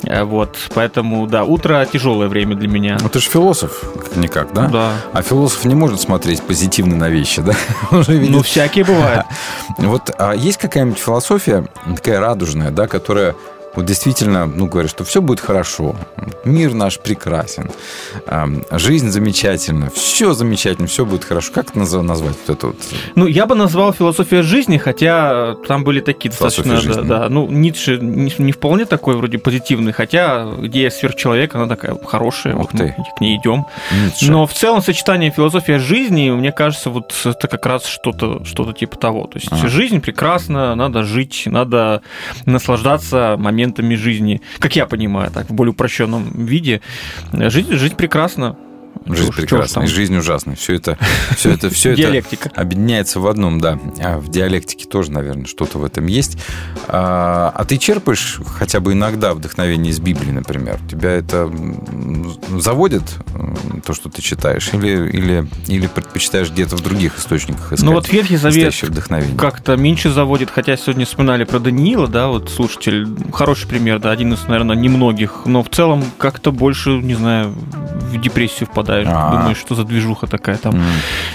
Э, 0.04 0.24
Вот, 0.24 0.56
поэтому, 0.74 1.26
да, 1.26 1.44
утро 1.44 1.84
тяжелое 1.90 2.28
время 2.28 2.54
для 2.54 2.68
меня. 2.68 2.98
Ну, 3.00 3.08
ты 3.08 3.18
же 3.18 3.28
философ, 3.30 3.80
как-никак, 3.96 4.52
да? 4.52 4.68
Да. 4.68 4.92
А 5.12 5.22
философ 5.22 5.64
не 5.64 5.74
может 5.74 6.00
смотреть 6.00 6.42
позитивно 6.42 6.94
на 6.96 7.08
вещи, 7.08 7.42
да? 7.42 7.54
Он 7.90 8.04
же 8.04 8.12
видит- 8.12 8.30
Ну, 8.30 8.42
всякие 8.42 8.84
бывают. 8.84 9.24
Вот 9.78 10.10
а 10.18 10.32
есть 10.34 10.58
какая-нибудь 10.58 10.98
философия 10.98 11.66
такая 11.96 12.20
радужная, 12.20 12.70
да, 12.70 12.86
которая 12.86 13.34
вот 13.76 13.84
действительно, 13.84 14.46
ну, 14.46 14.66
говорит, 14.66 14.90
что 14.90 15.04
все 15.04 15.20
будет 15.20 15.40
хорошо, 15.40 15.96
мир 16.44 16.74
наш 16.74 16.98
прекрасен, 16.98 17.70
жизнь 18.72 19.10
замечательна, 19.10 19.90
все 19.94 20.32
замечательно, 20.32 20.86
все 20.88 21.04
будет 21.04 21.24
хорошо. 21.24 21.52
Как 21.52 21.70
это 21.70 21.78
назва- 21.78 22.02
назвать 22.02 22.36
вот 22.46 22.56
это 22.56 22.66
вот? 22.68 22.76
Ну, 23.14 23.26
я 23.26 23.46
бы 23.46 23.54
назвал 23.54 23.92
философия 23.92 24.42
жизни, 24.42 24.78
хотя 24.78 25.54
там 25.68 25.84
были 25.84 26.00
такие 26.00 26.32
Философия 26.32 26.70
достаточно, 26.70 26.94
жизни. 26.94 27.08
да, 27.08 27.18
да. 27.20 27.28
Ну, 27.28 27.48
Ницше 27.50 27.98
не, 27.98 28.32
не 28.38 28.52
вполне 28.52 28.84
такой 28.84 29.16
вроде 29.16 29.38
позитивный, 29.38 29.92
хотя 29.92 30.48
идея 30.62 30.90
сверхчеловека, 30.90 31.58
она 31.58 31.68
такая 31.68 31.96
хорошая, 32.04 32.54
вот 32.54 32.70
ты. 32.70 32.94
мы 32.96 33.04
к 33.16 33.20
ней 33.20 33.36
идем. 33.38 33.66
Ницше. 33.92 34.30
Но 34.30 34.46
в 34.46 34.52
целом 34.52 34.82
сочетание 34.82 35.30
философия 35.30 35.78
жизни, 35.78 36.30
мне 36.30 36.52
кажется, 36.52 36.90
вот 36.90 37.14
это 37.24 37.48
как 37.48 37.66
раз 37.66 37.86
что-то 37.86 38.44
что 38.44 38.72
типа 38.72 38.96
того. 38.96 39.26
То 39.26 39.38
есть 39.38 39.48
Ага. 39.50 39.68
жизнь 39.68 40.00
прекрасна, 40.00 40.74
надо 40.74 41.02
жить, 41.02 41.42
надо 41.46 42.02
наслаждаться 42.44 43.36
моментами 43.66 43.94
жизни. 43.96 44.40
Как 44.58 44.76
я 44.76 44.86
понимаю, 44.86 45.30
так, 45.30 45.50
в 45.50 45.54
более 45.54 45.72
упрощенном 45.72 46.46
виде. 46.46 46.80
Жить, 47.32 47.68
жить 47.68 47.96
прекрасно. 47.96 48.56
Жизнь 49.06 49.18
Чё 49.18 49.22
ж- 49.22 49.26
чё 49.26 49.32
ж 49.32 49.36
прекрасна, 49.36 49.74
там? 49.74 49.84
и 49.84 49.86
жизнь 49.86 50.16
ужасная. 50.16 50.56
Все 50.56 50.74
это, 50.74 50.98
все 51.36 51.50
это, 51.52 51.70
все 51.70 51.90
это 51.92 52.02
Диалектика. 52.02 52.50
объединяется 52.54 53.20
в 53.20 53.26
одном, 53.26 53.60
да. 53.60 53.78
А 54.02 54.18
в 54.18 54.28
диалектике 54.28 54.86
тоже, 54.86 55.12
наверное, 55.12 55.46
что-то 55.46 55.78
в 55.78 55.84
этом 55.84 56.06
есть. 56.06 56.38
А, 56.88 57.52
а 57.54 57.64
ты 57.64 57.78
черпаешь 57.78 58.40
хотя 58.58 58.80
бы 58.80 58.92
иногда 58.92 59.34
вдохновение 59.34 59.92
из 59.92 60.00
Библии, 60.00 60.30
например? 60.30 60.78
Тебя 60.90 61.10
это 61.10 61.50
заводит, 62.58 63.02
то, 63.84 63.94
что 63.94 64.08
ты 64.08 64.22
читаешь? 64.22 64.70
Или, 64.72 65.08
или, 65.08 65.46
или 65.68 65.86
предпочитаешь 65.86 66.50
где-то 66.50 66.76
в 66.76 66.82
других 66.82 67.18
источниках 67.18 67.72
искать 67.72 67.82
Ну 67.82 67.92
вот 67.92 68.10
Ветхий 68.12 68.36
Завет 68.36 68.74
как-то 69.38 69.76
меньше 69.76 70.10
заводит, 70.10 70.50
хотя 70.50 70.76
сегодня 70.76 71.06
вспоминали 71.06 71.44
про 71.44 71.58
Даниила, 71.58 72.08
да, 72.08 72.28
вот 72.28 72.50
слушатель, 72.50 73.06
хороший 73.32 73.68
пример, 73.68 73.98
да, 73.98 74.10
один 74.10 74.32
из, 74.34 74.46
наверное, 74.48 74.76
немногих, 74.76 75.42
но 75.44 75.62
в 75.62 75.68
целом 75.70 76.04
как-то 76.18 76.52
больше, 76.52 76.90
не 76.90 77.14
знаю, 77.14 77.52
в 77.52 78.20
депрессию 78.20 78.68
впадаешь, 79.04 79.08
А. 79.10 79.30
думаешь, 79.36 79.58
что 79.58 79.74
за 79.74 79.84
движуха 79.84 80.26
такая 80.26 80.56
там. 80.56 80.80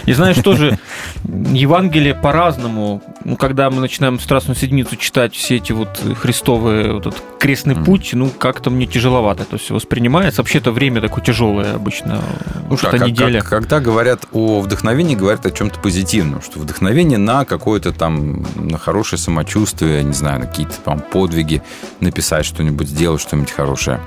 И 0.06 0.14
знаешь, 0.14 0.38
тоже 0.44 0.78
Евангелие 1.24 2.16
по-разному, 2.16 3.02
ну, 3.24 3.36
когда 3.38 3.70
мы 3.70 3.82
начинаем 3.82 4.20
Страстную 4.20 4.56
Седмицу 4.56 4.96
читать 4.96 5.34
все 5.36 5.58
эти 5.58 5.72
вот 5.72 6.00
христовые, 6.20 6.94
вот 6.94 7.08
этот 7.08 7.22
крестный 7.40 7.76
путь, 7.76 8.10
ну, 8.14 8.30
как-то 8.30 8.70
мне 8.70 8.86
тяжеловато 8.86 9.44
это 9.44 9.58
все 9.58 9.74
воспринимается. 9.76 10.42
Вообще-то 10.42 10.72
время 10.72 11.02
такое 11.02 11.24
тяжелое 11.24 11.76
обычно, 11.76 12.22
Ну, 12.70 12.78
что 12.78 12.90
как- 12.92 13.00
как- 13.00 13.10
неделя. 13.10 13.42
как- 13.42 13.50
когда 13.50 13.80
говорят 13.80 14.26
о 14.32 14.62
вдохновении, 14.62 15.16
говорят 15.16 15.46
о 15.46 15.52
чем-то 15.52 15.80
позитивном, 15.80 16.42
что 16.42 16.60
вдохновение 16.60 17.18
на 17.18 17.46
какое-то 17.46 17.92
там, 17.94 18.46
на 18.56 18.78
хорошее 18.78 19.20
самочувствие, 19.20 20.04
не 20.04 20.14
знаю, 20.14 20.40
на 20.40 20.46
какие-то 20.48 20.76
там 20.84 21.00
подвиги, 21.00 21.62
написать 22.00 22.46
что-нибудь, 22.46 22.88
сделать 22.88 23.22
что-нибудь 23.22 23.52
хорошее. 23.52 24.00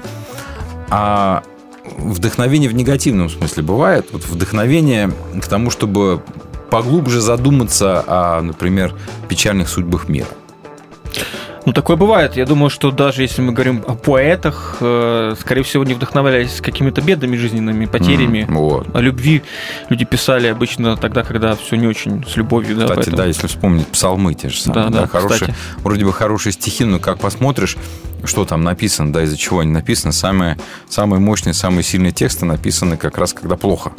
А 0.90 1.42
вдохновение 1.96 2.68
в 2.68 2.74
негативном 2.74 3.28
смысле 3.28 3.62
бывает? 3.62 4.08
Вот 4.12 4.24
вдохновение 4.24 5.10
к 5.40 5.46
тому, 5.46 5.70
чтобы 5.70 6.22
поглубже 6.70 7.20
задуматься 7.20 8.04
о, 8.06 8.40
например, 8.40 8.94
печальных 9.28 9.68
судьбах 9.68 10.08
мира. 10.08 10.28
Ну, 11.66 11.72
такое 11.72 11.96
бывает. 11.96 12.36
Я 12.36 12.44
думаю, 12.44 12.68
что 12.68 12.90
даже 12.90 13.22
если 13.22 13.40
мы 13.40 13.52
говорим 13.52 13.82
о 13.86 13.94
поэтах, 13.94 14.76
э, 14.80 15.34
скорее 15.40 15.62
всего, 15.62 15.82
не 15.84 15.94
вдохновлялись 15.94 16.60
какими-то 16.60 17.00
бедами 17.00 17.36
жизненными, 17.36 17.86
потерями. 17.86 18.40
М, 18.46 18.54
вот. 18.56 18.94
О 18.94 19.00
любви 19.00 19.42
люди 19.88 20.04
писали 20.04 20.46
обычно 20.46 20.96
тогда, 20.98 21.22
когда 21.22 21.56
все 21.56 21.76
не 21.76 21.86
очень 21.86 22.22
с 22.28 22.36
любовью. 22.36 22.76
Да, 22.76 22.82
Кстати, 22.82 22.96
поэтому- 22.96 23.16
да, 23.16 23.24
если 23.26 23.46
вспомнить 23.46 23.86
псалмы 23.86 24.34
те 24.34 24.50
же 24.50 24.60
самые, 24.60 24.90
Да, 24.90 25.00
да, 25.02 25.06
хорошие, 25.06 25.40
кстати. 25.40 25.54
вроде 25.78 26.04
бы 26.04 26.12
хорошие 26.12 26.52
стихи, 26.52 26.84
но 26.84 26.98
как 26.98 27.18
посмотришь, 27.18 27.78
что 28.24 28.44
там 28.44 28.62
написано, 28.62 29.12
да, 29.12 29.22
из-за 29.24 29.38
чего 29.38 29.60
они 29.60 29.70
написаны, 29.72 30.12
самые, 30.12 30.58
самые 30.90 31.20
мощные, 31.20 31.54
самые 31.54 31.82
сильные 31.82 32.12
тексты 32.12 32.44
написаны 32.44 32.98
как 32.98 33.16
раз, 33.16 33.32
когда 33.32 33.56
плохо. 33.56 33.92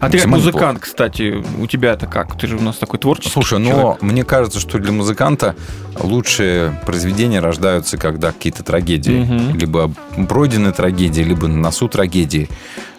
А 0.00 0.10
ты 0.10 0.18
как 0.18 0.26
музыкант, 0.26 0.80
кстати, 0.80 1.42
у 1.58 1.66
тебя 1.66 1.92
это 1.92 2.06
как? 2.06 2.36
Ты 2.38 2.46
же 2.46 2.56
у 2.56 2.60
нас 2.60 2.76
такой 2.76 2.98
творческий 2.98 3.32
Слушай, 3.32 3.58
но 3.58 3.70
человек. 3.70 4.02
мне 4.02 4.24
кажется, 4.24 4.60
что 4.60 4.78
для 4.78 4.92
музыканта 4.92 5.54
лучшие 5.98 6.78
произведения 6.86 7.40
рождаются, 7.40 7.96
когда 7.96 8.32
какие-то 8.32 8.62
трагедии. 8.62 9.24
Мгм. 9.24 9.58
Либо 9.58 9.90
пройдены 10.28 10.72
трагедии, 10.72 11.22
либо 11.22 11.48
на 11.48 11.56
носу 11.56 11.88
трагедии. 11.88 12.48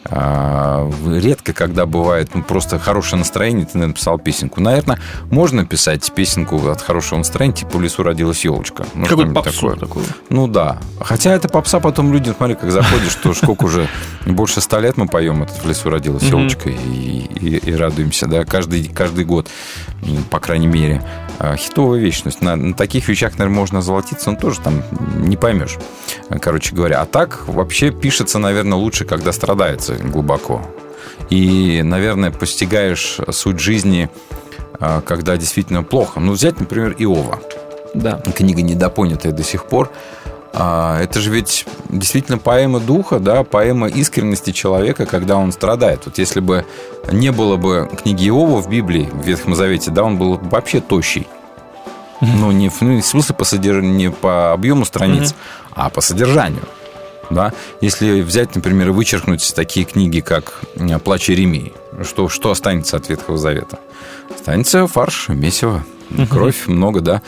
А, 0.10 0.90
Редко, 1.08 1.54
когда 1.54 1.86
бывает 1.86 2.30
ну, 2.36 2.44
просто 2.44 2.78
хорошее 2.80 3.20
настроение, 3.20 3.66
ты 3.66 3.78
написал 3.78 4.20
песенку. 4.20 4.62
Наверное, 4.62 5.00
можно 5.32 5.66
писать 5.66 6.12
песенку 6.14 6.68
от 6.70 6.82
хорошего 6.82 7.18
настроения, 7.20 7.56
типа 7.56 7.78
«В 7.78 7.82
лесу 7.82 8.04
родилась 8.04 8.44
елочка». 8.46 8.86
Ну, 8.94 9.06
что-нибудь 9.06 9.34
попсу 9.34 9.70
такое. 9.70 9.76
такую. 9.76 10.06
Ну 10.30 10.48
да. 10.48 10.78
Хотя 11.00 11.34
это 11.34 11.50
попса, 11.50 11.80
потом 11.80 12.14
люди, 12.14 12.34
смотри, 12.36 12.56
как 12.56 12.72
заходишь, 12.72 13.12
что 13.12 13.34
сколько 13.34 13.64
уже, 13.66 13.88
больше 14.26 14.62
ста 14.62 14.80
лет 14.80 14.98
мы 14.98 15.08
поем 15.08 15.44
этот 15.44 15.64
«В 15.64 15.68
лесу 15.68 15.90
родилась 15.90 16.24
елочка» 16.24 16.70
и, 16.70 16.74
и- 16.76 17.58
и 17.58 17.76
радуемся, 17.76 18.28
да, 18.28 18.46
каждый, 18.46 18.86
каждый 18.86 19.26
год, 19.26 19.48
по 20.30 20.40
крайней 20.40 20.68
мере. 20.68 21.02
А, 21.40 21.56
Хитовая 21.56 22.00
вещь. 22.00 22.22
То 22.22 22.28
есть 22.28 22.42
на, 22.42 22.56
на 22.56 22.74
таких 22.74 23.08
вещах, 23.08 23.34
наверное, 23.34 23.60
можно 23.60 23.82
золотиться, 23.82 24.32
но 24.32 24.38
тоже 24.38 24.62
там 24.62 24.84
не 25.18 25.38
поймешь, 25.38 25.78
короче 26.42 26.76
говоря. 26.76 27.02
А 27.02 27.06
так 27.06 27.48
вообще 27.48 27.92
пишется, 27.92 28.40
наверное, 28.40 28.78
лучше, 28.78 29.06
когда 29.06 29.32
страдается 29.32 29.96
глубоко. 29.96 30.62
И, 31.30 31.82
наверное, 31.84 32.32
постигаешь 32.32 33.20
суть 33.32 33.60
жизни, 33.60 34.10
а, 34.80 35.02
когда 35.02 35.38
действительно 35.38 35.84
плохо. 35.84 36.20
Ну, 36.20 36.34
взять, 36.34 36.60
например, 36.60 36.96
Иова. 36.98 37.40
Да. 37.94 38.22
Книга 38.36 38.62
недопонятая 38.62 39.32
до 39.32 39.44
сих 39.44 39.66
пор. 39.66 39.92
А, 40.58 41.02
Это 41.02 41.20
же 41.20 41.32
ведь 41.32 41.66
действительно 41.90 42.38
поэма 42.38 42.80
духа, 42.80 43.20
да, 43.20 43.44
поэма 43.44 43.88
искренности 43.88 44.52
человека, 44.52 45.06
когда 45.06 45.36
он 45.36 45.52
страдает. 45.52 46.04
Вот 46.06 46.18
если 46.18 46.40
бы 46.40 46.66
не 47.12 47.32
было 47.32 47.58
бы 47.58 47.90
книги 48.02 48.30
Иова 48.30 48.62
в 48.62 48.70
Библии, 48.70 49.10
в 49.12 49.26
Ветхом 49.26 49.54
Завете, 49.54 49.92
да, 49.92 50.04
он 50.04 50.18
был 50.18 50.38
бы 50.38 50.50
вообще 50.50 50.80
тощий. 50.80 51.28
Ну, 52.22 52.52
не 52.52 52.70
в, 52.70 52.82
ну, 52.82 52.94
не 52.94 53.02
в 53.02 53.06
смысле 53.06 53.36
по 53.36 53.44
содержанию, 53.44 53.94
не 53.94 54.10
по 54.10 54.54
объему 54.54 54.86
страниц, 54.86 55.36
а 55.72 55.90
по 55.90 56.00
содержанию. 56.00 56.64
Да? 57.30 57.52
Если 57.82 58.22
взять, 58.22 58.56
например, 58.56 58.90
и 58.90 58.92
вычеркнуть 58.92 59.54
такие 59.56 59.86
книги, 59.86 60.22
как 60.22 60.62
э, 60.76 61.00
«Плач 61.00 61.30
Иеремии», 61.30 61.74
что, 62.04 62.30
что 62.30 62.52
останется 62.52 62.98
от 62.98 63.10
Ветхого 63.10 63.38
Завета? 63.38 63.80
Останется 64.34 64.88
фарш, 64.88 65.28
месиво, 65.30 65.84
кровь, 66.30 66.68
много, 66.68 67.02
да. 67.02 67.22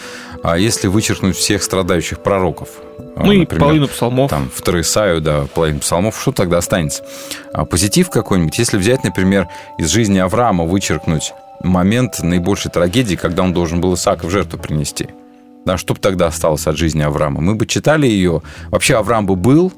А 0.44 0.58
если 0.58 0.88
вычеркнуть 0.88 1.36
всех 1.36 1.64
страдающих 1.64 2.20
пророков? 2.20 2.70
А, 3.18 3.26
Ну 3.26 3.31
и 3.31 3.39
например, 3.39 3.61
половину 3.61 3.88
псалмов. 3.88 4.30
Там, 4.30 4.49
в 4.49 4.61
Исаию, 4.81 5.22
да, 5.22 5.48
половину 5.53 5.80
псалмов, 5.80 6.19
что 6.19 6.31
тогда 6.31 6.57
останется? 6.57 7.03
А 7.53 7.65
позитив 7.65 8.10
какой-нибудь? 8.10 8.57
Если 8.60 8.77
взять, 8.77 9.03
например, 9.03 9.48
из 9.80 9.89
жизни 9.89 10.19
Авраама 10.19 10.65
вычеркнуть 10.65 11.34
момент 11.64 12.22
наибольшей 12.22 12.72
трагедии, 12.72 13.15
когда 13.15 13.44
он 13.44 13.53
должен 13.53 13.81
был 13.81 13.95
Исаака 13.95 14.27
в 14.27 14.30
жертву 14.30 14.60
принести. 14.60 15.07
Да, 15.65 15.77
что 15.77 15.95
бы 15.95 15.99
тогда 15.99 16.27
осталось 16.27 16.68
от 16.68 16.77
жизни 16.77 17.02
Авраама? 17.02 17.41
Мы 17.41 17.56
бы 17.56 17.65
читали 17.65 18.06
ее. 18.07 18.41
Вообще 18.69 18.95
Авраам 18.95 19.26
бы 19.26 19.35
был, 19.35 19.73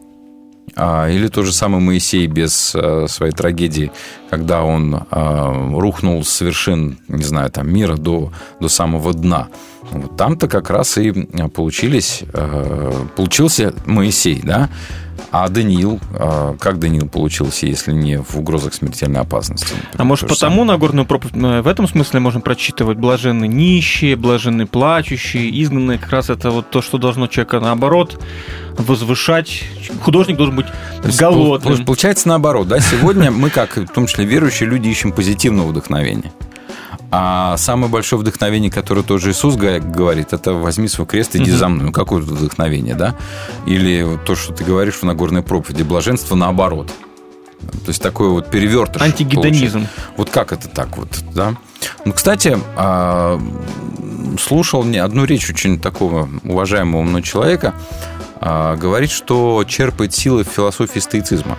или 0.76 1.28
тот 1.28 1.46
же 1.46 1.54
самый 1.54 1.82
Моисей 1.82 2.28
без 2.28 2.74
э, 2.76 3.08
своей 3.08 3.32
трагедии, 3.32 3.92
когда 4.30 4.64
он 4.64 4.96
э, 4.96 5.72
рухнул 5.78 6.24
с 6.24 6.42
вершин, 6.42 6.98
не 7.08 7.24
знаю, 7.24 7.50
там, 7.52 7.72
мира 7.72 7.96
до, 7.96 8.32
до 8.60 8.70
самого 8.70 9.14
дна. 9.14 9.48
Вот 9.92 10.18
там-то 10.18 10.48
как 10.48 10.70
раз 10.70 10.98
и 10.98 11.12
получились, 11.54 12.24
э, 12.34 13.06
получился 13.16 13.74
Моисей, 13.86 14.42
да? 14.44 14.70
А 15.32 15.48
Даниил, 15.50 16.00
э, 16.14 16.56
как 16.60 16.80
Даниил 16.80 17.08
получился, 17.08 17.66
если 17.68 17.92
не 17.92 18.18
в 18.22 18.36
угрозах 18.38 18.74
смертельной 18.74 19.22
опасности? 19.22 19.74
А 19.98 20.04
может, 20.04 20.28
То 20.28 20.34
же 20.34 20.40
потому 20.40 20.64
Нагорную 20.64 21.06
проповедь 21.06 21.36
в 21.36 21.68
этом 21.68 21.88
смысле 21.88 22.20
можем 22.20 22.42
прочитывать 22.42 22.98
блаженны 22.98 23.48
нищие, 23.48 24.16
блаженны 24.16 24.66
плачущие, 24.66 25.50
изгнанные. 25.64 25.98
Как 26.00 26.10
раз 26.12 26.30
это 26.30 26.52
вот 26.52 26.70
то, 26.70 26.82
что 26.82 26.98
должно 26.98 27.28
человека 27.28 27.60
наоборот 27.60 28.20
возвышать. 28.78 29.64
Художник 30.04 30.38
должен 30.38 30.56
быть 30.56 30.68
голодным. 31.20 31.76
пол- 31.78 31.86
Получается 31.86 32.28
наоборот, 32.28 32.68
да? 32.68 32.80
Сегодня 32.80 33.32
мы, 33.32 33.50
как 33.50 33.78
в 33.78 33.88
том 33.88 34.08
числе 34.08 34.26
верующие 34.26 34.70
люди, 34.70 34.88
ищем 34.88 35.12
позитивного 35.12 35.68
вдохновения. 35.68 36.32
А 37.12 37.58
самое 37.58 37.92
большое 37.92 38.20
вдохновение, 38.20 38.70
которое 38.70 39.02
тоже 39.02 39.32
Иисус 39.32 39.56
говорит, 39.56 40.34
это 40.34 40.54
возьми 40.54 40.88
свой 40.88 41.08
крест, 41.08 41.36
иди 41.36 41.52
за 41.52 41.68
мной. 41.68 41.88
Ну, 41.88 41.92
какое 41.92 42.22
вдохновение, 42.22 42.94
да? 42.94 43.16
Или 43.66 44.20
то, 44.26 44.36
что 44.36 44.54
ты 44.54 44.64
говоришь 44.64 44.96
в 44.96 45.04
Нагорной 45.04 45.42
проповеди, 45.42 45.84
блаженство 45.84 46.36
наоборот. 46.36 46.92
То 47.60 47.90
есть 47.90 48.02
такой 48.02 48.30
вот 48.30 48.50
перевертыш. 48.50 49.02
Антигедонизм. 49.02 49.72
получается. 49.72 49.90
Вот 50.18 50.30
как 50.30 50.54
это 50.54 50.70
так 50.70 50.98
вот, 50.98 51.10
да? 51.34 51.56
Ну, 52.06 52.14
кстати, 52.14 52.58
а, 52.78 53.40
слушал 54.40 54.84
не 54.84 54.98
одну 54.98 55.26
речь 55.26 55.50
очень 55.50 55.80
такого 55.80 56.30
уважаемого 56.44 57.02
мной 57.02 57.22
человека, 57.22 57.74
а, 58.40 58.78
говорит, 58.78 59.12
что 59.12 59.64
черпает 59.68 60.14
силы 60.14 60.44
в 60.44 60.48
философии 60.48 61.00
стоицизма. 61.00 61.58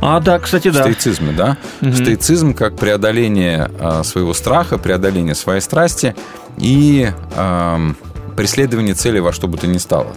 А, 0.00 0.20
да, 0.20 0.38
кстати, 0.38 0.68
да. 0.70 0.82
Стоицизме, 0.82 1.32
да? 1.32 1.56
Мгм. 1.80 1.94
Стоицизм 1.94 2.54
как 2.54 2.76
преодоление 2.76 3.70
а, 3.80 4.02
своего 4.04 4.32
страха, 4.34 4.78
преодоление 4.78 5.34
своей 5.34 5.60
страсти 5.60 6.14
и 6.56 7.10
ам, 7.36 7.96
преследование 8.36 8.94
цели 8.94 9.18
во 9.18 9.32
что 9.32 9.48
бы 9.48 9.58
то 9.58 9.66
ни 9.66 9.78
стало. 9.78 10.14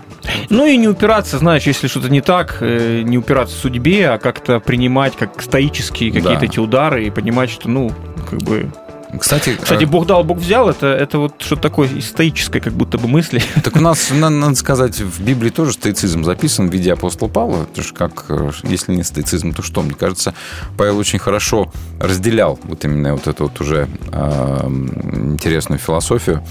Ну 0.50 0.66
и 0.68 0.78
не 0.78 0.88
упираться, 0.88 1.40
знаешь, 1.40 1.64
если 1.64 1.88
что-то 1.88 2.10
не 2.10 2.22
так, 2.22 2.58
э, 2.62 3.02
не 3.04 3.18
упираться 3.18 3.56
судьбе, 3.58 4.10
а 4.10 4.20
как-то 4.20 4.60
принимать 4.60 5.16
как 5.18 5.42
стоические 5.42 6.12
какие-то 6.12 6.40
Да. 6.42 6.46
эти 6.46 6.60
удары 6.60 7.06
и 7.06 7.10
понимать, 7.10 7.50
что, 7.50 7.68
ну, 7.68 7.92
как 8.30 8.40
бы... 8.44 8.72
Кстати, 9.20 9.58
Кстати, 9.62 9.84
э, 9.84 9.88
Бог 9.88 10.06
дал, 10.08 10.24
Бог 10.24 10.38
взял, 10.38 10.70
это, 10.70 10.88
это 10.88 11.20
вот 11.20 11.36
что-то 11.40 11.62
такое 11.64 11.88
из 11.90 12.08
стоической 12.08 12.62
как 12.62 12.74
будто 12.74 12.98
бы 12.98 13.08
мысли. 13.08 13.42
Так 13.64 13.76
у 13.76 13.80
нас, 13.80 14.10
на- 14.12 14.30
надо 14.30 14.56
сказать, 14.56 15.00
в 15.00 15.22
Библии 15.22 15.50
тоже 15.50 15.74
стоицизм 15.74 16.24
записан 16.24 16.70
в 16.70 16.74
виде 16.74 16.94
апостола 16.94 17.28
Павла. 17.30 17.64
Это 17.72 17.84
же 17.84 17.94
как, 17.94 18.26
э, 18.30 18.52
если 18.64 18.96
не 18.96 19.04
стоицизм, 19.04 19.54
то 19.54 19.62
что? 19.62 19.82
Мне 19.82 19.94
кажется, 19.94 20.34
Павел 20.78 20.98
очень 20.98 21.20
хорошо 21.20 21.72
разделял 22.00 22.60
вот 22.64 22.86
именно 22.86 23.14
вот 23.14 23.28
эту 23.28 23.44
вот 23.44 23.60
уже 23.60 23.88
э, 24.12 24.68
интересную 24.68 25.80
философию. 25.80 26.44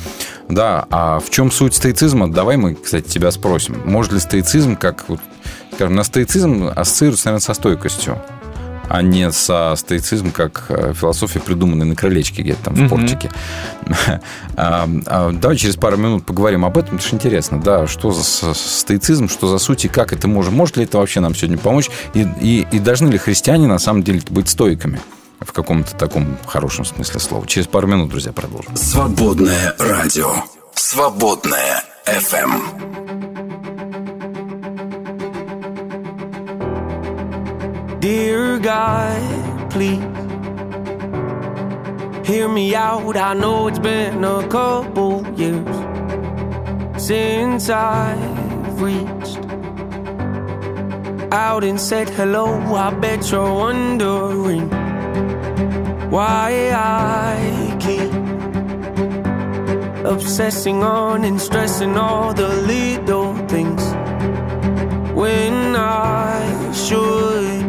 Да, 0.49 0.87
а 0.91 1.21
в 1.21 1.31
чем 1.31 1.51
суть 1.51 1.75
стоицизма? 1.75 2.31
Давай 2.31 2.57
мы, 2.57 2.75
кстати, 2.75 3.09
тебя 3.09 3.31
спросим. 3.31 3.77
Может 3.85 4.13
ли 4.13 4.21
стоицизм, 4.21 4.77
как 4.77 5.09
вот, 5.09 5.21
скажем, 5.75 5.95
на 5.95 6.05
стоицизм 6.05 6.71
ассоциируется, 6.75 7.29
наверное, 7.29 7.45
со 7.45 7.55
стойкостью? 7.55 8.21
А 8.91 9.03
не 9.03 9.31
со 9.31 9.75
стоицизм, 9.77 10.33
как 10.33 10.67
э, 10.69 10.93
философия, 10.95 11.39
придуманная 11.39 11.87
на 11.87 11.95
крылечке 11.95 12.43
где-то 12.43 12.65
там 12.65 12.75
в 12.75 12.89
портике. 12.89 13.31
А, 14.57 14.87
Давай 15.33 15.57
через 15.57 15.77
пару 15.77 15.97
минут 15.97 16.27
поговорим 16.27 16.65
об 16.65 16.77
этом, 16.77 16.97
это 16.97 17.07
же 17.07 17.15
интересно, 17.15 17.61
да, 17.61 17.87
что 17.87 18.11
за 18.11 18.23
стоицизм, 18.23 19.29
что 19.29 19.47
за 19.49 19.59
суть 19.59 19.85
и 19.87 19.89
как 19.89 20.13
это 20.13 20.29
может, 20.29 20.53
может 20.53 20.77
ли 20.77 20.85
это 20.85 20.99
вообще 20.99 21.21
нам 21.21 21.35
сегодня 21.35 21.57
помочь, 21.57 21.89
и, 22.15 22.27
и, 22.41 22.67
и 22.71 22.79
должны 22.79 23.09
ли 23.09 23.19
христиане 23.19 23.67
на 23.69 23.79
самом 23.79 24.03
деле 24.03 24.21
быть 24.29 24.49
стойками 24.49 25.01
в 25.41 25.53
каком-то 25.53 25.97
таком 25.97 26.37
хорошем 26.47 26.85
смысле 26.85 27.21
слова. 27.21 27.47
Через 27.47 27.67
пару 27.67 27.87
минут, 27.87 28.11
друзья, 28.11 28.33
продолжим. 28.33 28.77
Свободное 28.77 29.75
радио. 29.79 30.31
Свободное 30.75 31.83
FM. 32.07 33.40
Dear 38.01 38.59
God, 38.59 39.71
please 39.71 40.01
hear 42.27 42.49
me 42.49 42.75
out. 42.75 43.15
I 43.15 43.35
know 43.35 43.69
it's 43.69 43.79
been 43.79 44.25
a 44.25 44.49
couple 44.49 45.27
years 45.39 45.77
since 46.97 47.69
I've 47.69 48.81
reached 48.81 49.45
out 51.31 51.63
and 51.63 51.79
said 51.79 52.09
hello. 52.09 52.47
I 52.75 52.89
bet 52.95 53.31
you're 53.31 53.53
wondering 53.53 54.71
why 56.11 56.71
I 56.73 57.77
keep 57.81 58.15
obsessing 60.07 60.83
on 60.83 61.25
and 61.25 61.39
stressing 61.39 61.99
all 61.99 62.33
the 62.33 62.49
little 62.49 63.35
things 63.47 63.83
when 65.15 65.77
I 65.77 66.73
should 66.73 67.60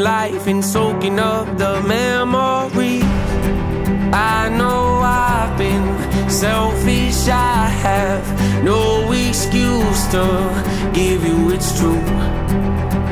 life 0.00 0.46
and 0.46 0.64
soaking 0.64 1.18
up 1.18 1.46
the 1.56 1.80
memories. 1.82 3.02
I 4.12 4.48
know 4.48 5.00
I've 5.02 5.56
been 5.58 6.30
selfish. 6.30 7.28
I 7.28 7.68
have 7.86 8.24
no 8.64 9.12
excuse 9.12 10.06
to 10.08 10.24
give 10.92 11.24
you 11.24 11.50
its 11.50 11.78
true. 11.78 12.04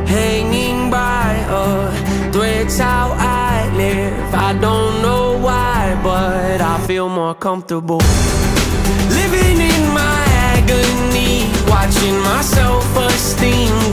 Hanging 0.07 0.91
by 0.91 1.35
a 1.49 2.33
thread's 2.33 2.79
how 2.79 3.13
I 3.19 3.71
live. 3.77 4.35
I 4.35 4.53
don't 4.55 5.03
know 5.03 5.39
why, 5.39 5.99
but 6.03 6.61
I 6.61 6.79
feel 6.87 7.09
more 7.09 7.35
comfortable. 7.35 8.03
Living 9.19 9.59
in 9.73 9.83
my 9.93 10.25
agony, 10.55 11.51
watching 11.69 12.19
my 12.21 12.43
self 12.43 12.85
esteem 12.97 13.86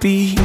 happy. 0.00 0.39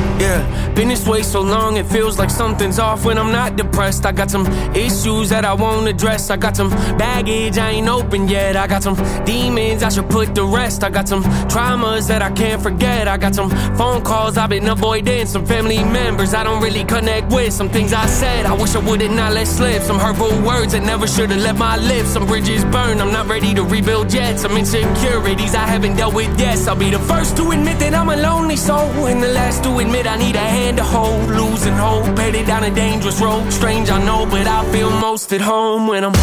Been 0.76 0.90
this 0.90 1.08
way 1.08 1.24
so 1.24 1.40
long 1.40 1.78
it 1.78 1.86
feels 1.86 2.20
like 2.20 2.30
something's 2.30 2.80
off 2.80 3.06
when 3.06 3.18
I'm 3.18 3.32
not 3.32 3.56
depressed. 3.56 4.06
I 4.06 4.12
got 4.12 4.30
some 4.30 4.46
issues 4.76 5.30
that 5.30 5.46
I 5.46 5.54
won't 5.54 5.88
address. 5.88 6.30
I 6.30 6.36
got 6.36 6.58
some 6.58 6.70
baggage 6.98 7.58
I 7.58 7.70
ain't 7.72 7.88
open 7.88 8.28
yet. 8.28 8.58
I 8.58 8.68
got 8.68 8.84
some 8.84 8.96
demons 9.24 9.84
I 9.84 9.90
should 9.90 10.10
put 10.10 10.36
to 10.36 10.44
rest. 10.44 10.84
I 10.84 10.90
got 10.90 11.08
some 11.08 11.24
traumas 11.48 12.10
that 12.10 12.22
I 12.22 12.30
can't 12.32 12.62
forget. 12.62 13.08
I 13.08 13.16
got 13.16 13.36
some 13.36 13.50
phone 13.78 14.04
calls 14.04 14.36
I've 14.38 14.50
been 14.50 14.68
avoiding. 14.68 15.28
Some 15.28 15.46
family 15.46 15.82
members 15.82 16.34
I 16.34 16.44
don't 16.44 16.62
really 16.62 16.84
connect 16.84 17.32
with. 17.32 17.54
Some 17.54 17.70
things 17.70 17.94
I 17.94 18.06
said 18.08 18.46
I 18.46 18.54
wish 18.54 18.76
I 18.76 18.80
would've 18.80 19.12
not 19.12 19.32
let 19.32 19.48
slip. 19.48 19.82
Some 19.82 19.98
hurtful 19.98 20.42
words 20.42 20.74
that 20.74 20.84
never 20.84 21.08
should've 21.08 21.38
left 21.38 21.58
my 21.58 21.78
lips. 21.78 22.10
Some 22.10 22.28
bridges 22.28 22.66
burned. 22.66 23.02
I'm 23.02 23.14
not 23.14 23.28
ready 23.28 23.54
to 23.54 23.64
rebuild 23.64 24.14
yet. 24.14 24.40
Some 24.40 24.58
insecurities 24.58 25.56
I 25.56 25.66
haven't 25.66 25.96
dealt 25.96 26.14
with. 26.14 26.38
yet. 26.38 26.68
I'll 26.68 26.76
be 26.76 26.90
the 26.90 27.00
first 27.00 27.38
to 27.38 27.52
admit 27.52 27.80
that 27.80 27.94
I'm 27.94 28.10
a 28.10 28.18
lonely 28.18 28.58
soul, 28.58 29.08
and 29.08 29.24
the 29.24 29.30
last 29.30 29.64
to 29.64 29.78
admit 29.78 30.06
I 30.06 30.18
need 30.18 30.36
a 30.36 30.40
hand 30.40 30.65
to 30.74 30.84
hold. 30.84 31.30
Losing 31.30 31.74
hope, 31.74 32.18
headed 32.18 32.48
down 32.48 32.64
a 32.64 32.74
dangerous 32.74 33.22
road. 33.22 33.52
Strange, 33.52 33.90
I 33.90 34.04
know, 34.04 34.26
but 34.26 34.48
I 34.48 34.64
feel 34.72 34.90
most 34.90 35.32
at 35.34 35.42
home 35.42 35.88
when 35.88 36.04
I'm 36.04 36.14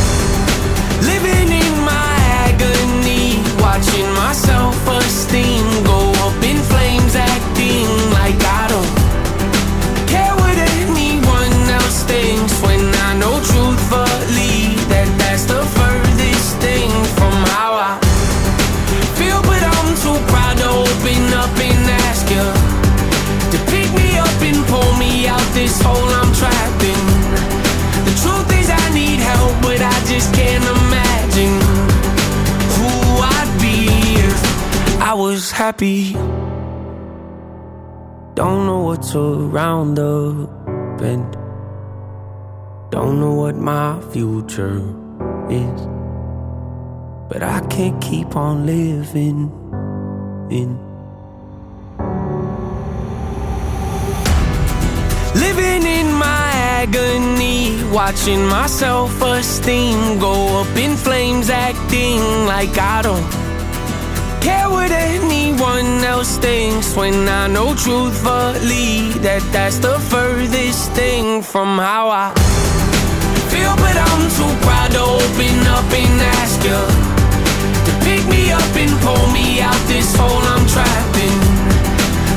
living 1.10 1.48
in 1.62 1.72
my 1.84 2.12
agony, 2.46 3.38
watching 3.60 4.08
my 4.14 4.32
self-esteem 4.32 5.84
go 5.84 6.00
up 6.26 6.42
in 6.42 6.58
flames, 6.70 7.14
acting 7.14 8.11
just 30.12 30.34
can't 30.34 30.64
imagine 30.64 31.58
who 32.76 32.90
I'd 33.34 33.58
be 33.62 33.86
if 34.28 35.00
I 35.00 35.14
was 35.14 35.50
happy. 35.50 36.12
Don't 38.34 38.66
know 38.66 38.82
what's 38.88 39.14
around 39.14 39.94
the 39.94 40.46
bend. 40.98 41.32
Don't 42.90 43.20
know 43.20 43.32
what 43.32 43.56
my 43.56 44.02
future 44.12 44.80
is. 45.48 45.80
But 47.30 47.42
I 47.42 47.66
can't 47.70 47.98
keep 48.02 48.36
on 48.36 48.66
living 48.66 49.50
in. 50.50 50.91
Agony, 56.82 57.78
watching 57.92 58.44
my 58.44 58.66
self 58.66 59.22
esteem 59.22 60.18
go 60.18 60.34
up 60.60 60.76
in 60.76 60.96
flames, 60.96 61.48
acting 61.48 62.20
like 62.46 62.76
I 62.76 63.02
don't 63.02 63.26
care 64.42 64.68
what 64.68 64.90
anyone 64.90 66.02
else 66.12 66.38
thinks. 66.38 66.96
When 66.96 67.28
I 67.28 67.46
know 67.46 67.74
truthfully 67.76 69.14
that 69.26 69.42
that's 69.52 69.78
the 69.78 69.96
furthest 70.10 70.90
thing 70.92 71.42
from 71.42 71.78
how 71.78 72.10
I 72.10 72.34
feel, 73.52 73.74
but 73.84 73.96
I'm 74.08 74.24
too 74.38 74.52
proud 74.66 74.90
to 74.96 75.02
open 75.22 75.56
up 75.76 75.88
and 76.02 76.16
ask 76.40 76.58
you 76.66 76.82
to 77.86 77.92
pick 78.06 78.22
me 78.26 78.50
up 78.50 78.72
and 78.82 78.92
pull 79.06 79.26
me 79.30 79.60
out 79.60 79.82
this 79.86 80.10
hole 80.18 80.44
I'm 80.54 80.66
trapped 80.66 81.16
in. 81.26 81.38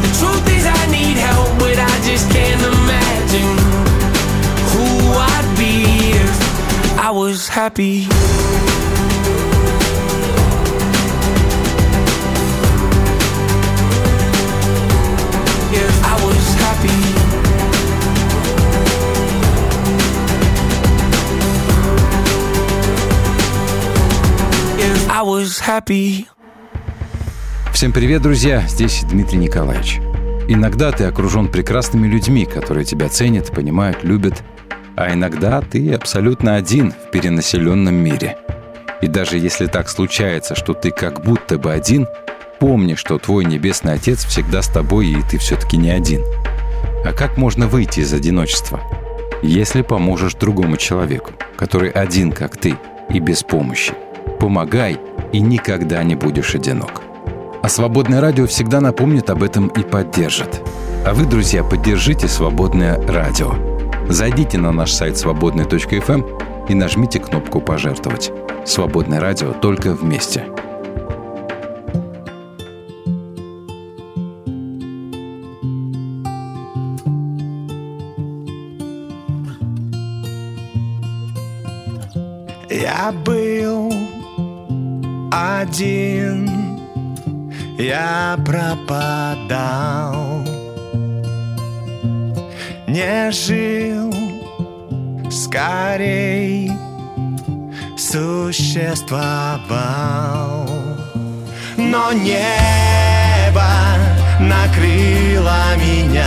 The 0.06 0.12
truth 0.20 0.46
is 0.54 0.66
I 0.80 0.84
need 0.94 1.18
help, 1.18 1.50
but 1.58 1.78
I 1.80 1.94
just 2.06 2.30
can't 2.30 2.62
imagine 2.62 3.75
Be. 5.58 5.84
If 6.12 6.98
I 6.98 7.12
was 7.12 7.48
happy. 7.50 8.08
Всем 27.74 27.92
привет, 27.92 28.22
друзья! 28.22 28.62
Здесь 28.68 29.04
Дмитрий 29.04 29.38
Николаевич. 29.38 30.00
Иногда 30.48 30.92
ты 30.92 31.04
окружен 31.04 31.50
прекрасными 31.50 32.08
людьми, 32.08 32.46
которые 32.46 32.86
тебя 32.86 33.10
ценят, 33.10 33.52
понимают, 33.52 34.04
любят. 34.04 34.44
А 34.96 35.14
иногда 35.14 35.62
ты 35.62 35.94
абсолютно 35.94 36.56
один 36.56 36.92
в 36.92 37.12
перенаселенном 37.12 37.96
мире. 37.96 38.38
И 39.02 39.08
даже 39.08 39.38
если 39.38 39.68
так 39.68 39.90
случается, 39.90 40.56
что 40.56 40.74
ты 40.74 40.92
как 40.92 41.22
будто 41.22 41.58
бы 41.58 41.72
один, 41.72 42.08
помни, 42.60 42.96
что 42.96 43.18
твой 43.18 43.46
Небесный 43.46 43.94
Отец 43.94 44.26
всегда 44.26 44.62
с 44.62 44.68
тобой, 44.68 45.08
и 45.08 45.22
ты 45.30 45.38
все-таки 45.38 45.78
не 45.78 45.92
один. 45.92 46.24
А 47.06 47.12
как 47.12 47.38
можно 47.38 47.68
выйти 47.68 48.00
из 48.00 48.14
одиночества? 48.14 48.80
Если 49.44 49.82
поможешь 49.82 50.34
другому 50.36 50.78
человеку, 50.78 51.34
который 51.58 51.90
один, 51.90 52.32
как 52.32 52.58
ты, 52.58 52.78
и 53.10 53.20
без 53.20 53.44
помощи. 53.44 53.94
Помогай, 54.40 54.98
и 55.32 55.40
никогда 55.40 56.02
не 56.04 56.16
будешь 56.16 56.56
одинок. 56.56 57.02
А 57.62 57.70
«Свободное 57.70 58.22
радио» 58.22 58.48
всегда 58.48 58.80
напомнит 58.80 59.30
об 59.30 59.44
этом 59.44 59.68
и 59.68 59.82
поддержит. 59.82 60.62
А 61.06 61.14
вы, 61.14 61.26
друзья, 61.26 61.64
поддержите 61.64 62.28
«Свободное 62.28 63.00
радио». 63.08 63.75
Зайдите 64.10 64.58
на 64.58 64.72
наш 64.72 64.92
сайт 64.94 65.18
свободный.фм 65.18 66.24
и 66.70 66.74
нажмите 66.74 67.20
кнопку 67.20 67.60
«Пожертвовать». 67.60 68.32
«Свободное 68.66 69.20
радио» 69.20 69.52
только 69.54 69.94
вместе. 69.94 70.46
Я 82.70 83.12
был 83.26 83.92
один, 85.32 86.50
я 87.78 88.38
пропадал, 88.46 90.16
не 92.96 93.30
жил, 93.30 94.10
скорей 95.30 96.72
существовал. 97.98 100.70
Но 101.76 102.14
небо 102.14 103.68
накрыло 104.40 105.76
меня 105.76 106.26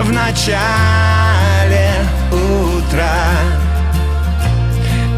в 0.00 0.10
начале 0.10 1.92
утра. 2.32 3.28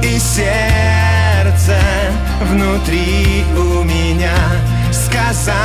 И 0.03 0.19
сердце 0.19 1.79
внутри 2.43 3.43
у 3.57 3.83
меня 3.85 4.37
сказала 4.93 5.65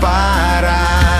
пора 0.00 1.19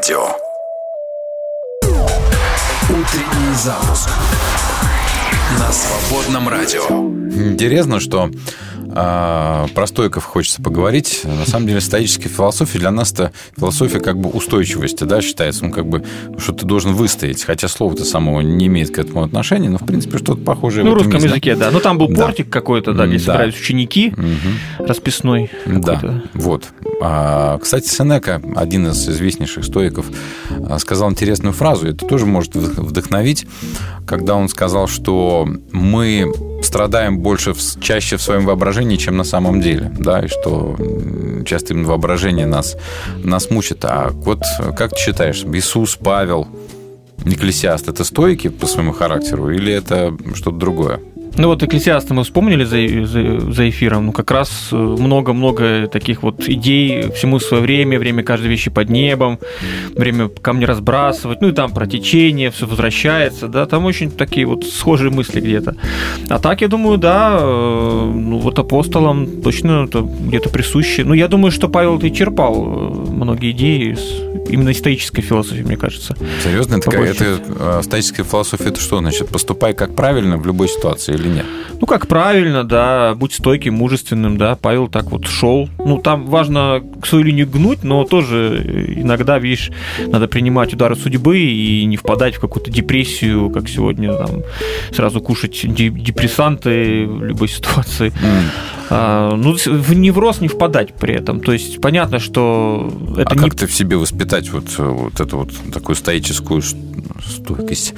радио. 0.00 0.28
Утренний 2.88 3.54
запуск 3.54 4.08
на 5.58 5.70
свободном 5.72 6.48
радио. 6.48 6.80
Интересно, 7.50 8.00
что 8.00 8.30
про 8.92 9.86
стойков 9.86 10.24
хочется 10.24 10.60
поговорить. 10.62 11.22
На 11.24 11.46
самом 11.46 11.66
деле, 11.66 11.80
стоическая 11.80 12.28
философия 12.28 12.78
для 12.78 12.90
нас 12.90 13.12
это 13.12 13.32
философия 13.56 14.00
как 14.00 14.18
бы 14.18 14.28
устойчивости, 14.30 15.04
да, 15.04 15.20
считается. 15.20 15.64
Ну, 15.64 15.72
как 15.72 15.86
бы, 15.86 16.04
что 16.38 16.52
ты 16.52 16.66
должен 16.66 16.94
выстоять. 16.94 17.42
Хотя 17.44 17.68
слово-то 17.68 18.04
самого 18.04 18.40
не 18.40 18.66
имеет 18.66 18.94
к 18.94 18.98
этому 18.98 19.22
отношения, 19.22 19.68
но, 19.68 19.78
в 19.78 19.84
принципе, 19.86 20.18
что-то 20.18 20.42
похожее 20.42 20.84
Ну, 20.84 20.90
в 20.92 20.94
русском 20.94 21.14
есть, 21.14 21.26
языке, 21.26 21.56
да. 21.56 21.70
Ну, 21.70 21.80
там 21.80 21.98
был 21.98 22.08
Да. 22.08 22.24
портик 22.26 22.50
какой-то, 22.50 22.92
да, 22.92 23.06
где 23.06 23.18
Да. 23.18 23.24
собирались 23.24 23.54
ученики, 23.60 24.12
расписной. 24.78 25.50
Да, 25.66 26.22
вот. 26.34 26.64
А, 27.02 27.58
Кстати, 27.58 27.88
Сенека, 27.88 28.40
один 28.56 28.88
из 28.88 29.08
известнейших 29.08 29.64
стоиков, 29.64 30.06
а, 30.68 30.78
сказал 30.78 31.10
интересную 31.10 31.52
фразу. 31.52 31.86
Это 31.88 32.06
тоже 32.06 32.26
может 32.26 32.54
вдох- 32.54 32.80
вдохновить, 32.80 33.46
когда 34.06 34.34
он 34.34 34.48
сказал, 34.48 34.86
что 34.88 35.48
мы 35.72 36.32
страдаем 36.62 37.18
больше, 37.18 37.54
чаще 37.80 38.16
в 38.16 38.22
своем 38.22 38.46
воображении, 38.46 38.96
чем 38.96 39.16
на 39.16 39.24
самом 39.24 39.60
деле, 39.60 39.92
да, 39.98 40.20
и 40.20 40.28
что 40.28 40.76
часто 41.46 41.74
именно 41.74 41.88
воображение 41.88 42.46
нас, 42.46 42.76
нас 43.24 43.50
мучит. 43.50 43.84
А 43.84 44.10
вот 44.12 44.42
как 44.76 44.90
ты 44.90 44.96
считаешь, 44.98 45.44
Иисус, 45.44 45.96
Павел, 45.96 46.48
Екклесиаст– 47.24 47.88
это 47.88 48.04
стойки 48.04 48.48
по 48.48 48.66
своему 48.66 48.92
характеру 48.92 49.50
или 49.50 49.72
это 49.72 50.16
что-то 50.34 50.56
другое? 50.56 51.00
Ну 51.36 51.48
вот 51.48 51.62
Экклесиаста 51.62 52.12
мы 52.12 52.24
вспомнили 52.24 52.64
за, 52.64 53.06
за- 53.06 53.52
за 53.52 53.68
эфиром. 53.68 54.06
Ну 54.06 54.12
как 54.12 54.30
раз 54.30 54.68
э, 54.72 54.76
много-много 54.76 55.86
таких 55.86 56.22
вот 56.22 56.48
идей, 56.48 57.10
всему 57.12 57.38
свое 57.38 57.62
время, 57.62 57.98
время 57.98 58.22
каждой 58.22 58.48
вещи 58.48 58.70
под 58.70 58.90
небом, 58.90 59.38
время 59.94 60.28
камни 60.28 60.64
разбрасывать, 60.64 61.40
ну 61.40 61.48
и 61.48 61.52
там 61.52 61.72
про 61.72 61.86
течение, 61.86 62.50
все 62.50 62.66
возвращается, 62.66 63.48
да, 63.48 63.66
там 63.66 63.84
очень 63.84 64.10
такие 64.10 64.46
вот 64.46 64.64
схожие 64.66 65.10
мысли 65.10 65.40
где-то. 65.40 65.76
А 66.28 66.38
так, 66.38 66.60
я 66.60 66.68
думаю, 66.68 66.98
да, 66.98 67.38
э, 67.40 68.12
ну 68.14 68.38
вот 68.38 68.58
апостолам 68.58 69.40
точно 69.42 69.86
это 69.88 70.00
где-то 70.00 70.48
присуще. 70.50 71.04
Ну 71.04 71.14
я 71.14 71.28
думаю, 71.28 71.52
что 71.52 71.68
Павел 71.68 71.98
и 71.98 72.12
черпал 72.12 72.54
э, 73.06 73.10
многие 73.12 73.52
идеи 73.52 73.92
из 73.92 74.00
именно 74.50 74.72
исторической 74.72 75.22
философии, 75.22 75.62
мне 75.62 75.76
кажется. 75.76 76.16
Серьезно? 76.42 76.76
Это, 76.76 76.90
это 76.90 77.82
стоическая 77.82 78.24
философия, 78.24 78.64
это 78.68 78.80
что 78.80 78.98
значит? 78.98 79.28
Поступай 79.28 79.74
как 79.74 79.94
правильно 79.94 80.36
в 80.36 80.46
любой 80.46 80.68
ситуации 80.68 81.16
или 81.20 81.28
нет? 81.28 81.46
Ну, 81.80 81.86
как 81.86 82.08
правильно, 82.08 82.62
да, 82.62 83.14
будь 83.14 83.32
стойким, 83.32 83.72
мужественным, 83.74 84.36
да, 84.36 84.54
Павел 84.54 84.88
так 84.88 85.04
вот 85.10 85.26
шел. 85.26 85.68
Ну, 85.78 85.96
там 85.96 86.26
важно 86.26 86.82
свою 87.04 87.24
линию 87.24 87.48
гнуть, 87.48 87.82
но 87.84 88.04
тоже 88.04 88.86
иногда, 88.96 89.38
видишь, 89.38 89.70
надо 90.06 90.28
принимать 90.28 90.74
удары 90.74 90.94
судьбы 90.94 91.38
и 91.38 91.84
не 91.86 91.96
впадать 91.96 92.34
в 92.34 92.40
какую-то 92.40 92.70
депрессию, 92.70 93.48
как 93.50 93.66
сегодня, 93.68 94.12
там, 94.12 94.42
сразу 94.92 95.22
кушать 95.22 95.58
де- 95.74 95.88
депрессанты 95.88 97.06
в 97.06 97.24
любой 97.24 97.48
ситуации. 97.48 98.12
А, 98.90 99.36
ну, 99.36 99.54
в 99.54 99.94
невроз 99.94 100.40
не 100.40 100.48
впадать 100.48 100.94
при 100.94 101.14
этом. 101.14 101.40
То 101.40 101.52
есть, 101.52 101.80
понятно, 101.80 102.18
что 102.18 102.92
это 103.16 103.30
а 103.30 103.34
не 103.34 103.40
как 103.40 103.54
ты 103.54 103.66
в 103.66 103.74
себе 103.74 103.96
воспитать 103.96 104.50
вот, 104.50 104.66
э, 104.78 104.82
вот 104.84 105.20
эту 105.20 105.38
вот 105.38 105.50
такую 105.72 105.96
стоическую 105.96 106.62
стойкость? 106.62 107.94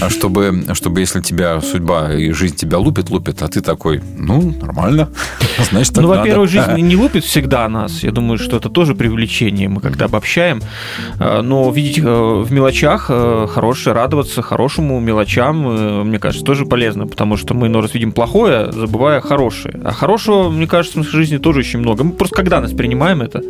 А 0.00 0.08
чтобы, 0.08 0.64
чтобы 0.74 1.00
если 1.00 1.20
тебя 1.20 1.60
судьба 1.60 2.14
и 2.14 2.32
жизнь 2.32 2.56
тебя 2.56 2.78
лупит, 2.78 3.10
лупит, 3.10 3.42
а 3.42 3.48
ты 3.48 3.60
такой, 3.60 4.02
ну, 4.16 4.54
нормально, 4.60 5.10
значит, 5.70 5.94
так 5.94 6.02
Ну, 6.02 6.08
во-первых, 6.08 6.48
жизнь 6.48 6.72
не 6.76 6.96
лупит 6.96 7.24
всегда 7.24 7.68
нас. 7.68 8.02
Я 8.02 8.10
думаю, 8.10 8.38
что 8.38 8.56
это 8.56 8.68
тоже 8.68 8.94
привлечение. 8.94 9.68
Мы 9.68 9.80
когда 9.80 10.06
обобщаем. 10.06 10.60
Э, 11.18 11.42
Но 11.42 11.70
видеть 11.70 11.98
э, 11.98 12.02
в 12.02 12.50
мелочах 12.50 13.06
э, 13.08 13.46
хорошее, 13.50 13.94
радоваться 13.94 14.42
хорошему 14.42 15.00
мелочам, 15.00 16.08
мне 16.08 16.18
кажется, 16.18 16.44
тоже 16.44 16.64
полезно, 16.64 17.06
потому 17.06 17.36
что 17.36 17.54
мы 17.54 17.66
иной 17.66 17.82
раз 17.82 17.94
видим 17.94 18.12
плохое, 18.12 18.72
забывая 18.72 19.20
хорошее. 19.20 19.80
А 19.84 19.92
хорошего, 20.30 20.50
мне 20.50 20.66
кажется, 20.66 20.98
в 20.98 21.04
нашей 21.04 21.16
жизни 21.16 21.38
тоже 21.38 21.60
очень 21.60 21.78
много. 21.80 22.04
Мы 22.04 22.12
просто 22.12 22.36
когда 22.36 22.60
нас 22.60 22.72
принимаем 22.72 23.22
это. 23.22 23.42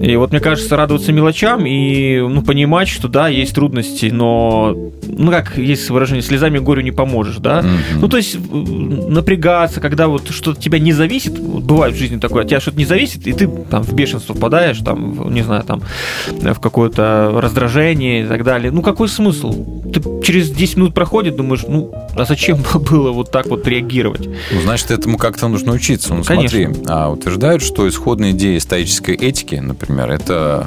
И 0.00 0.16
вот, 0.16 0.30
мне 0.30 0.40
кажется, 0.40 0.76
радоваться 0.76 1.12
мелочам 1.12 1.66
и 1.66 2.20
ну, 2.20 2.42
понимать, 2.42 2.88
что 2.88 3.08
да, 3.08 3.28
есть 3.28 3.54
трудности, 3.54 4.06
но, 4.06 4.74
ну, 5.06 5.30
как 5.30 5.56
есть 5.56 5.88
выражение, 5.90 6.22
слезами 6.22 6.58
горю 6.58 6.82
не 6.82 6.92
поможешь, 6.92 7.36
да? 7.36 7.64
Ну, 7.94 8.08
то 8.08 8.16
есть 8.16 8.36
э, 8.36 8.38
напрягаться, 8.38 9.80
когда 9.80 10.08
вот 10.08 10.30
что-то 10.30 10.50
от 10.52 10.60
тебя 10.60 10.78
не 10.78 10.92
зависит, 10.92 11.38
вот 11.38 11.64
бывает 11.64 11.94
в 11.94 11.98
жизни 11.98 12.18
такое, 12.18 12.42
от 12.42 12.48
тебя 12.48 12.60
что-то 12.60 12.78
не 12.78 12.84
зависит, 12.84 13.26
и 13.26 13.32
ты 13.32 13.48
там 13.70 13.82
в 13.82 13.92
бешенство 13.92 14.34
впадаешь, 14.34 14.78
там, 14.78 15.32
не 15.32 15.42
знаю, 15.42 15.62
там, 15.62 15.82
в 16.28 16.60
какое-то 16.60 17.32
раздражение 17.36 18.24
и 18.24 18.26
так 18.26 18.44
далее. 18.44 18.70
Ну, 18.70 18.82
какой 18.82 19.08
смысл? 19.08 19.82
Ты 19.92 20.02
через 20.24 20.50
10 20.50 20.76
минут 20.76 20.94
проходит, 20.94 21.36
думаешь, 21.36 21.64
ну, 21.66 21.92
а 22.16 22.24
зачем 22.24 22.58
было 22.90 23.12
вот 23.12 23.30
так 23.30 23.46
вот 23.46 23.66
реагировать? 23.66 24.26
Ну, 24.26 24.60
значит, 24.62 24.90
этому 24.90 25.18
как-то 25.18 25.48
нужно 25.48 25.72
учиться. 25.72 25.99
Ну, 26.08 26.22
Конечно. 26.24 26.58
смотри, 26.64 26.82
а, 26.88 27.10
утверждают, 27.10 27.62
что 27.62 27.88
исходная 27.88 28.30
идея 28.32 28.58
стоической 28.60 29.14
этики, 29.14 29.56
например, 29.56 30.10
это 30.10 30.66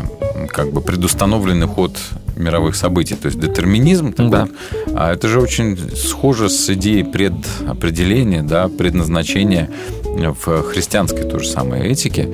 как 0.49 0.72
бы 0.72 0.81
предустановленный 0.81 1.68
ход 1.68 1.97
мировых 2.35 2.76
событий, 2.76 3.15
то 3.15 3.27
есть 3.27 3.39
детерминизм. 3.39 4.11
такой. 4.11 4.31
Да. 4.31 4.47
А 4.95 5.14
это 5.14 5.27
же 5.27 5.39
очень 5.39 5.77
схоже 5.95 6.49
с 6.49 6.69
идеей 6.72 7.03
предопределения, 7.03 8.41
да, 8.43 8.68
предназначения 8.69 9.69
в 10.03 10.61
христианской 10.64 11.23
той 11.23 11.39
же 11.41 11.47
самой 11.49 11.88
этике. 11.89 12.30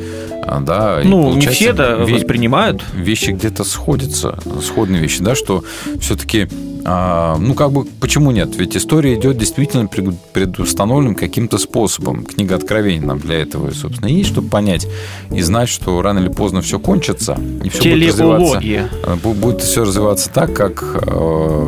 А, 0.45 0.59
Да, 0.61 1.01
Ну, 1.03 1.33
не 1.35 1.47
все 1.47 1.69
это 1.69 2.03
ве- 2.07 2.15
воспринимают. 2.15 2.81
Вещи 2.93 3.31
где-то 3.31 3.63
сходятся, 3.63 4.37
сходные 4.63 5.01
вещи, 5.01 5.21
да, 5.23 5.35
что 5.35 5.63
все-таки, 6.01 6.47
ну, 6.83 7.53
как 7.55 7.71
бы, 7.71 7.85
почему 7.85 8.31
нет? 8.31 8.55
Ведь 8.57 8.75
история 8.77 9.15
идет 9.15 9.37
действительно 9.37 9.87
пред- 9.87 10.17
предустановленным 10.33 11.15
каким-то 11.15 11.57
способом. 11.57 12.23
Книга 12.23 12.55
Откровений 12.55 13.05
нам 13.05 13.19
для 13.19 13.35
этого, 13.39 13.71
собственно, 13.71 14.07
и 14.09 14.13
есть, 14.15 14.29
чтобы 14.29 14.49
понять 14.49 14.87
и 15.31 15.41
знать, 15.41 15.69
что 15.69 16.01
рано 16.01 16.19
или 16.19 16.29
поздно 16.29 16.61
все 16.61 16.79
кончится, 16.79 17.37
и 17.63 17.69
все 17.69 17.79
будет 17.95 18.09
развиваться. 18.09 18.59
Э, 19.05 19.15
бу- 19.15 19.33
Будет 19.33 19.61
все 19.61 19.83
развиваться 19.83 20.29
так, 20.33 20.53
как 20.53 20.83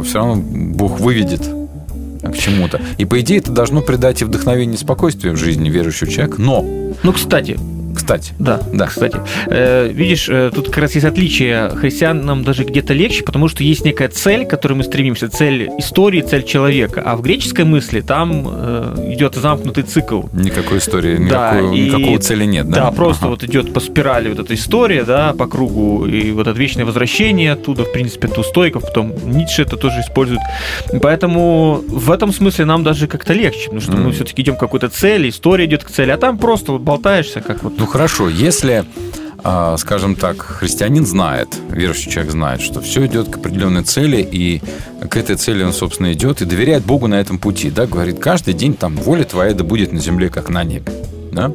все 0.04 0.12
равно 0.14 0.36
Бог 0.36 1.00
выведет 1.00 1.42
к 2.24 2.38
чему-то. 2.38 2.80
И, 2.98 3.06
по 3.06 3.20
идее, 3.20 3.40
это 3.40 3.52
должно 3.52 3.82
придать 3.82 4.22
и 4.22 4.26
вдохновение, 4.26 4.76
и 4.76 4.78
спокойствие 4.78 5.34
в 5.34 5.38
жизни 5.38 5.70
верующего 5.70 6.10
человека. 6.10 6.40
Но, 6.42 6.64
Ну, 7.04 7.14
кстати, 7.14 7.58
кстати, 7.96 8.34
Да, 8.40 8.62
Да. 8.74 8.88
кстати. 8.88 9.18
Э, 9.48 9.90
видишь, 9.92 10.28
э, 10.30 10.52
тут 10.54 10.68
как 10.68 10.78
раз 10.80 10.96
есть 10.96 11.06
отличие. 11.06 11.70
Христианам 11.70 12.44
даже 12.44 12.64
где-то 12.64 12.94
легче, 12.94 13.24
потому 13.24 13.48
что 13.48 13.64
есть 13.64 13.86
некая 13.86 14.08
цель, 14.10 14.46
к 14.46 14.50
которой 14.50 14.74
мы 14.74 14.84
стремимся. 14.84 15.28
Цель 15.30 15.70
истории, 15.80 16.22
цель 16.22 16.44
человека. 16.44 17.02
А 17.06 17.16
в 17.16 17.22
греческой 17.22 17.66
мысли 17.66 18.02
там 18.02 18.48
э, 18.48 19.12
идет 19.14 19.36
замкнутый 19.36 19.84
цикл. 19.84 20.22
никакой 20.34 20.78
истории, 20.80 21.18
Да, 21.30 21.54
никакой- 21.60 21.78
и- 21.80 21.86
никакого 21.90 22.20
цели 22.20 22.46
нет, 22.46 22.70
да? 22.70 22.86
Да, 22.86 22.92
просто 22.92 23.26
Ага. 23.26 23.32
вот 23.32 23.44
идет 23.44 23.74
по 23.74 23.80
спирали 23.80 24.30
вот 24.30 24.40
эта 24.40 24.54
история, 24.54 25.04
да, 25.04 25.34
по 25.34 25.48
кругу, 25.48 26.06
и 26.06 26.32
вот 26.32 26.48
это 26.48 26.58
вечное 26.60 26.86
возвращение 26.86 27.54
оттуда, 27.54 27.84
в 27.84 27.92
принципе, 27.92 28.28
это 28.28 28.42
у 28.42 28.44
стоиков, 28.44 28.84
потом 28.84 29.14
Ницше 29.26 29.64
это 29.64 29.78
тоже 29.78 30.00
использует. 30.02 30.42
Поэтому 31.02 31.82
в 31.88 32.12
этом 32.12 32.32
смысле 32.34 32.66
нам 32.66 32.84
даже 32.84 33.08
как-то 33.08 33.34
легче, 33.34 33.66
потому 33.66 33.82
что 33.82 33.92
мы 33.94 34.00
Мгм. 34.04 34.12
все-таки 34.14 34.42
идем 34.42 34.56
к 34.56 34.60
какой-то 34.60 34.90
цели, 34.90 35.30
история 35.30 35.66
идет 35.66 35.84
к 35.84 35.90
цели, 35.90 36.12
а 36.12 36.18
там 36.18 36.38
просто 36.38 36.72
вот 36.72 36.82
болтаешься, 36.82 37.42
как 37.42 37.64
вот 37.64 37.78
Ну 37.82 37.88
хорошо, 37.88 38.30
если, 38.30 38.86
а, 39.44 39.76
скажем 39.78 40.16
так, 40.16 40.40
христианин 40.40 41.04
знает, 41.04 41.48
верующий 41.72 42.12
человек 42.12 42.32
знает, 42.32 42.62
что 42.62 42.80
все 42.80 43.08
идет 43.08 43.30
к 43.30 43.38
определенной 43.38 43.82
цели, 43.84 44.22
и 44.22 44.62
к 45.10 45.18
этой 45.18 45.36
цели 45.36 45.64
он, 45.64 45.74
собственно, 45.74 46.14
идет, 46.14 46.44
и 46.44 46.46
доверяет 46.46 46.86
Богу 46.86 47.08
на 47.08 47.20
этом 47.20 47.40
пути, 47.40 47.72
да, 47.72 47.88
говорит, 47.88 48.20
каждый 48.20 48.54
день 48.54 48.76
там 48.76 48.96
воля 48.98 49.24
твоя 49.24 49.56
да 49.56 49.64
будет 49.64 49.94
на 49.94 50.00
земле, 50.00 50.30
как 50.30 50.50
на 50.50 50.64
небе, 50.64 50.94
да, 51.32 51.52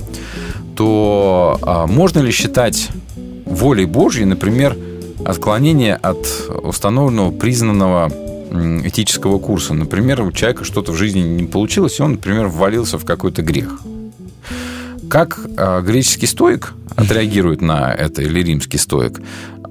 то 0.74 1.60
а, 1.62 1.86
можно 1.86 2.18
ли 2.18 2.32
считать 2.32 2.88
волей 3.44 3.84
Божьей, 3.84 4.24
например, 4.24 4.76
отклонение 5.24 5.94
от 5.94 6.26
установленного, 6.64 7.30
признанного 7.30 8.10
этического 8.84 9.38
курса. 9.38 9.74
Например, 9.74 10.22
у 10.22 10.32
человека 10.32 10.64
что-то 10.64 10.90
в 10.90 10.96
жизни 10.96 11.20
не 11.20 11.44
получилось, 11.44 12.00
и 12.00 12.02
он, 12.02 12.12
например, 12.12 12.48
ввалился 12.48 12.98
в 12.98 13.04
какой-то 13.04 13.42
грех. 13.42 13.80
Как 15.08 15.38
а, 15.56 15.80
греческий 15.82 16.26
стоик 16.26 16.74
отреагирует 16.96 17.60
на 17.60 17.92
это, 17.92 18.22
или 18.22 18.42
римский 18.42 18.78
стоик, 18.78 19.20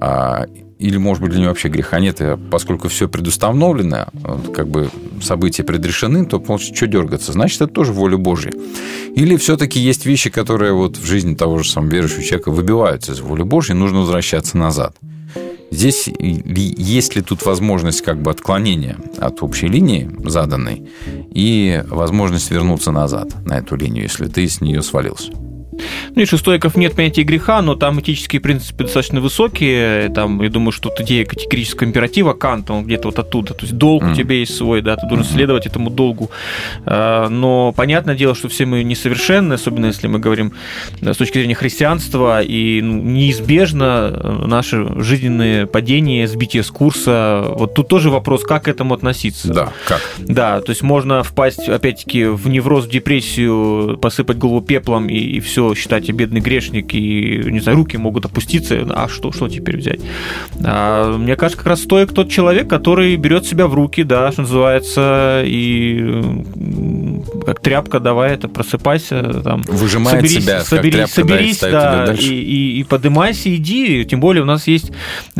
а, 0.00 0.46
или, 0.78 0.98
может 0.98 1.22
быть, 1.22 1.30
для 1.30 1.40
него 1.40 1.50
вообще 1.50 1.68
греха 1.68 1.98
нет, 2.00 2.20
поскольку 2.50 2.88
все 2.88 3.08
предустановлено, 3.08 4.08
как 4.54 4.68
бы 4.68 4.90
события 5.22 5.64
предрешены, 5.64 6.26
то, 6.26 6.38
получится, 6.38 6.74
что 6.74 6.86
дергаться? 6.86 7.32
Значит, 7.32 7.62
это 7.62 7.72
тоже 7.72 7.92
воля 7.92 8.18
Божья. 8.18 8.52
Или 9.14 9.36
все-таки 9.36 9.80
есть 9.80 10.04
вещи, 10.04 10.28
которые 10.28 10.74
вот 10.74 10.98
в 10.98 11.04
жизни 11.06 11.34
того 11.34 11.58
же 11.58 11.70
самого 11.70 11.90
верующего 11.90 12.22
человека 12.22 12.50
выбиваются 12.50 13.12
из 13.12 13.20
воли 13.20 13.42
Божьей, 13.42 13.74
нужно 13.74 14.00
возвращаться 14.00 14.58
назад. 14.58 14.94
Здесь 15.70 16.08
есть 16.08 17.16
ли 17.16 17.22
тут 17.22 17.44
возможность 17.44 18.02
как 18.02 18.22
бы 18.22 18.30
отклонения 18.30 18.96
от 19.18 19.42
общей 19.42 19.68
линии 19.68 20.10
заданной 20.24 20.88
и 21.32 21.82
возможность 21.88 22.50
вернуться 22.50 22.92
назад 22.92 23.34
на 23.44 23.58
эту 23.58 23.76
линию, 23.76 24.04
если 24.04 24.26
ты 24.26 24.48
с 24.48 24.60
нее 24.60 24.82
свалился? 24.82 25.32
Ну, 26.14 26.22
и 26.22 26.26
у 26.30 26.38
стоиков 26.38 26.76
нет 26.76 26.94
понятия 26.94 27.22
греха, 27.22 27.62
но 27.62 27.74
там 27.74 28.00
этические 28.00 28.40
принципы 28.40 28.84
достаточно 28.84 29.20
высокие. 29.20 30.08
Там, 30.10 30.42
я 30.42 30.48
думаю, 30.48 30.72
что 30.72 30.88
тут 30.88 31.00
идея 31.00 31.24
категорического 31.24 31.86
императива 31.86 32.32
Канта, 32.32 32.72
он 32.72 32.84
где-то 32.84 33.08
вот 33.08 33.18
оттуда. 33.18 33.54
То 33.54 33.62
есть 33.62 33.74
долг 33.74 34.02
у 34.04 34.14
тебя 34.14 34.36
есть 34.36 34.56
свой, 34.56 34.82
да, 34.82 34.96
ты 34.96 35.06
должен 35.06 35.26
следовать 35.26 35.66
этому 35.66 35.90
долгу. 35.90 36.30
А, 36.84 37.28
Но 37.28 37.72
понятное 37.72 38.14
дело, 38.14 38.34
что 38.34 38.48
все 38.48 38.66
мы 38.66 38.82
несовершенны, 38.82 39.54
особенно 39.54 39.86
если 39.86 40.06
мы 40.06 40.18
говорим 40.18 40.52
да, 41.00 41.14
с 41.14 41.16
точки 41.16 41.38
зрения 41.38 41.54
христианства, 41.54 42.42
и 42.42 42.80
ну, 42.82 43.02
неизбежно 43.02 44.10
э, 44.12 44.46
наши 44.46 44.86
жизненные 45.02 45.66
падения, 45.66 46.26
сбитие 46.26 46.62
с 46.62 46.70
курса. 46.70 47.44
Вот 47.56 47.74
тут 47.74 47.88
тоже 47.88 48.10
вопрос, 48.10 48.42
как 48.42 48.64
к 48.64 48.68
этому 48.68 48.94
относиться. 48.94 49.52
Да, 49.52 49.72
как? 49.86 50.00
Да, 50.18 50.60
то 50.60 50.70
есть 50.70 50.82
можно 50.82 51.22
впасть, 51.22 51.68
опять-таки, 51.68 52.24
в 52.24 52.48
невроз, 52.48 52.86
в 52.86 52.90
депрессию, 52.90 53.98
посыпать 54.00 54.38
голову 54.38 54.60
пеплом 54.60 55.08
и, 55.08 55.18
и 55.18 55.40
все, 55.40 55.65
считать 55.74 56.08
я 56.08 56.14
бедный 56.14 56.40
грешник, 56.40 56.94
и, 56.94 57.42
не 57.50 57.60
знаю, 57.60 57.78
руки 57.78 57.96
могут 57.96 58.24
опуститься, 58.24 58.86
а 58.90 59.08
что, 59.08 59.32
что 59.32 59.48
теперь 59.48 59.78
взять? 59.78 60.00
А, 60.64 61.16
мне 61.16 61.36
кажется, 61.36 61.58
как 61.58 61.66
раз 61.66 61.82
стоит 61.82 62.14
тот 62.14 62.30
человек, 62.30 62.68
который 62.68 63.16
берет 63.16 63.46
себя 63.46 63.66
в 63.66 63.74
руки, 63.74 64.02
да, 64.02 64.32
что 64.32 64.42
называется, 64.42 65.42
и 65.44 66.44
как 67.44 67.60
тряпка, 67.60 68.00
давай 68.00 68.34
это, 68.34 68.48
просыпайся, 68.48 69.22
там, 69.42 69.62
Выжимает 69.62 70.18
соберись, 70.20 70.44
себя, 70.44 70.58
как 70.58 70.66
соберись, 70.66 70.94
и 70.94 71.12
соберись, 71.12 71.56
ставит 71.56 71.72
да, 71.72 72.12
и, 72.14 72.26
и, 72.26 72.80
и 72.80 72.84
подымайся, 72.84 73.54
иди, 73.54 74.04
тем 74.04 74.20
более 74.20 74.42
у 74.42 74.46
нас 74.46 74.66
есть 74.66 74.92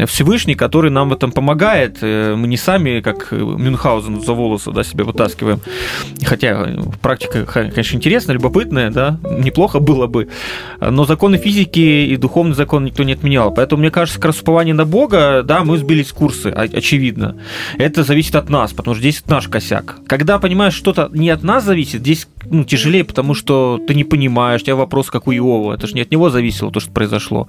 Всевышний, 0.07 0.55
который 0.55 0.90
нам 0.90 1.11
в 1.11 1.12
этом 1.12 1.32
помогает, 1.32 1.98
Э, 2.07 2.35
мы 2.36 2.48
не 2.48 2.57
сами, 2.57 3.01
как 3.01 3.32
Мюнхгаузен 3.32 4.20
за 4.20 4.32
волосы, 4.32 4.70
да, 4.70 4.85
себя 4.85 5.05
вытаскиваем, 5.05 5.61
хотя 6.24 6.65
э, 6.66 6.78
практика, 7.01 7.44
конечно, 7.44 7.97
интересная, 7.97 8.35
любопытная, 8.35 8.90
да, 8.90 9.19
неплохо 9.39 9.81
было 9.81 10.07
бы, 10.07 10.28
но 10.81 11.05
законы 11.05 11.39
физики 11.39 11.81
и 11.81 12.16
духовный 12.16 12.55
закон 12.55 12.85
никто 12.85 13.03
не 13.03 13.12
отменял, 13.12 13.53
поэтому, 13.53 13.81
мне 13.81 13.90
кажется, 13.90 14.20
как 14.20 14.27
раз 14.27 14.40
упование 14.40 14.74
на 14.74 14.85
Бога, 14.85 15.43
да, 15.43 15.65
мы 15.65 15.78
сбились 15.78 16.09
с 16.09 16.12
курса, 16.12 16.51
о- 16.51 16.62
очевидно, 16.62 17.36
это 17.78 18.05
зависит 18.05 18.36
от 18.36 18.48
нас, 18.51 18.73
потому 18.73 18.94
что 18.94 19.01
здесь 19.01 19.24
наш 19.27 19.48
косяк. 19.48 19.97
Когда 20.07 20.39
понимаешь, 20.39 20.74
что-то 20.74 21.11
не 21.12 21.31
от 21.31 21.43
нас 21.43 21.65
зависит, 21.66 22.01
здесь 22.01 22.26
ну, 22.51 22.64
тяжелее, 22.64 23.05
потому 23.05 23.34
что 23.34 23.78
ты 23.86 23.94
не 23.94 24.05
понимаешь, 24.05 24.62
у 24.62 24.64
тебя 24.64 24.76
вопрос, 24.76 25.10
как 25.10 25.26
у 25.26 25.32
Иова, 25.32 25.74
это 25.74 25.86
же 25.86 25.94
не 25.94 26.01
от 26.01 26.10
него 26.10 26.30
зависело 26.30 26.70
то, 26.70 26.80
что 26.80 26.90
произошло. 26.90 27.48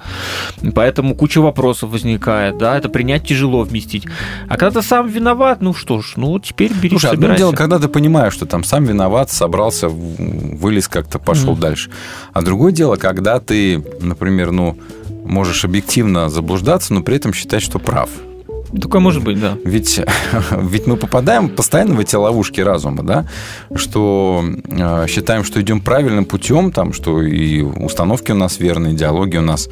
Поэтому 0.76 1.16
куча 1.16 1.40
вопросов 1.40 1.92
возникает, 1.92 2.58
да, 2.58 2.78
это 2.78 2.90
принять 2.90 3.26
тяжело 3.28 3.64
вместить. 3.64 4.06
А 4.50 4.58
когда 4.58 4.82
ты 4.82 4.88
сам 4.88 5.08
виноват, 5.08 5.62
ну 5.62 5.74
что 5.74 6.02
ж, 6.02 6.14
ну 6.18 6.40
теперь 6.40 6.74
бери, 6.74 6.90
Слушай, 6.90 7.12
одно 7.12 7.22
собирайся. 7.22 7.38
дело, 7.40 7.52
когда 7.54 7.80
ты 7.80 7.88
понимаешь, 7.88 8.34
что 8.34 8.46
там 8.46 8.64
сам 8.64 8.86
виноват, 8.86 9.30
собрался, 9.32 9.88
вылез 9.90 10.88
как-то, 10.88 11.20
пошел 11.20 11.52
Мгм. 11.54 11.62
дальше. 11.62 11.92
А 12.34 12.42
другое 12.42 12.72
дело, 12.72 12.96
когда 12.96 13.40
ты, 13.40 13.84
например, 14.02 14.52
ну, 14.52 14.78
можешь 15.26 15.66
объективно 15.66 16.30
заблуждаться, 16.30 16.94
но 16.94 17.02
при 17.02 17.16
этом 17.16 17.34
считать, 17.34 17.62
что 17.62 17.80
прав. 17.80 18.10
Только 18.72 19.00
может 19.00 19.24
быть, 19.24 19.40
да. 19.40 19.58
Ведь, 19.64 20.00
ведь 20.52 20.88
мы 20.88 20.98
попадаем 20.98 21.50
постоянно 21.50 21.96
в 21.96 22.00
эти 22.00 22.16
ловушки 22.16 22.62
разума, 22.62 23.04
да, 23.04 23.26
что 23.76 24.44
э, 24.66 25.06
считаем, 25.08 25.44
что 25.44 25.62
идем 25.62 25.82
правильным 25.82 26.26
путем, 26.26 26.72
там, 26.72 26.94
что 26.94 27.22
и 27.22 27.62
установки 27.62 28.32
у 28.32 28.36
нас 28.36 28.60
верные, 28.60 28.94
идеология 28.94 29.40
у 29.40 29.44
нас 29.44 29.70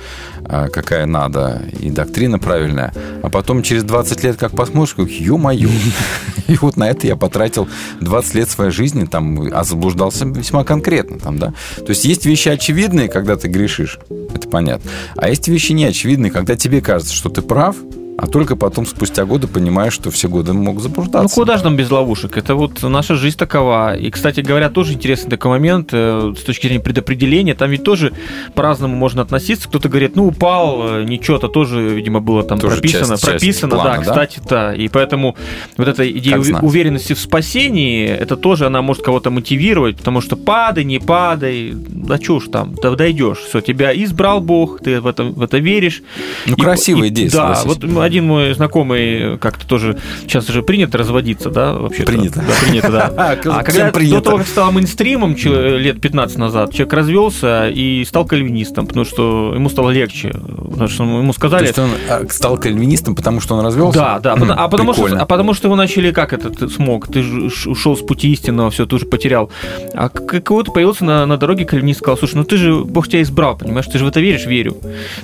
э, 0.47 0.69
какая 0.71 1.05
надо, 1.05 1.61
и 1.79 1.89
доктрина 1.89 2.39
правильная. 2.39 2.93
А 3.21 3.29
потом 3.29 3.63
через 3.63 3.83
20 3.83 4.23
лет 4.23 4.37
как 4.37 4.51
посмотришь, 4.51 4.95
как, 4.95 5.09
ё-моё. 5.09 5.69
И 6.47 6.55
вот 6.57 6.77
на 6.77 6.89
это 6.89 7.07
я 7.07 7.15
потратил 7.15 7.67
20 8.01 8.35
лет 8.35 8.49
своей 8.49 8.71
жизни, 8.71 9.05
там, 9.05 9.49
а 9.51 9.63
заблуждался 9.63 10.25
весьма 10.25 10.63
конкретно. 10.63 11.19
Там, 11.19 11.39
да. 11.39 11.53
То 11.77 11.89
есть 11.89 12.05
есть 12.05 12.25
вещи 12.25 12.49
очевидные, 12.49 13.09
когда 13.09 13.35
ты 13.35 13.47
грешишь, 13.47 13.99
это 14.33 14.47
понятно. 14.47 14.89
А 15.15 15.29
есть 15.29 15.47
вещи 15.47 15.71
неочевидные, 15.71 16.31
когда 16.31 16.55
тебе 16.55 16.81
кажется, 16.81 17.13
что 17.13 17.29
ты 17.29 17.41
прав, 17.41 17.75
а 18.17 18.27
только 18.27 18.55
потом, 18.55 18.85
спустя 18.85 19.25
годы, 19.25 19.47
понимаешь, 19.47 19.93
что 19.93 20.09
все 20.09 20.29
годы 20.29 20.53
мог 20.53 20.75
Ну 20.75 20.81
заблуждаться. 20.81 21.35
куда 21.35 21.57
же 21.57 21.63
нам 21.65 21.75
без 21.75 21.91
ловушек? 21.91 22.37
Это 22.37 22.55
вот 22.55 22.81
наша 22.83 23.15
жизнь 23.15 23.37
такова. 23.37 23.95
И, 23.95 24.09
кстати 24.09 24.39
говоря, 24.39 24.69
тоже 24.69 24.93
интересный 24.93 25.29
такой 25.29 25.51
момент 25.51 25.89
э, 25.91 26.33
с 26.37 26.41
точки 26.43 26.67
зрения 26.67 26.81
предопределения. 26.81 27.55
Там 27.55 27.69
ведь 27.69 27.83
тоже 27.83 28.13
по-разному 28.53 28.95
можно 28.95 29.21
относиться. 29.21 29.67
Кто-то 29.67 29.89
говорит, 29.89 30.15
ну 30.15 30.27
упал, 30.27 30.99
э, 30.99 31.03
ничего-то 31.03 31.47
тоже, 31.49 31.89
видимо, 31.89 32.21
было 32.21 32.43
там 32.43 32.59
Тоже 32.59 32.75
прописано. 32.77 33.15
часть- 33.17 33.23
часть 33.25 33.39
прописано, 33.39 33.75
плана, 33.75 33.89
да, 33.91 33.97
да? 33.97 34.03
кстати, 34.03 34.41
да. 34.49 34.73
И 34.73 34.87
поэтому 34.87 35.35
вот 35.77 35.87
эта 35.87 36.09
идея 36.09 36.41
Как 36.41 36.63
уверенности 36.63 37.13
в 37.13 37.19
спасении, 37.19 38.05
это 38.07 38.37
тоже 38.37 38.65
она 38.65 38.81
может 38.81 39.03
кого-то 39.03 39.29
мотивировать, 39.29 39.97
потому 39.97 40.21
что 40.21 40.35
падай, 40.37 40.83
не 40.85 40.99
падай, 40.99 41.73
да 41.75 42.17
чё 42.17 42.39
ж 42.39 42.45
там, 42.51 42.75
да 42.81 42.95
дойдешь. 42.95 43.39
Все, 43.39 43.59
тебя 43.61 43.91
избрал 43.93 44.39
Бог, 44.39 44.79
ты 44.81 45.01
в, 45.01 45.07
этом, 45.07 45.33
в 45.33 45.41
это 45.41 45.57
веришь. 45.57 46.01
Ну, 46.45 46.55
И- 46.55 46.61
красивая 46.61 47.09
идея, 47.09 47.29
Да, 47.29 47.61
вот 47.65 47.83
один 48.05 48.25
мой 48.25 48.53
знакомый 48.53 49.37
как-то 49.37 49.67
тоже 49.67 49.97
сейчас 50.23 50.49
уже 50.49 50.63
принято 50.63 50.97
разводиться, 50.97 51.49
да, 51.49 51.73
вообще 51.73 52.03
Принято. 52.03 52.39
Да, 52.39 52.65
принято, 52.65 52.91
да. 52.91 53.13
А 53.45 53.63
когда 53.63 53.91
принято. 53.91 54.15
до 54.15 54.21
того, 54.21 54.37
как 54.37 54.47
стал 54.47 54.71
мейнстримом 54.71 55.35
лет 55.35 55.99
15 56.01 56.37
назад, 56.37 56.71
человек 56.73 56.93
развелся 56.93 57.69
и 57.69 58.03
стал 58.05 58.25
кальвинистом, 58.25 58.87
потому 58.87 59.05
что 59.05 59.53
ему 59.55 59.69
стало 59.69 59.89
легче, 59.91 60.29
потому 60.71 60.87
что 60.87 61.03
ему 61.03 61.31
То 61.31 61.33
сказали. 61.33 61.65
есть 61.67 61.79
он 61.79 61.89
а, 62.09 62.25
стал 62.29 62.57
кальвинистом, 62.57 63.15
потому 63.15 63.39
что 63.41 63.55
он 63.55 63.65
развелся? 63.65 63.99
Да, 63.99 64.19
да, 64.19 64.33
потому- 64.35 64.53
а 64.57 64.67
потому, 64.67 64.93
что, 64.93 65.05
а 65.17 65.25
потому 65.25 65.53
что 65.53 65.67
его 65.67 65.75
начали, 65.75 66.11
как 66.11 66.33
это 66.33 66.49
ты 66.49 66.69
смог, 66.69 67.07
ты 67.07 67.21
же 67.23 67.69
ушел 67.69 67.95
с 67.97 68.01
пути 68.01 68.31
истинного, 68.31 68.69
все, 68.69 68.85
ты 68.85 68.95
уже 68.95 69.05
потерял. 69.05 69.49
А 69.93 70.09
какой-то 70.09 70.71
появился 70.71 71.05
на, 71.05 71.25
на 71.25 71.37
дороге 71.37 71.65
кальвинист, 71.65 71.99
сказал, 71.99 72.17
слушай, 72.17 72.35
ну 72.35 72.43
ты 72.43 72.57
же, 72.57 72.83
Бог 72.83 73.07
тебя 73.07 73.21
избрал, 73.21 73.57
понимаешь, 73.57 73.85
ты 73.87 73.97
же 73.97 74.05
в 74.05 74.07
это 74.07 74.19
веришь, 74.19 74.45
верю. 74.45 74.77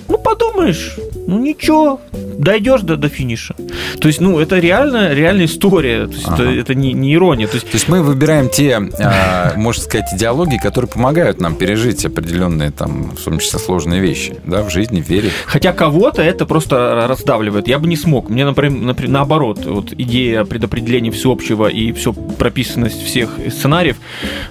Ну 0.08 0.18
подумаешь, 0.18 0.96
ну 1.28 1.40
ничего, 1.40 2.00
дойдешь 2.72 2.86
до, 2.86 2.98
до 2.98 3.10
финиша. 3.10 3.56
То 4.00 4.08
есть, 4.08 4.22
ну, 4.22 4.40
это 4.40 4.60
реально, 4.60 5.14
реальная 5.14 5.46
история, 5.46 6.08
то 6.08 6.14
есть 6.14 6.24
это, 6.24 6.44
Ага. 6.44 6.52
это 6.54 6.76
не, 6.76 6.94
не 6.94 7.14
ирония. 7.14 7.48
То 7.48 7.56
есть, 7.56 7.68
То 7.68 7.74
есть 7.76 7.88
мы 7.90 8.02
выбираем 8.02 8.50
те, 8.50 8.80
а, 9.00 9.54
можно 9.56 9.84
сказать, 9.84 10.08
идеологии, 10.14 10.58
которые 10.58 10.90
помогают 10.90 11.40
нам 11.40 11.56
пережить 11.56 12.06
определенные, 12.06 12.72
там, 12.72 13.12
в 13.12 13.24
том 13.24 13.40
числе, 13.40 13.60
сложные 13.60 14.02
вещи, 14.02 14.36
да, 14.46 14.64
в 14.64 14.70
жизни, 14.70 15.02
в 15.02 15.10
вере. 15.10 15.30
Хотя 15.46 15.74
кого-то 15.74 16.22
это 16.22 16.46
просто 16.46 17.06
раздавливает. 17.08 17.68
Я 17.68 17.80
бы 17.80 17.88
не 17.88 17.96
смог. 17.98 18.30
Мне, 18.30 18.46
например, 18.46 18.82
напри- 18.96 19.08
наоборот, 19.10 19.66
вот 19.66 19.94
идея 19.94 20.46
предопределения 20.46 21.12
всеобщего 21.12 21.68
и 21.68 21.92
все 21.92 22.14
прописанность 22.14 23.04
всех 23.04 23.30
сценариев 23.50 23.98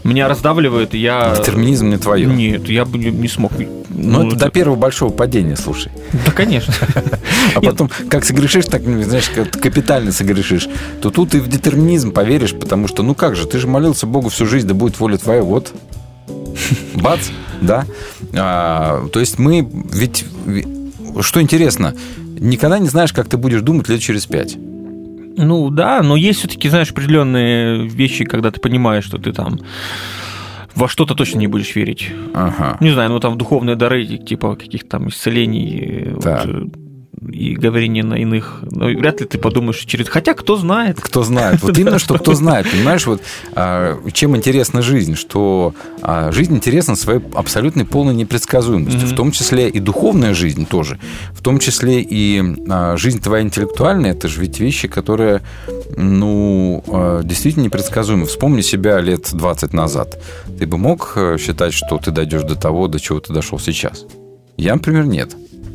меня 0.04 0.28
раздавливает. 0.28 0.94
и 0.94 0.98
Я... 0.98 1.34
Детерминизм 1.36 1.88
не 1.90 1.96
твое. 1.96 2.26
Нет, 2.26 2.68
я 2.68 2.84
бы 2.84 2.98
не, 2.98 3.28
смог. 3.28 3.52
Ну, 3.88 4.26
это 4.28 4.36
до 4.36 4.50
первого 4.50 4.76
большого 4.76 5.10
падения, 5.10 5.56
слушай. 5.56 5.90
Да, 6.26 6.32
конечно. 6.32 6.72
А 7.54 7.60
потом, 7.60 7.90
как 8.10 8.24
согрешишь, 8.24 8.66
так, 8.66 8.82
ну, 8.84 9.02
знаешь, 9.02 9.30
как 9.30 9.50
капитально 9.52 10.12
согрешишь, 10.12 10.68
то 11.00 11.10
тут 11.10 11.34
и 11.34 11.38
в 11.38 11.48
детерминизм 11.48 12.12
поверишь, 12.12 12.54
потому 12.54 12.88
что, 12.88 13.02
ну 13.02 13.14
как 13.14 13.36
же, 13.36 13.46
ты 13.46 13.58
же 13.58 13.66
молился 13.66 14.06
Богу 14.06 14.28
всю 14.28 14.46
жизнь, 14.46 14.66
да 14.66 14.74
будет 14.74 14.98
воля 15.00 15.16
твоя, 15.16 15.42
вот. 15.42 15.72
Бац, 16.94 17.28
да. 17.60 17.86
А, 18.34 19.06
то 19.12 19.20
есть 19.20 19.38
мы 19.38 19.66
ведь, 19.92 20.24
что 21.20 21.40
интересно, 21.40 21.94
никогда 22.38 22.78
не 22.78 22.88
знаешь, 22.88 23.12
как 23.12 23.28
ты 23.28 23.36
будешь 23.36 23.62
думать 23.62 23.88
лет 23.88 24.00
через 24.00 24.26
пять. 24.26 24.56
Ну 25.36 25.70
да, 25.70 26.02
но 26.02 26.16
есть 26.16 26.40
все-таки, 26.40 26.68
знаешь, 26.68 26.90
определенные 26.90 27.86
вещи, 27.86 28.24
когда 28.24 28.50
ты 28.50 28.60
понимаешь, 28.60 29.04
что 29.04 29.18
ты 29.18 29.32
там 29.32 29.60
во 30.74 30.88
что-то 30.88 31.14
точно 31.14 31.38
не 31.38 31.46
будешь 31.46 31.74
верить. 31.74 32.10
Ага. 32.34 32.76
Не 32.80 32.90
знаю, 32.90 33.10
ну 33.10 33.20
там 33.20 33.34
в 33.34 33.36
духовные 33.36 33.76
дары, 33.76 34.04
типа 34.04 34.56
каких-то 34.56 34.88
там 34.88 35.08
исцелений. 35.08 35.80
э, 35.82 36.14
вот, 36.14 36.89
и 37.28 37.54
говорение 37.54 38.02
на 38.02 38.14
иных, 38.14 38.60
ну, 38.62 38.86
вряд 38.86 39.20
ли 39.20 39.26
ты 39.26 39.36
подумаешь 39.36 39.78
через... 39.80 40.08
Хотя 40.08 40.32
кто 40.32 40.56
знает. 40.56 41.00
Кто 41.00 41.22
знает. 41.22 41.62
Вот 41.62 41.76
именно, 41.76 41.98
что 41.98 42.14
кто 42.14 42.34
знает. 42.34 42.70
Понимаешь, 42.70 43.06
вот 43.06 43.20
а, 43.52 43.98
чем 44.12 44.36
интересна 44.36 44.80
жизнь, 44.80 45.16
что 45.16 45.74
а, 46.00 46.32
жизнь 46.32 46.54
интересна 46.56 46.96
своей 46.96 47.20
абсолютной 47.34 47.84
полной 47.84 48.14
непредсказуемостью, 48.14 49.06
в 49.06 49.14
том 49.14 49.32
числе 49.32 49.68
и 49.68 49.80
духовная 49.80 50.32
жизнь 50.32 50.66
тоже, 50.66 50.98
в 51.32 51.42
том 51.42 51.58
числе 51.58 52.00
и 52.00 52.42
а, 52.70 52.96
жизнь 52.96 53.20
твоя 53.20 53.42
интеллектуальная, 53.42 54.12
это 54.12 54.28
же 54.28 54.40
ведь 54.40 54.58
вещи, 54.58 54.88
которые, 54.88 55.42
ну, 55.96 56.82
действительно 57.24 57.64
непредсказуемы. 57.64 58.26
Вспомни 58.26 58.62
себя 58.62 58.98
лет 59.00 59.28
20 59.32 59.74
назад. 59.74 60.18
Ты 60.58 60.66
бы 60.66 60.78
мог 60.78 61.12
э, 61.16 61.36
считать, 61.38 61.74
что 61.74 61.98
ты 61.98 62.10
дойдешь 62.10 62.42
до 62.42 62.54
того, 62.54 62.88
до 62.88 62.98
чего 62.98 63.20
ты 63.20 63.32
дошел 63.32 63.58
сейчас? 63.58 64.06
Я, 64.56 64.74
например, 64.74 65.06
нет. 65.06 65.34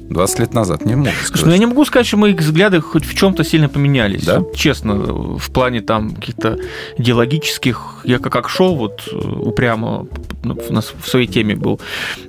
20 0.10 0.40
лет 0.40 0.54
назад 0.54 0.86
не 0.86 0.96
мог 0.96 1.08
Слушай, 1.08 1.26
сказать. 1.28 1.46
ну 1.48 1.52
я 1.54 1.58
не 1.58 1.66
могу 1.66 1.86
сказать, 1.86 2.06
что 2.08 2.18
мои 2.18 2.34
взгляды 2.34 2.80
хоть 2.82 3.06
в 3.06 3.14
чем-то 3.16 3.44
сильно 3.44 3.70
поменялись. 3.70 4.24
Да? 4.24 4.44
Честно, 4.56 4.96
в 4.96 5.50
плане 5.52 5.82
там 5.82 6.12
каких-то 6.16 6.58
идеологических, 6.98 8.02
я 8.04 8.20
как, 8.20 8.32
как 8.34 8.50
шел 8.50 8.76
вот 8.76 9.08
э, 9.12 9.16
упрямо 9.18 10.06
в, 10.44 10.72
нас 10.72 10.94
в 11.04 11.08
своей 11.10 11.28
теме 11.28 11.56
был. 11.56 11.80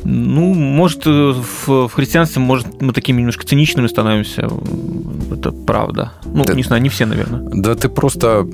Ну, 0.05 0.55
может, 0.55 1.07
э, 1.07 1.32
в, 1.66 1.89
в 1.89 1.93
христианстве, 1.93 2.40
может, 2.40 2.81
мы 2.81 2.93
такими 2.93 3.19
немножко 3.19 3.47
циничными 3.47 3.86
становимся. 3.89 4.48
Это 5.31 5.53
правда. 5.53 6.12
Ну, 6.24 6.44
Да. 6.44 6.55
не 6.55 6.62
знаю, 6.62 6.82
не 6.82 6.89
все, 6.89 7.07
наверное. 7.07 7.40
Да 7.53 7.74
ты 7.74 7.89
просто... 7.89 8.47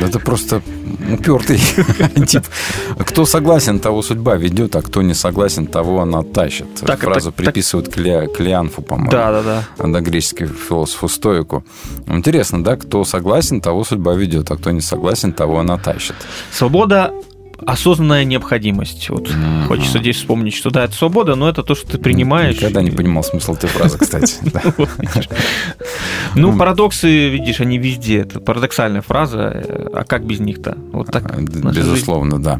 Да 0.00 0.08
ты 0.08 0.18
просто 0.18 0.62
упертый. 1.10 1.58
Тип, 2.26 2.44
кто 3.00 3.26
согласен, 3.26 3.80
того 3.80 4.02
судьба 4.02 4.36
ведет, 4.36 4.76
а 4.76 4.82
кто 4.82 5.02
не 5.02 5.14
согласен, 5.14 5.66
того 5.66 6.00
она 6.00 6.22
тащит. 6.22 6.66
Так, 6.80 7.00
Фразу 7.00 7.30
так, 7.32 7.36
так. 7.36 7.52
приписывают 7.54 7.88
Кле- 7.88 8.26
Клеанфу, 8.32 8.82
по-моему. 8.82 9.10
Да, 9.10 9.30
да, 9.32 9.42
да. 9.42 9.64
Андогреческий 9.78 10.46
философу 10.46 11.08
стоику. 11.08 11.64
Интересно, 12.06 12.62
да, 12.62 12.76
кто 12.76 13.04
согласен, 13.04 13.60
того 13.60 13.84
судьба 13.84 14.14
ведет, 14.14 14.50
а 14.50 14.56
кто 14.56 14.70
не 14.70 14.80
согласен, 14.80 15.32
того 15.32 15.58
она 15.60 15.78
тащит. 15.78 16.14
Свобода 16.52 17.12
осознанная 17.66 18.24
необходимость. 18.24 19.08
Вот 19.10 19.30
хочется 19.66 19.98
здесь 19.98 20.16
вспомнить, 20.16 20.54
что 20.54 20.70
да, 20.70 20.84
это 20.84 20.94
свобода, 20.94 21.34
но 21.34 21.48
это 21.48 21.62
то, 21.62 21.74
что 21.74 21.88
ты 21.88 21.98
принимаешь. 21.98 22.56
Никогда 22.56 22.82
не 22.82 22.90
понимал 22.90 23.24
смысл 23.24 23.54
этой 23.54 23.68
фразы, 23.68 23.98
кстати. 23.98 24.36
Ну, 26.36 26.56
парадоксы, 26.58 27.28
видишь, 27.28 27.60
они 27.60 27.78
везде. 27.78 28.22
Это 28.22 28.40
парадоксальная 28.40 29.02
фраза. 29.02 29.90
А 29.94 30.04
как 30.04 30.26
без 30.26 30.40
них-то? 30.40 30.76
Вот 30.92 31.06
так. 31.06 31.32
жизнь. 31.32 31.68
Безусловно, 31.68 32.42
да. 32.42 32.58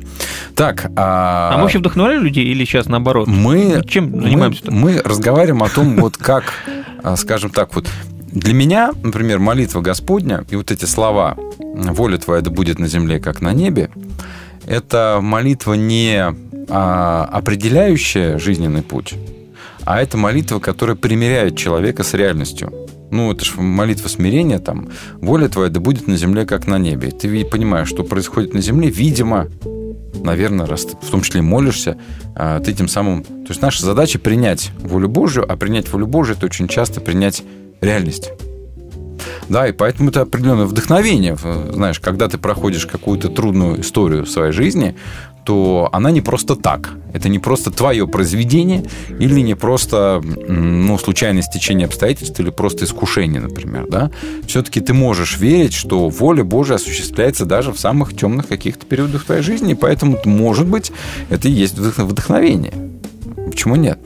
Так, 0.55 0.93
а... 0.97 1.51
А 1.53 1.57
мы 1.57 1.63
вообще 1.63 1.79
вдохновляли 1.79 2.21
людей 2.21 2.45
или 2.45 2.65
сейчас 2.65 2.87
наоборот? 2.87 3.27
Мы, 3.27 3.83
Чем 3.89 4.13
мы, 4.13 4.23
занимаемся-то? 4.23 4.71
мы 4.71 5.01
разговариваем 5.05 5.65
о 5.65 5.69
том, 5.69 5.97
вот 5.97 6.17
как, 6.17 6.45
а, 7.03 7.17
скажем 7.17 7.51
так, 7.51 7.75
вот 7.75 7.89
для 8.35 8.53
меня, 8.53 8.93
например, 9.03 9.39
молитва 9.39 9.81
Господня 9.81 10.45
и 10.51 10.57
вот 10.57 10.71
эти 10.71 10.85
слова 10.85 11.37
«Воля 11.59 12.19
твоя 12.19 12.43
да 12.43 12.51
будет 12.51 12.79
на 12.79 12.87
земле, 12.87 13.21
как 13.21 13.41
на 13.41 13.53
небе» 13.53 13.91
это 14.67 15.19
молитва 15.23 15.75
не 15.75 16.35
а, 16.69 17.29
определяющая 17.33 18.39
жизненный 18.39 18.83
путь, 18.83 19.15
а 19.85 20.01
это 20.01 20.17
молитва, 20.17 20.59
которая 20.59 20.97
примиряет 20.97 21.57
человека 21.57 22.03
с 22.03 22.15
реальностью. 22.15 22.73
Ну, 23.11 23.33
это 23.33 23.45
же 23.45 23.61
молитва 23.61 24.09
смирения, 24.09 24.59
там, 24.59 24.89
воля 25.21 25.49
твоя 25.49 25.71
да 25.71 25.79
будет 25.79 26.09
на 26.09 26.17
земле, 26.17 26.47
как 26.47 26.67
на 26.67 26.79
небе. 26.79 27.11
Ты 27.11 27.29
ви- 27.29 27.45
понимаешь, 27.45 27.89
что 27.89 28.03
происходит 28.03 28.55
на 28.55 28.61
земле, 28.61 28.91
видимо, 28.91 29.49
наверное, 30.15 30.67
раз 30.67 30.87
ты 30.87 30.97
в 31.01 31.11
том 31.11 31.21
числе 31.21 31.43
молишься, 31.43 31.97
а, 32.35 32.61
ты 32.61 32.73
тем 32.73 32.89
самым... 32.89 33.23
То 33.23 33.51
есть 33.51 33.63
наша 33.63 33.85
задача 33.85 34.19
принять 34.19 34.71
волю 34.81 35.09
Божью, 35.09 35.45
а 35.51 35.57
принять 35.57 35.93
волю 35.93 36.07
Божью– 36.07 36.35
это 36.37 36.47
очень 36.47 36.67
часто 36.67 37.01
принять 37.01 37.43
реальность. 37.81 38.33
Да, 39.49 39.69
и 39.69 39.73
поэтому 39.73 40.11
это 40.11 40.23
определенное 40.23 40.67
вдохновение. 40.67 41.37
Знаешь, 41.73 42.01
когда 42.01 42.29
ты 42.29 42.39
проходишь 42.39 42.87
какую-то 42.87 43.29
трудную 43.29 43.81
историю 43.81 44.25
в 44.25 44.31
своей 44.31 44.53
жизни, 44.53 44.95
то 45.45 45.91
она 45.93 46.11
не 46.11 46.21
просто 46.21 46.57
так. 46.57 46.91
Это 47.13 47.29
не 47.29 47.39
просто 47.39 47.71
твое 47.71 48.09
произведение 48.09 48.85
или 49.21 49.41
не 49.41 49.55
просто 49.55 50.23
ну, 50.49 50.99
случайное 50.99 51.43
стечение 51.43 51.87
обстоятельств 51.87 52.41
или 52.41 52.51
просто 52.51 52.87
искушение, 52.87 53.41
например. 53.41 53.87
Да? 53.89 54.11
Все-таки 54.47 54.81
ты 54.81 54.95
можешь 54.95 55.39
верить, 55.39 55.75
что 55.75 56.09
воля 56.09 56.45
Божия 56.45 56.77
осуществляется 56.77 57.45
даже 57.45 57.73
в 57.73 57.79
самых 57.79 58.17
темных 58.17 58.49
каких-то 58.49 58.87
периодах 58.87 59.25
твоей 59.25 59.43
жизни, 59.43 59.73
и 59.73 59.75
поэтому, 59.77 60.19
может 60.25 60.67
быть, 60.67 60.93
это 61.29 61.49
и 61.49 61.53
есть 61.53 61.77
вдох- 61.77 62.05
вдохновение. 62.05 62.73
Почему 63.47 63.77
нет? 63.77 63.99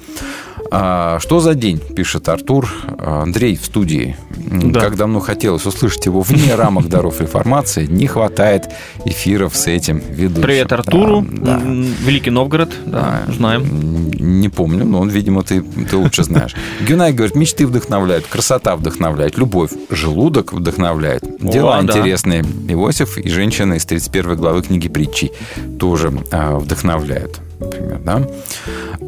А, 0.70 1.18
что 1.20 1.40
за 1.40 1.54
день, 1.54 1.78
пишет 1.78 2.28
Артур 2.28 2.68
А, 2.98 3.22
Андрей 3.22 3.56
в 3.56 3.64
студии. 3.64 4.16
Да. 4.36 4.80
Как 4.80 4.96
давно 4.96 5.20
хотелось 5.20 5.66
услышать 5.66 6.06
его 6.06 6.22
вне 6.22 6.54
рамок 6.54 6.88
даров 6.88 7.20
реформации, 7.20 7.86
не 7.86 8.06
хватает 8.06 8.70
эфиров 9.04 9.56
с 9.56 9.66
этим 9.66 9.98
ведущим. 9.98 10.42
Привет 10.42 10.72
Артуру, 10.72 11.24
Да, 11.30 11.58
да. 11.58 11.62
Великий 11.64 12.30
Новгород, 12.30 12.72
да, 12.86 13.22
знаем. 13.28 14.10
Не 14.10 14.48
помню, 14.48 14.84
но 14.84 15.00
он, 15.00 15.08
видимо, 15.08 15.42
ты, 15.42 15.62
ты 15.62 15.96
лучше 15.96 16.24
знаешь. 16.24 16.54
Гюнай 16.86 17.12
говорит, 17.12 17.34
мечты 17.34 17.66
вдохновляют, 17.66 18.26
красота 18.26 18.76
вдохновляет, 18.76 19.38
любовь, 19.38 19.70
желудок 19.90 20.52
вдохновляет. 20.52 21.22
Дела 21.40 21.78
О, 21.78 21.82
да. 21.82 21.98
интересные. 21.98 22.42
Иосиф 22.68 23.18
и 23.18 23.28
женщина 23.28 23.74
из 23.74 23.84
31 23.84 24.36
главы 24.36 24.62
книги 24.62 24.88
притчи 24.88 25.32
тоже 25.78 26.12
а, 26.30 26.58
вдохновляют. 26.58 27.40
Например, 27.60 28.00
да? 28.04 28.22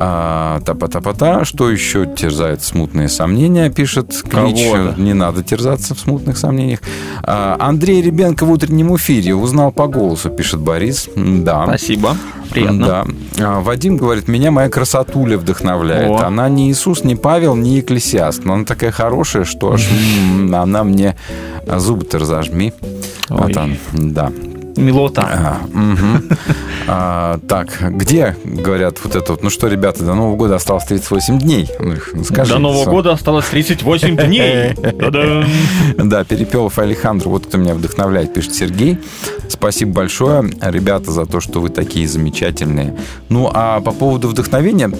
А, 0.01 0.61
Та-па-та-па-та. 0.61 1.45
Что 1.45 1.71
еще 1.71 2.07
терзает 2.07 2.63
смутные 2.63 3.09
сомнения, 3.09 3.71
пишет 3.71 4.13
Клич. 4.29 4.67
Не 4.97 5.15
надо 5.15 5.43
терзаться 5.43 5.95
в 5.95 6.01
смутных 6.01 6.37
сомнениях. 6.37 6.81
А, 7.23 7.57
Андрей 7.61 8.03
Ребенко 8.03 8.45
в 8.45 8.51
утреннем 8.51 8.95
эфире 8.97 9.35
узнал 9.35 9.73
по 9.73 9.87
голосу, 9.87 10.31
пишет 10.31 10.61
Борис. 10.61 11.09
Да. 11.17 11.65
Спасибо, 11.67 12.17
приятно. 12.51 12.87
Да. 12.87 13.07
А, 13.39 13.61
Вадим 13.61 13.97
говорит, 13.97 14.27
меня 14.27 14.51
моя 14.51 14.69
красотуля 14.69 15.39
вдохновляет. 15.39 16.11
О. 16.11 16.27
Она 16.27 16.49
не 16.49 16.71
Иисус, 16.71 17.05
не 17.05 17.15
Павел, 17.17 17.55
не 17.55 17.77
Екклесиаст. 17.77 18.45
Но 18.45 18.55
она 18.55 18.65
такая 18.65 18.91
хорошая, 18.91 19.45
что 19.45 19.75
аж 19.75 19.87
она 20.53 20.83
мне 20.83 21.17
зубы-то 21.67 22.19
разожми. 22.19 22.73
Вот 23.29 23.57
Ой. 23.57 23.63
он, 23.93 24.13
да. 24.13 24.33
Милота. 24.77 25.23
А, 25.23 25.61
мгм. 25.73 26.29
А, 26.87 27.39
так, 27.49 27.79
где, 27.81 28.37
говорят, 28.45 28.99
вот 29.05 29.15
это 29.17 29.33
вот, 29.33 29.43
ну 29.43 29.51
что, 29.51 29.69
ребята, 29.69 30.05
до 30.05 30.15
Нового 30.15 30.37
года 30.37 30.57
осталось 30.57 30.85
38 30.85 31.39
дней. 31.39 31.69
Ну, 31.79 31.95
ну, 32.15 32.25
скажи, 32.25 32.53
До 32.53 32.59
Нового 32.59 32.85
Сон. 32.85 32.93
года 32.95 33.13
осталось 33.13 33.47
38 33.47 34.17
дней. 34.17 34.75
Да, 35.97 36.25
Перепелов 36.25 36.79
Александр, 36.79 37.29
вот 37.29 37.47
кто 37.47 37.59
меня 37.59 37.75
вдохновляет, 37.75 38.33
пишет 38.33 38.55
Сергей. 38.55 38.99
Спасибо 39.49 39.93
большое, 39.93 40.51
ребята, 40.61 41.11
за 41.11 41.27
то, 41.27 41.41
что 41.41 41.61
вы 41.61 41.69
такие 41.69 42.09
замечательные. 42.09 42.97
Ну, 43.29 43.51
а 43.53 43.81
по 43.81 43.93
поводу 43.93 44.29
вдохновения, 44.29 44.91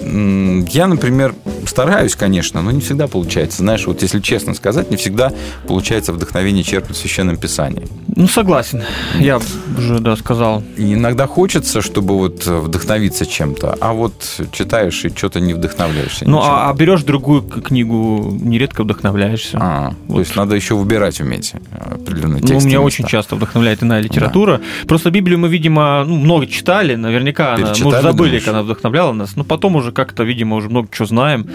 я, 0.69 0.87
например, 0.87 1.33
стараюсь, 1.65 2.15
конечно, 2.15 2.61
но 2.61 2.71
не 2.71 2.81
всегда 2.81 3.07
получается. 3.07 3.59
Знаешь, 3.59 3.87
вот 3.87 4.01
если 4.01 4.19
честно 4.19 4.53
сказать, 4.53 4.91
не 4.91 4.97
всегда 4.97 5.31
получается 5.67 6.13
вдохновение 6.13 6.63
черпать 6.63 6.95
в 6.95 6.99
Священном 6.99 7.37
Писании. 7.37 7.87
Ну, 8.15 8.27
согласен. 8.27 8.83
Я 9.19 9.39
уже, 9.77 9.99
да, 9.99 10.15
сказал. 10.15 10.63
И 10.77 10.93
иногда 10.93 11.27
хочется, 11.27 11.81
чтобы 11.81 12.17
вот 12.17 12.45
вдохновиться 12.45 13.25
чем-то, 13.25 13.77
а 13.79 13.93
вот 13.93 14.13
читаешь 14.51 15.03
и 15.05 15.09
что-то 15.09 15.39
не 15.39 15.53
вдохновляешься. 15.53 16.27
Ну, 16.29 16.39
а, 16.39 16.69
а 16.69 16.73
берешь 16.73 17.03
другую 17.03 17.41
книгу, 17.41 18.37
нередко 18.41 18.83
вдохновляешься. 18.83 19.57
А, 19.61 19.93
то 20.07 20.19
есть 20.19 20.35
надо 20.35 20.55
еще 20.55 20.75
выбирать 20.75 21.19
уметь 21.21 21.53
определенные 21.71 22.41
Ну, 22.41 22.47
тексты. 22.47 22.67
меня 22.67 22.77
и 22.77 22.81
очень 22.81 23.03
места. 23.05 23.17
часто 23.17 23.35
вдохновляет 23.35 23.83
иная 23.83 24.01
литература. 24.01 24.61
Просто 24.87 25.11
Библию 25.11 25.39
мы, 25.39 25.47
видимо, 25.49 26.03
ну, 26.05 26.17
много 26.17 26.47
читали, 26.47 26.95
наверняка 26.95 27.53
она, 27.55 27.67
мы 27.79 27.87
уже 27.87 28.01
забыли, 28.01 28.13
думаешь? 28.29 28.43
как 28.43 28.53
она 28.53 28.63
вдохновляла 28.63 29.13
нас, 29.13 29.35
но 29.35 29.43
потом 29.43 29.75
уже 29.75 29.91
как-то, 29.91 30.23
видимо, 30.23 30.55
уже 30.55 30.69
много 30.69 30.87
чего 30.91 31.05
знаем. 31.05 31.47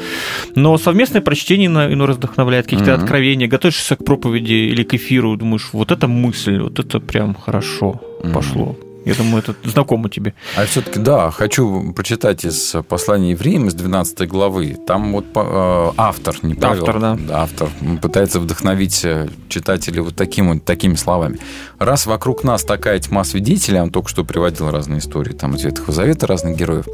Но 0.55 0.77
совместное 0.79 1.21
прочтение 1.21 1.67
ино- 1.67 1.93
иной 1.93 2.07
раз 2.07 2.17
вдохновляет, 2.17 2.67
какие-то 2.67 2.93
Мгм. 2.93 3.03
откровения, 3.03 3.49
готовишься 3.49 3.97
к 3.97 4.05
проповеди 4.05 4.53
или 4.53 4.83
к 4.83 4.95
эфиру, 4.95 5.37
думаешь, 5.37 5.69
вот 5.73 5.91
эта 5.93 6.07
мысль, 6.09 6.59
вот 6.61 6.79
это 6.79 7.01
прям 7.01 7.35
хорошо 7.35 8.01
пошло. 8.33 8.77
Я 9.07 9.15
думаю, 9.15 9.39
это 9.39 9.55
знакомо 9.63 10.11
тебе. 10.11 10.35
А 10.57 10.67
все-таки, 10.67 10.99
да, 10.99 11.31
хочу 11.31 11.93
прочитать 11.93 12.45
из 12.45 12.75
послания 12.89 13.31
евреям, 13.31 13.69
из 13.69 13.75
12 13.75 14.29
главы. 14.29 14.77
Там 14.85 15.13
вот 15.13 15.27
э, 15.33 15.91
автор, 15.97 16.35
не 16.43 16.55
Павел, 16.55 16.83
Автор, 16.83 16.99
да. 16.99 17.19
автор 17.31 17.69
пытается 18.03 18.41
вдохновить 18.41 19.05
э, 19.05 19.29
читателей 19.49 20.01
вот 20.01 20.17
таким, 20.17 20.53
вот 20.53 20.65
такими 20.65 20.97
словами. 20.97 21.39
Раз 21.79 22.07
вокруг 22.07 22.43
нас 22.43 22.65
такая 22.65 22.99
тьма 22.99 23.23
свидетелей, 23.23 23.81
он 23.81 23.91
только 23.91 24.09
что 24.09 24.25
приводил 24.25 24.73
разные 24.73 24.99
истории 24.99 25.33
там 25.33 25.55
из 25.55 25.63
Ветхого 25.63 25.93
Завета 25.93 26.27
разных 26.27 26.57
героев, 26.57 26.87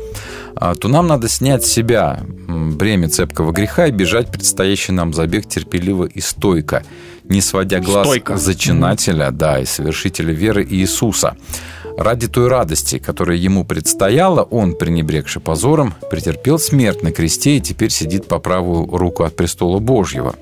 а, 0.55 0.75
то 0.75 0.89
нам 0.89 1.07
надо 1.07 1.29
снять 1.29 1.65
с 1.65 1.73
себя 1.73 2.21
бремя 2.47 3.09
цепкого 3.09 3.53
греха 3.53 3.87
и 3.87 3.91
бежать 3.91 4.31
предстоящий 4.31 4.93
нам 4.93 5.15
забег 5.15 5.49
терпеливо 5.49 6.05
и 6.05 6.21
стойко, 6.21 6.85
не 7.25 7.41
сводя 7.41 7.81
глаз 7.81 8.07
Стойко. 8.07 8.37
зачинателя, 8.37 9.31
да, 9.31 9.61
и 9.61 9.65
совершителя 9.65 10.35
веры 10.35 10.67
Иисуса. 10.69 11.37
Ради 11.97 12.28
той 12.28 12.48
радости, 12.48 12.98
которая 12.98 13.36
ему 13.36 13.64
предстояла, 13.64 14.43
он, 14.43 14.74
пренебрегши 14.74 15.40
позором, 15.40 15.94
претерпел 16.10 16.59
смерть 16.59 17.02
на 17.02 17.12
кресте 17.12 17.56
и 17.56 17.60
теперь 17.60 17.90
сидит 17.90 18.27
по 18.27 18.39
правую 18.39 18.86
руку 18.86 19.24
от 19.24 19.36
престола 19.36 19.78
Божьего. 19.78 20.35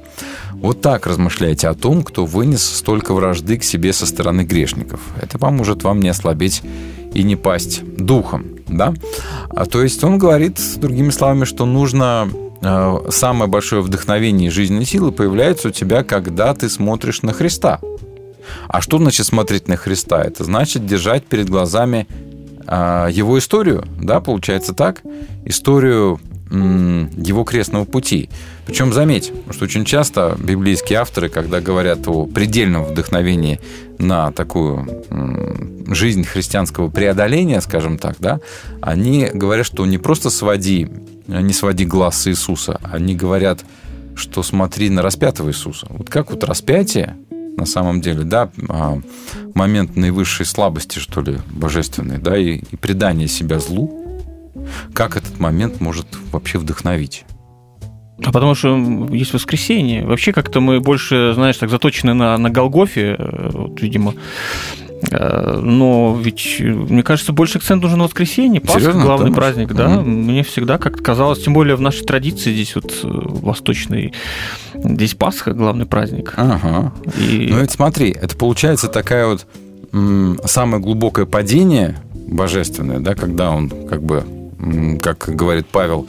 Вот 0.53 0.81
так 0.81 1.07
размышляйте 1.07 1.69
о 1.69 1.75
том, 1.75 2.03
кто 2.03 2.27
вынес 2.27 2.63
столько 2.63 3.15
вражды 3.15 3.59
к 3.59 3.65
себе 3.65 3.93
со 3.93 4.07
стороны 4.07 4.43
грешников. 4.43 5.01
Это 5.21 5.39
поможет 5.39 5.83
вам 5.83 6.01
не 6.01 6.09
ослабеть 6.11 6.63
и 7.15 7.23
не 7.23 7.37
пасть 7.37 7.83
духом. 7.97 8.47
Да? 8.69 8.95
А, 9.51 9.67
то 9.67 9.83
есть 9.83 10.05
он 10.05 10.19
говорит, 10.19 10.61
другими 10.77 11.11
словами, 11.11 11.45
что 11.45 11.67
нужно 11.67 12.29
э, 12.63 12.99
самое 13.11 13.51
большое 13.51 13.83
вдохновение 13.83 14.49
и 14.49 14.51
жизненные 14.51 14.87
силы 14.87 15.13
появляется 15.13 15.69
у 15.69 15.71
тебя, 15.73 16.05
когда 16.05 16.55
ты 16.55 16.69
смотришь 16.69 17.23
на 17.23 17.33
Христа. 17.33 17.81
А 18.69 18.81
что 18.81 18.99
значит 18.99 19.27
смотреть 19.27 19.69
на 19.69 19.77
Христа? 19.77 20.23
Это 20.23 20.45
значит 20.45 20.87
держать 20.87 21.25
перед 21.25 21.49
глазами 21.49 22.07
э, 22.67 23.09
его 23.11 23.39
историю, 23.39 23.85
да, 24.01 24.21
получается 24.21 24.73
так, 24.75 25.03
историю 25.45 26.21
его 26.53 27.45
крестного 27.45 27.85
пути. 27.85 28.29
Причем 28.67 28.93
заметь, 28.93 29.33
что 29.51 29.65
очень 29.65 29.85
часто 29.85 30.37
библейские 30.39 30.99
авторы, 30.99 31.29
когда 31.29 31.61
говорят 31.61 32.09
о 32.09 32.27
предельном 32.27 32.85
вдохновении 32.85 33.61
на 33.99 34.33
такую 34.33 35.05
жизнь 35.95 36.25
христианского 36.25 36.91
преодоления, 36.91 37.61
скажем 37.61 37.99
так, 37.99 38.17
да, 38.19 38.41
они 38.81 39.31
говорят, 39.33 39.65
что 39.65 39.87
не 39.87 39.99
просто 39.99 40.31
своди, 40.31 40.89
не 41.29 41.53
своди 41.53 41.85
глаз 41.85 42.23
с 42.23 42.27
Иисуса, 42.29 42.81
они 42.83 43.15
говорят, 43.15 43.65
что 44.17 44.43
смотри 44.43 44.91
на 44.91 45.03
распятого 45.03 45.51
Иисуса. 45.51 45.87
Вот 45.89 46.11
как 46.11 46.33
вот 46.33 46.43
распятие, 46.43 47.17
на 47.57 47.67
самом 47.67 48.01
деле, 48.01 48.25
да, 48.25 48.51
а, 48.69 48.99
момент 49.55 49.97
наивысшей 49.97 50.47
слабости, 50.47 50.99
что 50.99 51.21
ли, 51.21 51.39
божественной, 51.51 52.19
да, 52.19 52.37
и, 52.37 52.63
и 52.71 52.77
предание 52.77 53.29
себя 53.29 53.59
злу, 53.59 54.01
как 54.95 55.17
этот 55.17 55.39
момент 55.39 55.81
может 55.81 56.07
вообще 56.33 56.59
вдохновить? 56.59 57.25
А 58.23 58.33
потому 58.33 58.55
что 58.55 58.77
есть 59.11 59.33
воскресенье. 59.33 60.05
Вообще 60.05 60.33
как-то 60.33 60.61
мы 60.61 60.81
больше, 60.81 61.33
знаешь, 61.35 61.57
так 61.57 61.71
заточены 61.71 62.13
на, 62.13 62.37
на 62.37 62.51
Голгофе, 62.51 63.17
э, 63.19 63.51
вот, 63.53 63.81
видимо. 63.81 64.15
Э, 65.11 65.59
Но 65.63 66.19
ведь, 66.21 66.57
э, 66.59 66.65
мне 66.65 67.03
кажется, 67.03 67.33
больше 67.33 67.59
акцент 67.59 67.83
нужен 67.83 67.99
на 67.99 68.05
воскресенье. 68.05 68.61
Пасха, 68.61 68.81
Серьезно? 68.81 69.05
главный 69.05 69.31
Да, 69.31 69.37
праздник, 69.37 69.73
да. 69.73 69.89
Мгм. 69.89 70.11
Мне 70.11 70.43
всегда 70.43 70.77
как-то 70.77 71.03
казалось, 71.03 71.43
тем 71.43 71.55
более 71.55 71.77
в 71.77 71.81
нашей 71.81 72.05
традиции 72.05 72.53
здесь 72.53 72.75
вот 72.75 72.93
восточной, 73.03 74.13
здесь 74.85 75.15
Пасха 75.15 75.53
главный 75.53 75.87
праздник. 75.87 76.35
Ага. 76.37 76.93
И... 77.19 77.49
Ну, 77.51 77.59
это 77.59 77.73
смотри, 77.73 78.11
это 78.11 78.37
получается 78.37 78.89
такая 78.89 79.27
вот 79.27 79.47
самое 80.45 80.83
глубокое 80.83 81.27
падение 81.27 81.99
божественное, 82.15 83.01
да, 83.01 83.15
когда 83.15 83.51
он, 83.51 83.69
как 83.69 84.03
бы, 84.03 84.25
как 85.03 85.29
говорит 85.35 85.67
Павел, 85.67 86.07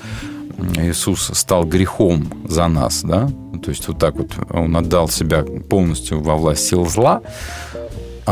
Иисус 0.77 1.31
стал 1.33 1.65
грехом 1.65 2.31
за 2.47 2.67
нас, 2.67 3.01
да, 3.03 3.29
то 3.63 3.69
есть 3.69 3.87
вот 3.87 3.97
так 3.97 4.15
вот 4.15 4.31
он 4.49 4.75
отдал 4.77 5.07
себя 5.09 5.43
полностью 5.43 6.21
во 6.21 6.35
власть 6.35 6.67
сил 6.67 6.87
зла, 6.87 7.21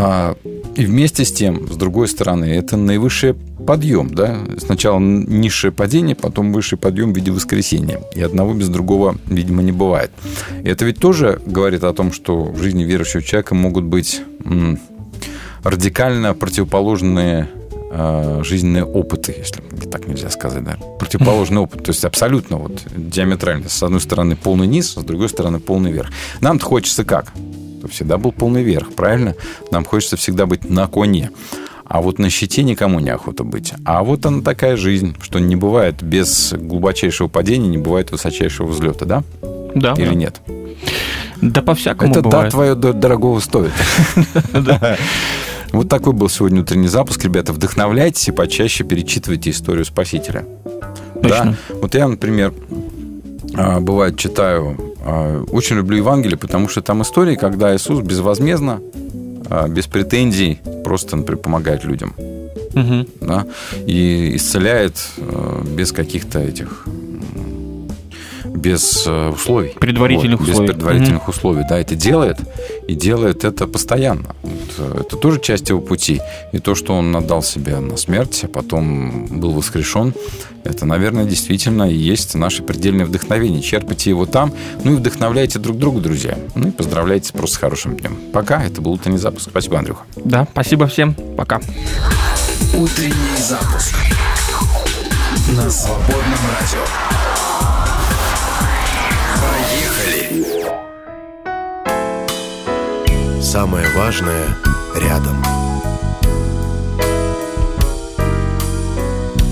а, 0.01 0.37
и 0.75 0.85
вместе 0.85 1.25
с 1.25 1.31
тем, 1.33 1.67
с 1.69 1.75
другой 1.75 2.07
стороны, 2.07 2.45
это 2.45 2.77
наивысший 2.77 3.33
подъем, 3.33 4.13
да, 4.13 4.37
сначала 4.57 4.97
низшее 4.97 5.73
падение, 5.73 6.15
потом 6.15 6.53
высший 6.53 6.77
подъем 6.77 7.11
в 7.11 7.17
виде 7.17 7.31
воскресения, 7.31 7.99
и 8.15 8.21
одного 8.21 8.53
без 8.53 8.69
другого, 8.69 9.17
видимо, 9.27 9.61
не 9.61 9.73
бывает. 9.73 10.11
И 10.63 10.69
это 10.69 10.85
ведь 10.85 10.99
тоже 10.99 11.41
говорит 11.45 11.83
о 11.83 11.93
том, 11.93 12.13
что 12.13 12.43
в 12.43 12.61
жизни 12.61 12.85
верующего 12.85 13.21
человека 13.21 13.55
могут 13.55 13.83
быть 13.83 14.21
радикально 15.63 16.33
противоположные 16.33 17.49
э, 17.91 18.41
жизненные 18.45 18.85
опыты, 18.85 19.35
если 19.37 19.61
так 19.89 20.07
нельзя 20.07 20.29
сказать, 20.29 20.63
да. 20.63 20.77
Противоположный 20.97 21.59
опыт, 21.59 21.83
то 21.83 21.89
есть 21.89 22.05
абсолютно 22.05 22.55
вот 22.55 22.83
диаметрально. 22.95 23.67
С 23.67 23.83
одной 23.83 23.99
стороны 23.99 24.37
полный 24.37 24.67
низ, 24.67 24.93
с 24.93 25.03
другой 25.03 25.27
стороны 25.27 25.59
полный 25.59 25.91
верх. 25.91 26.09
Нам-то 26.39 26.63
хочется 26.63 27.03
как? 27.03 27.33
Всегда 27.87 28.17
был 28.17 28.31
полный 28.31 28.63
верх, 28.63 28.93
правильно? 28.93 29.35
Нам 29.71 29.85
хочется 29.85 30.17
всегда 30.17 30.45
быть 30.45 30.69
на 30.69 30.87
коне. 30.87 31.31
А 31.85 32.01
вот 32.01 32.19
на 32.19 32.29
щите 32.29 32.63
никому 32.63 32.99
не 32.99 33.09
охота 33.09 33.43
быть. 33.43 33.73
А 33.83 34.03
вот 34.03 34.25
она 34.25 34.41
такая 34.41 34.77
жизнь, 34.77 35.15
что 35.21 35.39
не 35.39 35.55
бывает 35.55 36.03
без 36.03 36.53
глубочайшего 36.53 37.27
падения, 37.27 37.67
не 37.67 37.79
бывает 37.79 38.11
высочайшего 38.11 38.67
взлета, 38.67 39.05
да? 39.05 39.23
Да. 39.73 39.93
Или 39.93 40.09
да. 40.09 40.13
нет? 40.13 40.41
Да 41.41 41.61
по-всякому 41.61 42.11
Это 42.11 42.21
да, 42.21 42.29
бывает. 42.29 42.51
твое 42.51 42.75
до- 42.75 42.93
дорогого 42.93 43.39
стоит. 43.39 43.71
Вот 45.71 45.87
такой 45.87 46.13
был 46.13 46.29
сегодня 46.29 46.61
утренний 46.61 46.87
запуск. 46.87 47.23
Ребята, 47.23 47.53
вдохновляйтесь 47.53 48.27
и 48.27 48.31
почаще 48.31 48.83
перечитывайте 48.83 49.51
историю 49.51 49.85
Спасителя. 49.85 50.45
Да. 51.21 51.55
Вот 51.69 51.93
я, 51.95 52.07
например, 52.07 52.53
а, 53.55 53.79
бывает 53.79 54.17
читаю, 54.17 54.88
очень 55.51 55.77
люблю 55.77 55.97
Евангелие, 55.97 56.37
потому 56.37 56.67
что 56.67 56.81
там 56.81 57.01
истории, 57.01 57.35
когда 57.35 57.75
Иисус 57.75 58.01
безвозмездно, 58.01 58.81
а, 59.49 59.67
без 59.67 59.87
претензий, 59.87 60.59
просто, 60.83 61.15
например, 61.15 61.41
помогает 61.41 61.83
людям. 61.83 62.13
Мгм. 62.73 63.07
Да, 63.21 63.45
и 63.87 64.35
исцеляет 64.35 64.95
а, 65.17 65.63
без 65.63 65.91
каких-то 65.91 66.39
этих 66.39 66.85
без 68.49 69.05
э, 69.07 69.29
условий. 69.29 69.69
Предварительных 69.79 70.39
Вот, 70.39 70.49
условий. 70.49 70.67
Без 70.67 70.75
предварительных 70.75 71.27
условий. 71.27 71.63
Да, 71.69 71.79
это 71.79 71.95
делает. 71.95 72.37
И 72.87 72.95
делает 72.95 73.43
это 73.43 73.67
постоянно. 73.67 74.35
Вот, 74.43 74.69
э, 74.77 75.01
это 75.01 75.15
тоже 75.17 75.39
часть 75.39 75.69
его 75.69 75.81
пути. 75.81 76.21
И 76.51 76.59
то, 76.59 76.75
что 76.75 76.93
он 76.93 77.15
отдал 77.15 77.41
себя 77.41 77.79
на 77.79 77.97
смерть, 77.97 78.41
а 78.43 78.47
потом 78.47 79.27
был 79.27 79.51
воскрешен, 79.51 80.13
это, 80.63 80.85
наверное, 80.85 81.25
действительно 81.25 81.89
и 81.89 81.95
есть 81.95 82.35
наше 82.35 82.63
предельное 82.63 83.05
вдохновение. 83.05 83.61
Черпайте 83.61 84.09
его 84.09 84.25
там, 84.25 84.53
ну 84.83 84.93
и 84.93 84.95
вдохновляйте 84.95 85.59
друг 85.59 85.77
друга, 85.77 85.99
друзья. 86.01 86.37
Ну 86.55 86.67
и 86.69 86.71
поздравляйте 86.71 87.33
просто 87.33 87.55
с 87.55 87.59
хорошим 87.59 87.97
днем. 87.97 88.17
Пока. 88.33 88.63
Это 88.63 88.81
был 88.81 88.91
утренний 88.91 89.17
запуск. 89.17 89.49
Спасибо, 89.49 89.79
Андрюха. 89.79 90.03
Да, 90.23 90.47
спасибо 90.51 90.87
всем. 90.87 91.15
Пока. 91.37 91.61
Утренний 92.75 93.37
запуск 93.37 93.95
на 95.55 95.69
свободном 95.69 96.39
радио. 96.59 97.48
Самое 103.41 103.87
важное 103.95 104.47
рядом. 104.95 105.41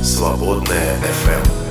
Свободная 0.04 0.98
FM. 1.26 1.67